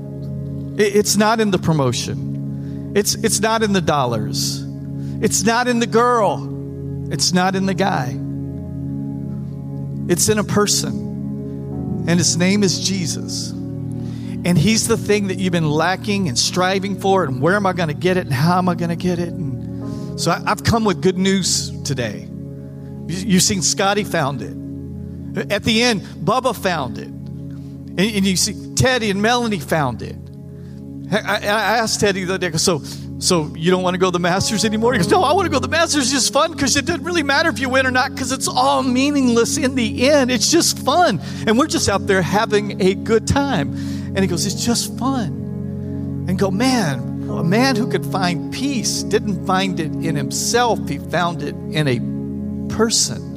It's 0.80 1.18
not 1.18 1.40
in 1.40 1.52
the 1.52 1.60
promotion. 1.60 2.94
It's, 2.96 3.14
it's 3.14 3.40
not 3.42 3.62
in 3.62 3.74
the 3.74 3.82
dollars. 3.82 4.64
It's 5.22 5.44
not 5.44 5.68
in 5.68 5.80
the 5.80 5.88
girl. 5.88 6.56
It's 7.12 7.34
not 7.34 7.56
in 7.56 7.66
the 7.66 7.74
guy, 7.74 8.18
it's 10.12 10.30
in 10.30 10.38
a 10.40 10.44
person. 10.44 11.08
And 12.08 12.18
his 12.18 12.38
name 12.38 12.64
is 12.64 12.80
Jesus. 12.88 13.52
And 13.52 14.58
he's 14.58 14.88
the 14.88 14.98
thing 14.98 15.28
that 15.28 15.38
you've 15.38 15.52
been 15.52 15.70
lacking 15.70 16.28
and 16.28 16.40
striving 16.40 17.00
for. 17.00 17.24
And 17.26 17.42
where 17.42 17.56
am 17.56 17.66
I 17.66 17.74
going 17.74 17.90
to 17.90 17.94
get 17.94 18.18
it? 18.18 18.26
And 18.26 18.34
how 18.34 18.58
am 18.58 18.70
I 18.70 18.76
going 18.76 18.90
to 18.90 18.96
get 18.96 19.20
it? 19.20 19.30
And 19.30 20.20
so 20.20 20.32
I, 20.32 20.40
have 20.48 20.64
come 20.64 20.86
with 20.86 21.02
good 21.02 21.18
news 21.18 21.70
today. 21.84 22.28
You've 23.08 23.44
seen 23.44 23.62
Scottie 23.62 24.06
found 24.06 24.42
it. 24.42 25.52
At 25.52 25.64
the 25.64 25.84
end, 25.84 26.02
Bubba 26.02 26.56
found 26.56 26.98
it. 26.98 27.08
And, 27.08 28.00
and 28.00 28.26
you 28.26 28.38
see 28.38 28.74
Teddy 28.76 29.12
and 29.12 29.22
Melanie 29.22 29.60
found 29.60 30.02
it. 30.02 30.16
I, 31.12 31.36
I 31.36 31.78
asked 31.78 32.00
Teddy 32.00 32.24
the 32.24 32.36
other 32.36 32.50
day, 32.50 32.58
so 32.58 32.80
so 33.20 33.54
you 33.56 33.70
don't 33.70 33.84
want 33.84 33.96
to 33.96 33.98
go 33.98 34.08
to 34.08 34.12
the 34.12 34.20
Masters 34.20 34.64
anymore? 34.64 34.94
He 34.94 35.00
goes, 35.00 35.10
No, 35.10 35.24
I 35.24 35.34
want 35.34 35.46
to 35.46 35.50
go 35.50 35.58
to 35.58 35.68
the 35.68 35.68
Masters. 35.68 36.04
It's 36.04 36.12
just 36.12 36.34
fun 36.34 36.54
because 36.54 36.78
it 36.78 36.86
doesn't 36.86 37.04
really 37.04 37.24
matter 37.24 37.50
if 37.50 37.60
you 37.60 37.70
win 37.70 37.86
or 37.86 37.92
not 37.92 38.14
because 38.14 38.32
it's 38.32 38.48
all 38.48 38.82
meaningless 38.82 39.58
in 39.58 39.76
the 39.76 40.10
end. 40.10 40.32
It's 40.32 40.50
just 40.50 40.80
fun. 40.80 41.20
And 41.46 41.58
we're 41.58 41.68
just 41.68 41.90
out 41.90 42.08
there 42.08 42.22
having 42.22 42.82
a 42.82 42.96
good 42.96 43.28
time. 43.28 43.74
And 43.74 44.20
he 44.20 44.28
goes, 44.28 44.46
It's 44.46 44.66
just 44.66 44.98
fun. 44.98 46.26
And 46.30 46.40
go, 46.40 46.50
man, 46.50 47.28
a 47.30 47.44
man 47.44 47.76
who 47.76 47.90
could 47.90 48.06
find 48.06 48.54
peace 48.54 49.04
didn't 49.04 49.46
find 49.46 49.80
it 49.80 49.92
in 49.92 50.16
himself, 50.16 50.88
he 50.88 51.00
found 51.00 51.44
it 51.44 51.56
in 51.56 51.88
a 51.88 52.00
person. 52.74 53.30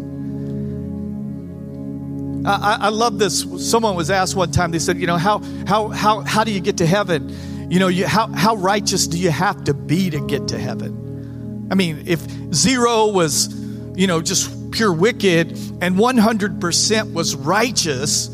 I, 2.44 2.78
I 2.80 2.88
love 2.88 3.18
this. 3.18 3.46
Someone 3.58 3.94
was 3.94 4.10
asked 4.10 4.34
one 4.34 4.50
time, 4.50 4.72
they 4.72 4.78
said, 4.78 4.98
You 4.98 5.06
know, 5.06 5.16
how, 5.16 5.38
how, 5.66 5.88
how, 5.88 6.20
how 6.20 6.44
do 6.44 6.52
you 6.52 6.60
get 6.60 6.78
to 6.78 6.86
heaven? 6.86 7.34
You 7.72 7.78
know, 7.78 7.88
you, 7.88 8.06
how, 8.06 8.26
how 8.26 8.56
righteous 8.56 9.06
do 9.06 9.16
you 9.16 9.30
have 9.30 9.64
to 9.64 9.72
be 9.72 10.10
to 10.10 10.20
get 10.20 10.48
to 10.48 10.58
heaven? 10.58 11.68
I 11.70 11.74
mean, 11.74 12.02
if 12.04 12.20
zero 12.52 13.06
was, 13.06 13.48
you 13.96 14.06
know, 14.06 14.20
just 14.20 14.72
pure 14.72 14.92
wicked 14.92 15.52
and 15.80 15.96
100% 15.96 17.12
was 17.14 17.34
righteous, 17.34 18.28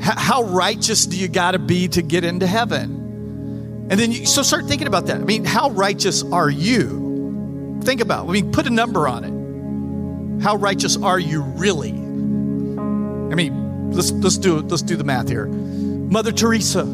how 0.00 0.44
righteous 0.44 1.04
do 1.04 1.18
you 1.18 1.26
got 1.26 1.50
to 1.50 1.58
be 1.58 1.88
to 1.88 2.00
get 2.00 2.22
into 2.22 2.46
heaven? 2.46 3.88
And 3.90 3.98
then 3.98 4.12
you, 4.12 4.24
so 4.24 4.42
start 4.42 4.66
thinking 4.66 4.86
about 4.86 5.06
that. 5.06 5.16
I 5.16 5.24
mean, 5.24 5.44
how 5.44 5.70
righteous 5.70 6.22
are 6.22 6.48
you? 6.48 7.80
Think 7.82 8.00
about. 8.00 8.26
It. 8.26 8.28
I 8.28 8.32
mean, 8.34 8.52
put 8.52 8.68
a 8.68 8.70
number 8.70 9.08
on 9.08 9.24
it. 9.24 10.44
How 10.44 10.54
righteous 10.54 10.96
are 10.96 11.18
you 11.18 11.42
really? 11.42 11.90
I 11.90 13.34
mean, 13.34 13.90
let's 13.90 14.12
let's 14.12 14.38
do 14.38 14.60
let's 14.60 14.82
do 14.82 14.94
the 14.94 15.02
math 15.02 15.28
here. 15.28 15.46
Mother 15.46 16.30
Teresa, 16.30 16.84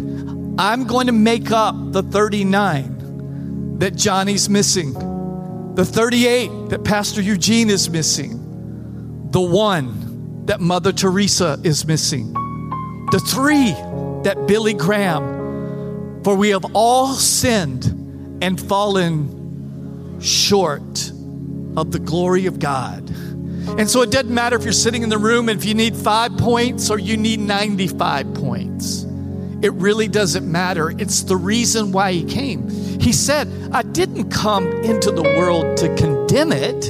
I'm 0.58 0.86
going 0.86 1.08
to 1.08 1.14
make 1.14 1.52
up 1.52 1.76
the 1.92 2.02
39 2.02 3.80
that 3.80 3.96
Johnny's 3.96 4.48
missing, 4.48 4.94
the 5.76 5.84
38 5.84 6.70
that 6.70 6.86
Pastor 6.86 7.22
Eugene 7.22 7.70
is 7.70 7.90
missing, 7.90 9.32
the 9.32 9.42
one 9.42 10.46
that 10.46 10.62
Mother 10.62 10.94
Teresa 10.94 11.60
is 11.64 11.86
missing, 11.86 12.32
the 13.12 13.20
three 13.28 13.72
that 14.24 14.46
Billy 14.48 14.74
Graham, 14.74 16.24
for 16.24 16.36
we 16.36 16.50
have 16.50 16.66
all 16.74 17.08
sinned 17.14 18.01
and 18.42 18.60
fallen 18.60 20.20
short 20.22 21.12
of 21.78 21.92
the 21.92 22.00
glory 22.00 22.46
of 22.48 22.60
God. 22.60 23.10
And 23.78 23.90
so 23.90 24.02
it 24.02 24.12
doesn't 24.12 24.34
matter 24.34 24.58
if 24.58 24.64
you're 24.64 24.74
sitting 24.74 25.04
in 25.04 25.10
the 25.10 25.18
room 25.18 25.48
and 25.48 25.60
if 25.60 25.66
you 25.66 25.74
need 25.74 25.96
five 25.96 26.36
points 26.38 26.90
or 26.90 27.00
you 27.00 27.16
need 27.16 27.40
95 27.40 28.34
points. 28.34 29.04
It 29.62 29.74
really 29.74 30.08
doesn't 30.08 30.52
matter. 30.52 30.90
It's 30.90 31.24
the 31.24 31.38
reason 31.38 31.92
why 31.92 32.14
he 32.14 32.24
came. 32.24 32.68
He 33.00 33.14
said, 33.14 33.48
I 33.72 33.84
didn't 33.84 34.32
come 34.32 34.68
into 34.68 35.12
the 35.12 35.22
world 35.22 35.78
to 35.78 35.96
condemn 35.96 36.52
it, 36.52 36.86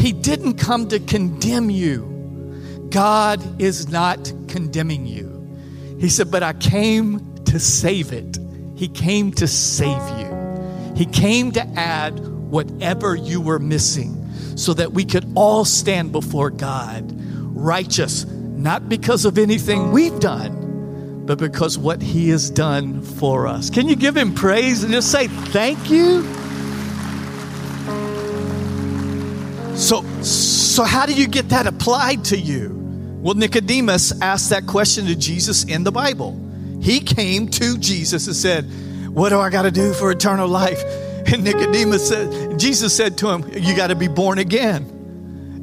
he 0.00 0.12
didn't 0.12 0.54
come 0.54 0.88
to 0.88 1.00
condemn 1.00 1.70
you. 1.70 2.04
God 2.90 3.60
is 3.60 3.88
not 3.88 4.32
condemning 4.46 5.06
you. 5.06 5.34
He 5.98 6.08
said, 6.08 6.30
but 6.30 6.42
I 6.42 6.52
came 6.52 7.34
to 7.46 7.58
save 7.58 8.12
it. 8.12 8.38
He 8.76 8.88
came 8.88 9.32
to 9.32 9.48
save 9.48 10.18
you. 10.18 10.27
He 10.98 11.06
came 11.06 11.52
to 11.52 11.64
add 11.78 12.18
whatever 12.18 13.14
you 13.14 13.40
were 13.40 13.60
missing 13.60 14.16
so 14.56 14.74
that 14.74 14.92
we 14.92 15.04
could 15.04 15.30
all 15.36 15.64
stand 15.64 16.10
before 16.10 16.50
God 16.50 17.04
righteous, 17.54 18.24
not 18.26 18.88
because 18.88 19.24
of 19.24 19.38
anything 19.38 19.92
we've 19.92 20.18
done, 20.18 21.24
but 21.24 21.38
because 21.38 21.78
what 21.78 22.02
He 22.02 22.30
has 22.30 22.50
done 22.50 23.00
for 23.02 23.46
us. 23.46 23.70
Can 23.70 23.88
you 23.88 23.94
give 23.94 24.16
Him 24.16 24.34
praise 24.34 24.82
and 24.82 24.92
just 24.92 25.12
say 25.12 25.28
thank 25.28 25.88
you? 25.88 26.22
So, 29.76 30.02
so 30.22 30.82
how 30.82 31.06
do 31.06 31.14
you 31.14 31.28
get 31.28 31.50
that 31.50 31.68
applied 31.68 32.24
to 32.24 32.36
you? 32.36 32.74
Well, 33.22 33.34
Nicodemus 33.34 34.20
asked 34.20 34.50
that 34.50 34.66
question 34.66 35.06
to 35.06 35.14
Jesus 35.14 35.62
in 35.62 35.84
the 35.84 35.92
Bible. 35.92 36.36
He 36.82 36.98
came 36.98 37.46
to 37.50 37.78
Jesus 37.78 38.26
and 38.26 38.34
said, 38.34 38.68
what 39.18 39.30
do 39.30 39.40
I 39.40 39.50
got 39.50 39.62
to 39.62 39.70
do 39.72 39.92
for 39.92 40.10
eternal 40.12 40.48
life? 40.48 40.80
And 41.26 41.42
Nicodemus 41.42 42.08
said, 42.08 42.58
Jesus 42.58 42.96
said 42.96 43.18
to 43.18 43.28
him, 43.28 43.44
You 43.52 43.76
got 43.76 43.88
to 43.88 43.96
be 43.96 44.08
born 44.08 44.38
again. 44.38 44.94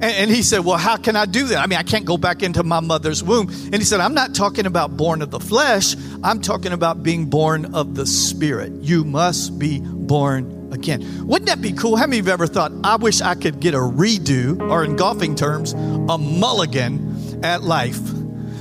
And, 0.02 0.30
he 0.30 0.44
said, 0.44 0.66
Well, 0.66 0.78
how 0.78 0.98
can 0.98 1.16
I 1.16 1.26
do 1.26 1.48
that? 1.48 1.60
I 1.60 1.68
mean, 1.68 1.80
I 1.80 1.84
can't 1.84 2.04
go 2.04 2.18
back 2.18 2.44
into 2.44 2.64
my 2.64 2.82
mother's 2.82 3.24
womb. 3.24 3.48
And 3.48 3.76
he 3.76 3.84
said, 3.84 4.02
I'm 4.02 4.14
not 4.14 4.36
talking 4.36 4.66
about 4.66 4.98
born 4.98 5.22
of 5.22 5.32
the 5.32 5.40
flesh, 5.40 5.96
I'm 6.22 6.42
talking 6.42 6.74
about 6.74 7.02
being 7.02 7.28
born 7.30 7.74
of 7.74 7.96
the 7.96 8.06
spirit. 8.06 8.74
You 8.82 9.06
must 9.06 9.58
be 9.58 9.80
born 9.80 10.70
again. 10.74 11.26
Wouldn't 11.26 11.48
that 11.48 11.62
be 11.62 11.72
cool? 11.72 11.96
How 11.96 12.08
many 12.08 12.20
of 12.20 12.28
you 12.28 12.34
ever 12.34 12.48
thought, 12.48 12.74
I 12.84 12.98
wish 12.98 13.22
I 13.22 13.36
could 13.36 13.62
get 13.62 13.74
a 13.74 13.80
redo, 13.80 14.70
or 14.70 14.84
in 14.84 14.98
golfing 14.98 15.34
terms, 15.34 15.72
a 15.72 16.18
mulligan 16.18 17.42
at 17.44 17.64
life? 17.64 18.02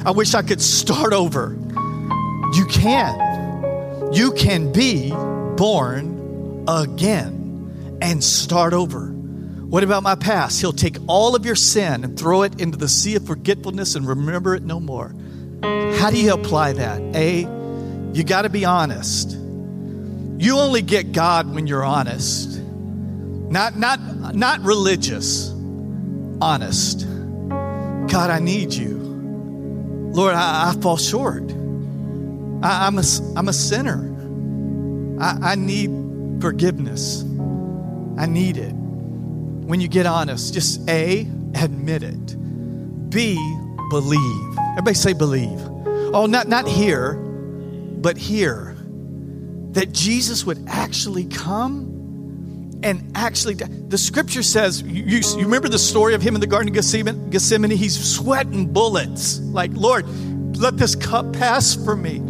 I 0.07 0.12
wish 0.12 0.34
I 0.34 0.42
could 0.42 0.62
start 0.62 1.12
over. 1.12 1.59
You 2.55 2.66
can 2.70 3.24
you 4.14 4.32
can 4.32 4.72
be 4.72 5.10
born 5.56 6.64
again 6.68 7.98
and 8.00 8.22
start 8.22 8.72
over. 8.72 9.08
What 9.08 9.82
about 9.82 10.02
my 10.02 10.14
past? 10.14 10.60
He'll 10.60 10.72
take 10.72 10.98
all 11.08 11.34
of 11.34 11.44
your 11.44 11.56
sin 11.56 12.04
and 12.04 12.18
throw 12.18 12.42
it 12.42 12.60
into 12.60 12.78
the 12.78 12.88
sea 12.88 13.16
of 13.16 13.26
forgetfulness 13.26 13.96
and 13.96 14.06
remember 14.06 14.54
it 14.54 14.62
no 14.62 14.78
more. 14.78 15.14
How 15.62 16.10
do 16.10 16.20
you 16.20 16.32
apply 16.32 16.74
that? 16.74 17.00
A, 17.16 17.40
you 18.12 18.22
got 18.22 18.42
to 18.42 18.50
be 18.50 18.64
honest. 18.64 19.32
You 19.32 20.58
only 20.58 20.82
get 20.82 21.12
God 21.12 21.52
when 21.52 21.66
you're 21.66 21.84
honest. 21.84 22.60
Not 22.60 23.76
not 23.76 24.34
not 24.34 24.60
religious. 24.60 25.50
Honest. 26.40 27.06
God, 28.08 28.30
I 28.30 28.38
need 28.38 28.72
you. 28.72 28.98
Lord, 30.12 30.34
I, 30.34 30.70
I 30.70 30.80
fall 30.80 30.96
short. 30.96 31.63
I, 32.64 32.86
am 32.86 32.98
a, 32.98 33.04
I'm 33.36 33.48
a 33.48 33.52
sinner. 33.52 34.10
I, 35.20 35.52
I 35.52 35.54
need 35.54 35.90
forgiveness. 36.40 37.22
I 38.16 38.26
need 38.26 38.56
it. 38.56 38.72
When 38.72 39.80
you 39.80 39.88
get 39.88 40.06
honest, 40.06 40.54
just 40.54 40.88
A, 40.88 41.28
admit 41.54 42.02
it. 42.02 43.10
B, 43.10 43.34
believe. 43.90 44.58
Everybody 44.72 44.94
say 44.94 45.12
believe. 45.12 45.60
Oh, 46.14 46.26
not, 46.26 46.48
not 46.48 46.66
here, 46.66 47.14
but 47.14 48.16
here. 48.16 48.74
That 49.72 49.92
Jesus 49.92 50.46
would 50.46 50.64
actually 50.66 51.26
come 51.26 51.94
and 52.82 53.12
actually, 53.14 53.54
the 53.54 53.96
scripture 53.96 54.42
says, 54.42 54.82
you, 54.82 55.18
you, 55.18 55.22
remember 55.38 55.68
the 55.68 55.78
story 55.78 56.14
of 56.14 56.20
him 56.20 56.34
in 56.34 56.42
the 56.42 56.46
Garden 56.46 56.68
of 56.68 56.74
Gethsemane? 56.74 57.30
Gethsemane? 57.30 57.70
He's 57.70 57.98
sweating 57.98 58.74
bullets. 58.74 59.40
Like, 59.40 59.70
Lord, 59.72 60.06
let 60.58 60.76
this 60.76 60.94
cup 60.94 61.32
pass 61.32 61.74
from 61.74 62.02
me. 62.02 62.20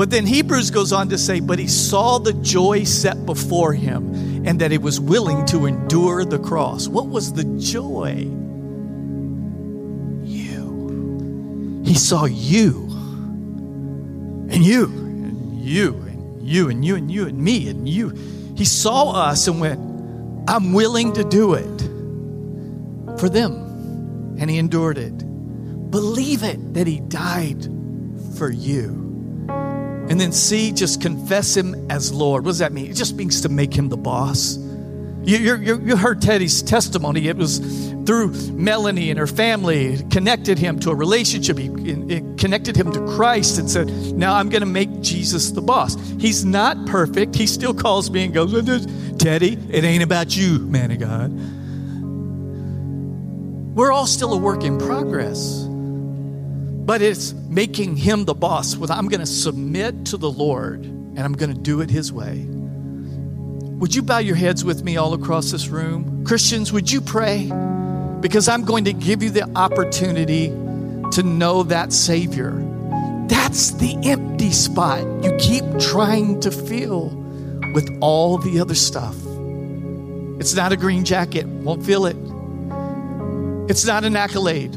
But 0.00 0.08
then 0.08 0.24
Hebrews 0.24 0.70
goes 0.70 0.94
on 0.94 1.10
to 1.10 1.18
say, 1.18 1.40
but 1.40 1.58
he 1.58 1.68
saw 1.68 2.16
the 2.16 2.32
joy 2.32 2.84
set 2.84 3.26
before 3.26 3.74
him 3.74 4.46
and 4.46 4.58
that 4.62 4.70
he 4.70 4.78
was 4.78 4.98
willing 4.98 5.44
to 5.48 5.66
endure 5.66 6.24
the 6.24 6.38
cross. 6.38 6.88
What 6.88 7.08
was 7.08 7.34
the 7.34 7.44
joy? 7.58 8.26
You. 10.24 11.82
He 11.84 11.92
saw 11.92 12.24
you 12.24 12.88
and 14.50 14.64
you 14.64 14.84
and 14.86 15.60
you 15.60 15.92
and 15.92 16.48
you 16.48 16.70
and 16.70 16.82
you 16.82 16.96
and 16.96 17.12
you 17.12 17.26
and 17.26 17.38
me 17.38 17.68
and 17.68 17.86
you. 17.86 18.08
He 18.56 18.64
saw 18.64 19.10
us 19.10 19.48
and 19.48 19.60
went, 19.60 19.80
I'm 20.48 20.72
willing 20.72 21.12
to 21.12 21.24
do 21.24 21.52
it 21.52 23.18
for 23.20 23.28
them. 23.28 24.38
And 24.40 24.48
he 24.48 24.56
endured 24.56 24.96
it. 24.96 25.18
Believe 25.90 26.42
it 26.42 26.72
that 26.72 26.86
he 26.86 27.00
died 27.00 27.68
for 28.38 28.50
you. 28.50 28.99
And 30.10 30.20
then 30.20 30.32
C, 30.32 30.72
just 30.72 31.00
confess 31.00 31.56
him 31.56 31.88
as 31.88 32.12
Lord. 32.12 32.44
What 32.44 32.50
does 32.50 32.58
that 32.58 32.72
mean? 32.72 32.90
It 32.90 32.94
just 32.94 33.14
means 33.14 33.42
to 33.42 33.48
make 33.48 33.72
him 33.72 33.88
the 33.88 33.96
boss. 33.96 34.56
You, 35.22 35.38
you, 35.38 35.80
you 35.80 35.96
heard 35.96 36.20
Teddy's 36.20 36.62
testimony. 36.62 37.28
It 37.28 37.36
was 37.36 37.60
through 38.06 38.32
Melanie 38.50 39.10
and 39.10 39.18
her 39.20 39.28
family, 39.28 39.98
connected 40.10 40.58
him 40.58 40.80
to 40.80 40.90
a 40.90 40.94
relationship. 40.96 41.58
He, 41.58 41.68
it 41.68 42.38
connected 42.38 42.74
him 42.74 42.90
to 42.90 43.06
Christ 43.14 43.58
and 43.60 43.70
said, 43.70 43.88
Now 44.16 44.34
I'm 44.34 44.48
going 44.48 44.62
to 44.62 44.66
make 44.66 45.00
Jesus 45.00 45.52
the 45.52 45.62
boss. 45.62 45.94
He's 46.18 46.44
not 46.44 46.86
perfect. 46.86 47.36
He 47.36 47.46
still 47.46 47.72
calls 47.72 48.10
me 48.10 48.24
and 48.24 48.34
goes, 48.34 48.52
Teddy, 49.16 49.56
it 49.70 49.84
ain't 49.84 50.02
about 50.02 50.36
you, 50.36 50.58
man 50.58 50.90
of 50.90 50.98
God. 50.98 51.30
We're 53.76 53.92
all 53.92 54.08
still 54.08 54.32
a 54.32 54.38
work 54.38 54.64
in 54.64 54.76
progress 54.78 55.69
but 56.90 57.02
it's 57.02 57.34
making 57.48 57.94
him 57.94 58.24
the 58.24 58.34
boss 58.34 58.74
with 58.74 58.90
I'm 58.90 59.06
going 59.06 59.20
to 59.20 59.24
submit 59.26 60.06
to 60.06 60.16
the 60.16 60.28
Lord 60.28 60.84
and 60.84 61.20
I'm 61.20 61.34
going 61.34 61.54
to 61.54 61.56
do 61.56 61.82
it 61.82 61.88
his 61.88 62.12
way. 62.12 62.44
Would 63.78 63.94
you 63.94 64.02
bow 64.02 64.18
your 64.18 64.34
heads 64.34 64.64
with 64.64 64.82
me 64.82 64.96
all 64.96 65.14
across 65.14 65.52
this 65.52 65.68
room? 65.68 66.24
Christians, 66.24 66.72
would 66.72 66.90
you 66.90 67.00
pray? 67.00 67.48
Because 68.18 68.48
I'm 68.48 68.64
going 68.64 68.86
to 68.86 68.92
give 68.92 69.22
you 69.22 69.30
the 69.30 69.48
opportunity 69.56 70.48
to 71.12 71.22
know 71.22 71.62
that 71.62 71.92
Savior. 71.92 72.60
That's 73.28 73.70
the 73.74 73.96
empty 74.02 74.50
spot 74.50 75.04
you 75.22 75.32
keep 75.38 75.62
trying 75.78 76.40
to 76.40 76.50
fill 76.50 77.10
with 77.72 77.88
all 78.00 78.36
the 78.36 78.58
other 78.58 78.74
stuff. 78.74 79.14
It's 80.40 80.54
not 80.54 80.72
a 80.72 80.76
green 80.76 81.04
jacket, 81.04 81.46
won't 81.46 81.86
feel 81.86 82.06
it. 82.06 82.16
It's 83.70 83.86
not 83.86 84.02
an 84.02 84.16
accolade 84.16 84.76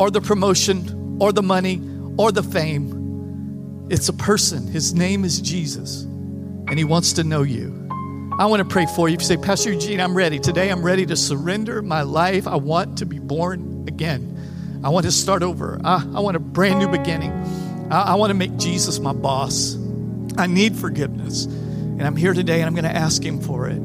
or 0.00 0.10
the 0.10 0.20
promotion 0.20 0.98
or 1.22 1.32
the 1.32 1.42
money 1.42 1.80
or 2.18 2.32
the 2.32 2.42
fame. 2.42 3.86
It's 3.90 4.08
a 4.08 4.12
person. 4.12 4.66
His 4.66 4.92
name 4.92 5.24
is 5.24 5.40
Jesus, 5.40 6.02
and 6.02 6.76
He 6.76 6.82
wants 6.82 7.12
to 7.12 7.22
know 7.22 7.42
you. 7.42 7.88
I 8.40 8.46
want 8.46 8.58
to 8.58 8.64
pray 8.64 8.86
for 8.96 9.08
you. 9.08 9.14
If 9.14 9.20
you 9.20 9.26
say, 9.28 9.36
Pastor 9.36 9.72
Eugene, 9.72 10.00
I'm 10.00 10.16
ready. 10.16 10.40
Today 10.40 10.68
I'm 10.68 10.82
ready 10.82 11.06
to 11.06 11.14
surrender 11.14 11.80
my 11.80 12.02
life. 12.02 12.48
I 12.48 12.56
want 12.56 12.98
to 12.98 13.06
be 13.06 13.20
born 13.20 13.84
again. 13.86 14.80
I 14.82 14.88
want 14.88 15.06
to 15.06 15.12
start 15.12 15.44
over. 15.44 15.80
I, 15.84 16.02
I 16.12 16.18
want 16.18 16.36
a 16.36 16.40
brand 16.40 16.80
new 16.80 16.88
beginning. 16.88 17.30
I, 17.92 18.02
I 18.02 18.14
want 18.16 18.30
to 18.30 18.34
make 18.34 18.56
Jesus 18.56 18.98
my 18.98 19.12
boss. 19.12 19.76
I 20.36 20.48
need 20.48 20.74
forgiveness. 20.74 21.44
And 21.44 22.02
I'm 22.02 22.16
here 22.16 22.34
today 22.34 22.62
and 22.62 22.64
I'm 22.64 22.74
going 22.74 22.92
to 22.92 22.96
ask 22.96 23.22
Him 23.22 23.40
for 23.40 23.68
it. 23.68 23.80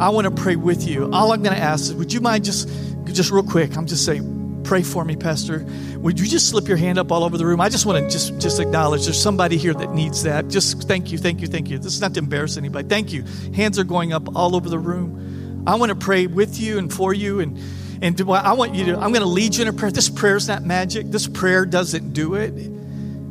I 0.00 0.08
want 0.08 0.24
to 0.24 0.30
pray 0.30 0.56
with 0.56 0.88
you. 0.88 1.12
All 1.12 1.32
I'm 1.32 1.42
going 1.42 1.54
to 1.54 1.62
ask 1.62 1.84
is, 1.84 1.94
would 1.94 2.14
you 2.14 2.22
mind 2.22 2.46
just, 2.46 2.70
just 3.04 3.30
real 3.30 3.42
quick? 3.42 3.76
I'm 3.76 3.86
just 3.86 4.06
saying, 4.06 4.31
pray 4.64 4.82
for 4.82 5.04
me, 5.04 5.16
Pastor. 5.16 5.66
Would 5.98 6.18
you 6.18 6.26
just 6.26 6.48
slip 6.48 6.68
your 6.68 6.76
hand 6.76 6.98
up 6.98 7.12
all 7.12 7.24
over 7.24 7.36
the 7.36 7.46
room? 7.46 7.60
I 7.60 7.68
just 7.68 7.86
want 7.86 8.04
to 8.04 8.10
just, 8.10 8.38
just 8.40 8.60
acknowledge 8.60 9.04
there's 9.04 9.20
somebody 9.20 9.56
here 9.56 9.74
that 9.74 9.94
needs 9.94 10.22
that. 10.22 10.48
Just 10.48 10.82
thank 10.88 11.12
you, 11.12 11.18
thank 11.18 11.40
you, 11.40 11.46
thank 11.46 11.70
you. 11.70 11.78
This 11.78 11.94
is 11.94 12.00
not 12.00 12.14
to 12.14 12.20
embarrass 12.20 12.56
anybody. 12.56 12.88
Thank 12.88 13.12
you. 13.12 13.24
Hands 13.54 13.78
are 13.78 13.84
going 13.84 14.12
up 14.12 14.36
all 14.36 14.56
over 14.56 14.68
the 14.68 14.78
room. 14.78 15.64
I 15.66 15.76
want 15.76 15.90
to 15.90 15.96
pray 15.96 16.26
with 16.26 16.58
you 16.60 16.78
and 16.78 16.92
for 16.92 17.14
you 17.14 17.40
and 17.40 17.58
and 18.02 18.20
I 18.20 18.54
want 18.54 18.74
you 18.74 18.86
to, 18.86 18.94
I'm 18.94 19.12
going 19.12 19.22
to 19.22 19.26
lead 19.26 19.54
you 19.54 19.62
in 19.62 19.68
a 19.68 19.72
prayer. 19.72 19.92
This 19.92 20.08
prayer 20.08 20.34
is 20.34 20.48
not 20.48 20.64
magic. 20.64 21.06
This 21.06 21.28
prayer 21.28 21.64
doesn't 21.64 22.12
do 22.12 22.34
it. 22.34 22.52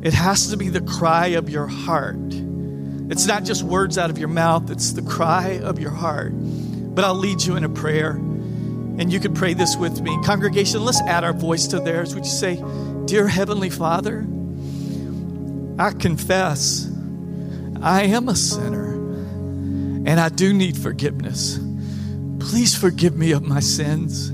It 0.02 0.14
has 0.14 0.50
to 0.52 0.58
be 0.58 0.70
the 0.70 0.80
cry 0.80 1.28
of 1.28 1.50
your 1.50 1.68
heart. 1.68 2.16
It's 3.12 3.26
not 3.26 3.44
just 3.44 3.64
words 3.64 3.98
out 3.98 4.10
of 4.10 4.18
your 4.18 4.30
mouth, 4.30 4.72
it's 4.72 4.94
the 4.94 5.02
cry 5.02 5.60
of 5.62 5.78
your 5.78 5.92
heart. 5.92 6.32
But 6.34 7.04
I'll 7.04 7.16
lead 7.16 7.42
you 7.44 7.58
in 7.58 7.66
a 7.66 7.70
prayer. 7.70 8.14
And 8.98 9.12
you 9.12 9.20
can 9.20 9.34
pray 9.34 9.54
this 9.54 9.76
with 9.76 10.02
me. 10.02 10.18
Congregation, 10.24 10.84
let's 10.84 11.02
add 11.02 11.24
our 11.24 11.34
voice 11.34 11.68
to 11.68 11.80
theirs. 11.80 12.14
Would 12.14 12.26
you 12.26 12.32
say, 12.32 12.64
Dear 13.06 13.28
Heavenly 13.28 13.70
Father, 13.70 14.28
I 15.80 15.92
confess 15.92 16.90
I 17.82 18.04
am 18.04 18.30
a 18.30 18.36
sinner 18.36 18.92
and 20.06 20.20
I 20.20 20.30
do 20.30 20.54
need 20.54 20.78
forgiveness. 20.78 21.60
Please 22.40 22.76
forgive 22.76 23.16
me 23.16 23.32
of 23.32 23.44
my 23.44 23.60
sins. 23.60 24.30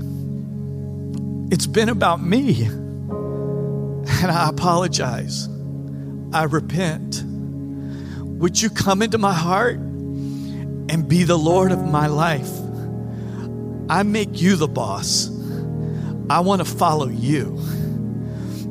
It's 1.52 1.66
been 1.66 1.88
about 1.88 2.22
me, 2.22 2.64
and 2.64 4.30
I 4.30 4.48
apologize. 4.48 5.48
I 6.32 6.44
repent. 6.44 7.22
Would 7.22 8.60
you 8.60 8.70
come 8.70 9.02
into 9.02 9.18
my 9.18 9.32
heart 9.32 9.76
and 9.76 11.06
be 11.08 11.24
the 11.24 11.38
Lord 11.38 11.70
of 11.70 11.84
my 11.84 12.06
life? 12.06 12.50
I 13.88 14.02
make 14.02 14.40
you 14.40 14.56
the 14.56 14.68
boss. 14.68 15.28
I 16.30 16.40
want 16.40 16.60
to 16.60 16.64
follow 16.64 17.08
you. 17.08 17.58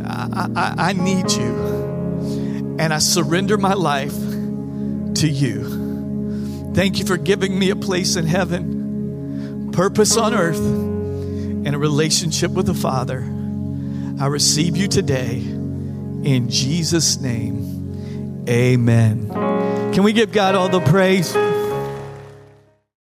I, 0.06 0.50
I, 0.56 0.74
I, 0.90 0.94
need 0.94 1.32
you. 1.32 2.76
And 2.80 2.94
I 2.94 3.00
surrender 3.00 3.58
my 3.58 3.74
life 3.74 4.14
to 4.14 5.28
you. 5.28 6.74
Thank 6.76 7.00
you 7.00 7.06
for 7.06 7.18
giving 7.18 7.58
me 7.58 7.72
a 7.72 7.76
place 7.76 8.16
in 8.16 8.28
heaven, 8.28 9.72
purpose 9.72 10.16
on 10.16 10.36
earth, 10.36 10.60
and 10.60 11.74
a 11.74 11.78
relationship 11.80 12.52
with 12.52 12.68
the 12.68 12.76
Father. 12.76 13.22
I 14.20 14.28
receive 14.28 14.78
you 14.78 14.88
today. 14.88 15.38
In 15.38 16.50
Jesus' 16.50 17.20
name, 17.20 18.46
amen. 18.48 19.30
Can 19.94 20.04
we 20.04 20.14
give 20.14 20.32
God 20.32 20.54
all 20.54 20.70
the 20.70 20.82
praise? 20.82 21.36